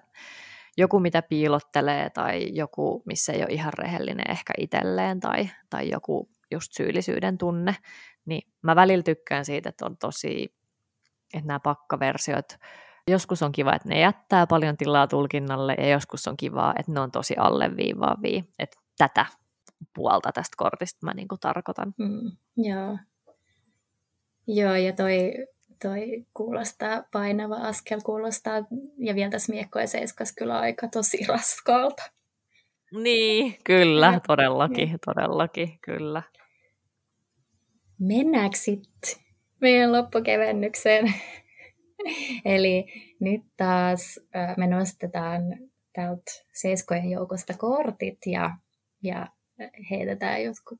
joku, 0.78 1.00
mitä 1.00 1.22
piilottelee 1.22 2.10
tai 2.10 2.50
joku, 2.54 3.04
missä 3.06 3.34
ei 3.34 3.42
ole 3.42 3.54
ihan 3.54 3.74
rehellinen 3.74 4.32
ehkä 4.32 4.54
itselleen 4.58 5.20
tai, 5.20 5.50
tai 5.70 5.90
joku 5.90 6.30
just 6.52 6.74
syyllisyyden 6.74 7.38
tunne, 7.38 7.76
niin 8.26 8.52
mä 8.62 8.76
välillä 8.76 9.04
tykkään 9.04 9.46
siitä, 9.46 9.70
että 9.70 9.86
on 9.86 9.98
tosi, 9.98 10.56
että 11.34 11.48
nämä 11.48 11.60
pakkaversiot, 11.60 12.46
joskus 13.08 13.44
on 13.44 13.52
kiva, 13.52 13.76
että 13.76 13.90
ne 13.90 14.00
jättää 14.00 14.48
paljon 14.48 14.78
tilaa 14.78 15.08
tulkinnalle 15.08 15.76
ja 15.78 15.90
joskus 15.90 16.28
on 16.28 16.38
kiva, 16.38 16.74
että 16.80 16.92
ne 16.92 17.00
on 17.00 17.12
tosi 17.12 17.36
alleviivaavia, 17.38 18.44
että 18.60 18.78
tätä 18.98 19.26
puolta 19.96 20.32
tästä 20.32 20.56
kortista 20.58 21.06
mä 21.06 21.14
niin 21.14 21.28
tarkoitan. 21.42 21.94
Mm, 21.98 22.32
joo. 22.58 22.98
Joo, 24.48 24.76
ja 24.76 24.94
toi 24.94 25.34
toi 25.82 26.26
kuulostaa, 26.34 27.04
painava 27.12 27.56
askel 27.56 28.02
kuulostaa, 28.02 28.56
ja 28.98 29.16
vielä 29.16 29.32
tässä 29.32 29.54
miekko 29.54 29.80
ja 29.80 29.88
seiskas 29.88 30.34
kyllä 30.38 30.60
aika 30.60 30.88
tosi 30.88 31.26
raskaalta. 31.28 32.04
Niin, 32.92 33.56
kyllä, 33.64 34.22
todellakin, 34.28 34.92
ja. 34.92 34.98
todellakin, 35.06 35.80
kyllä. 35.82 36.22
Mennäänkö 38.00 38.58
sitten 38.58 39.24
meidän 39.62 39.92
loppukevennykseen? 39.92 41.14
Eli 42.46 42.86
nyt 43.20 43.42
taas 43.58 44.20
me 44.58 44.68
nostetaan 44.68 45.42
täältä 45.94 46.32
seiskojen 46.54 47.12
joukosta 47.12 47.54
kortit 47.58 48.18
ja, 48.26 48.52
ja 49.04 49.28
heitetään 49.92 50.44
jotkut 50.44 50.80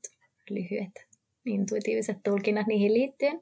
lyhyet 0.50 1.08
intuitiiviset 1.46 2.18
tulkinnat 2.24 2.68
niihin 2.68 2.94
liittyen. 2.94 3.42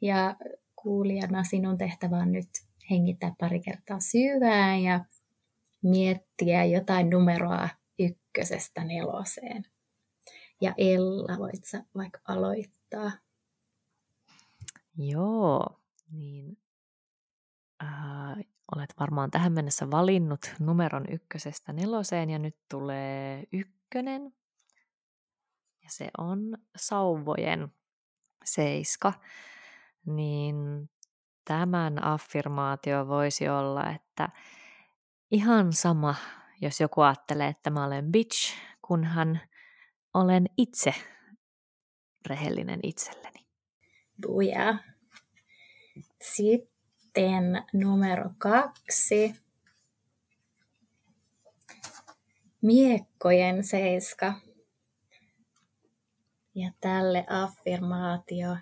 Ja 0.00 0.36
kuulijana 0.82 1.44
sinun 1.44 1.78
tehtävä 1.78 2.16
on 2.16 2.32
nyt 2.32 2.48
hengittää 2.90 3.34
pari 3.40 3.60
kertaa 3.60 4.00
syvään 4.00 4.82
ja 4.82 5.04
miettiä 5.82 6.64
jotain 6.64 7.10
numeroa 7.10 7.68
ykkösestä 7.98 8.84
neloseen. 8.84 9.64
Ja 10.60 10.74
Ella, 10.76 11.38
voit 11.38 11.64
sä 11.64 11.84
vaikka 11.94 12.20
aloittaa? 12.28 13.10
Joo, 14.96 15.80
niin 16.12 16.58
äh, 17.82 18.36
olet 18.76 18.94
varmaan 19.00 19.30
tähän 19.30 19.52
mennessä 19.52 19.90
valinnut 19.90 20.54
numeron 20.58 21.04
ykkösestä 21.10 21.72
neloseen 21.72 22.30
ja 22.30 22.38
nyt 22.38 22.56
tulee 22.70 23.44
ykkönen. 23.52 24.22
Ja 25.82 25.88
se 25.88 26.08
on 26.18 26.58
sauvojen 26.76 27.68
seiska 28.44 29.12
niin 30.06 30.56
tämän 31.44 32.04
affirmaatio 32.04 33.08
voisi 33.08 33.48
olla, 33.48 33.90
että 33.90 34.28
ihan 35.30 35.72
sama, 35.72 36.14
jos 36.60 36.80
joku 36.80 37.00
ajattelee, 37.00 37.48
että 37.48 37.70
mä 37.70 37.84
olen 37.84 38.12
bitch, 38.12 38.54
kunhan 38.82 39.40
olen 40.14 40.46
itse 40.56 40.94
rehellinen 42.26 42.80
itselleni. 42.82 43.46
Buja. 44.22 44.78
Sitten 46.22 47.64
numero 47.72 48.30
kaksi. 48.38 49.34
Miekkojen 52.62 53.64
seiska. 53.64 54.34
Ja 56.54 56.70
tälle 56.80 57.24
affirmaatio 57.28 58.56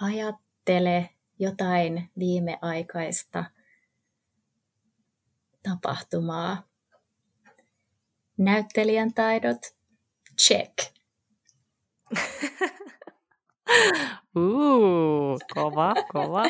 ajattele 0.00 1.10
jotain 1.38 2.10
viimeaikaista 2.18 3.44
tapahtumaa. 5.62 6.62
Näyttelijän 8.38 9.14
taidot, 9.14 9.58
check. 10.40 10.78
uh, 14.36 15.38
kova, 15.54 15.94
kova. 16.12 16.44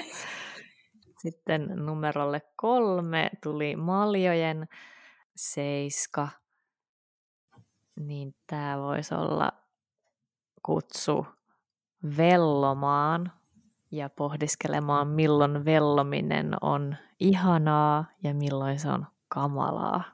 Sitten 1.23 1.69
numerolle 1.75 2.43
kolme 2.57 3.31
tuli 3.43 3.77
maljojen 3.77 4.69
seiska. 5.37 6.29
Niin 8.01 8.35
tämä 8.47 8.79
voisi 8.79 9.15
olla 9.15 9.53
kutsu 10.62 11.27
vellomaan 12.16 13.38
ja 13.90 14.09
pohdiskelemaan, 14.09 15.09
milloin 15.09 15.65
vellominen 15.65 16.55
on 16.60 16.97
ihanaa 17.20 18.05
ja 18.23 18.35
milloin 18.35 18.78
se 18.78 18.89
on 18.89 19.06
kamalaa. 19.28 20.05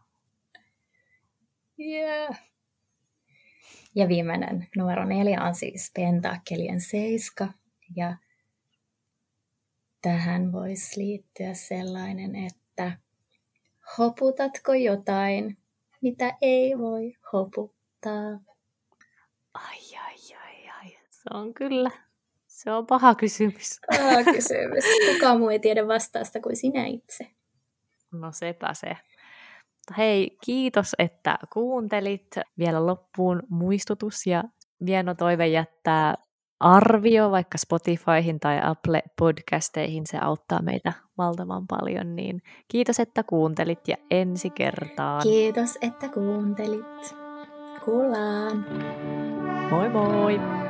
Yeah. 1.81 2.41
Ja 3.95 4.09
viimeinen 4.09 4.69
numero 4.77 5.05
neljä 5.05 5.43
on 5.43 5.55
siis 5.55 5.91
pentakkelien 5.95 6.81
seiska. 6.81 7.49
Ja 7.97 8.17
tähän 10.03 10.53
voisi 10.53 11.01
liittyä 11.01 11.55
sellainen, 11.55 12.37
että 12.37 12.99
hoputatko 13.99 14.75
jotain, 14.75 15.57
mitä 16.01 16.37
ei 16.43 16.79
voi 16.79 17.17
hoputtaa? 17.33 18.41
Ai, 19.55 19.99
ai, 20.05 20.37
ai, 20.45 20.71
ai. 20.71 20.99
Se 21.11 21.31
on 21.35 21.55
kyllä 21.55 21.91
se 22.65 22.73
on 22.73 22.87
paha 22.87 23.15
kysymys. 23.15 23.81
Paha 23.99 24.25
kysymys. 24.25 24.85
Kukaan 25.13 25.39
muu 25.39 25.49
ei 25.49 25.59
tiedä 25.59 25.89
vastausta 25.89 26.41
kuin 26.41 26.57
sinä 26.57 26.87
itse. 26.87 27.27
No 28.13 28.33
sepä 28.33 28.75
se. 28.75 28.97
Hei, 29.99 30.37
kiitos, 30.45 30.93
että 30.99 31.39
kuuntelit. 31.53 32.37
Vielä 32.59 32.87
loppuun 32.87 33.43
muistutus 33.49 34.27
ja 34.27 34.45
vieno 34.87 35.15
toive 35.15 35.47
jättää 35.47 36.15
arvio 36.61 37.31
vaikka 37.31 37.59
Spotifyhin 37.59 38.41
tai 38.41 38.61
Apple 38.63 39.03
Podcasteihin. 39.19 40.07
Se 40.07 40.19
auttaa 40.19 40.63
meitä 40.63 40.93
valtavan 41.19 41.67
paljon. 41.67 42.17
Niin 42.17 42.43
kiitos, 42.69 43.01
että 43.01 43.23
kuuntelit 43.23 43.89
ja 43.89 43.97
ensi 44.11 44.51
kertaan. 44.51 45.23
Kiitos, 45.23 45.79
että 45.83 46.09
kuuntelit. 46.09 47.15
Kuullaan. 47.85 48.67
Moi 49.71 49.89
moi! 49.89 50.64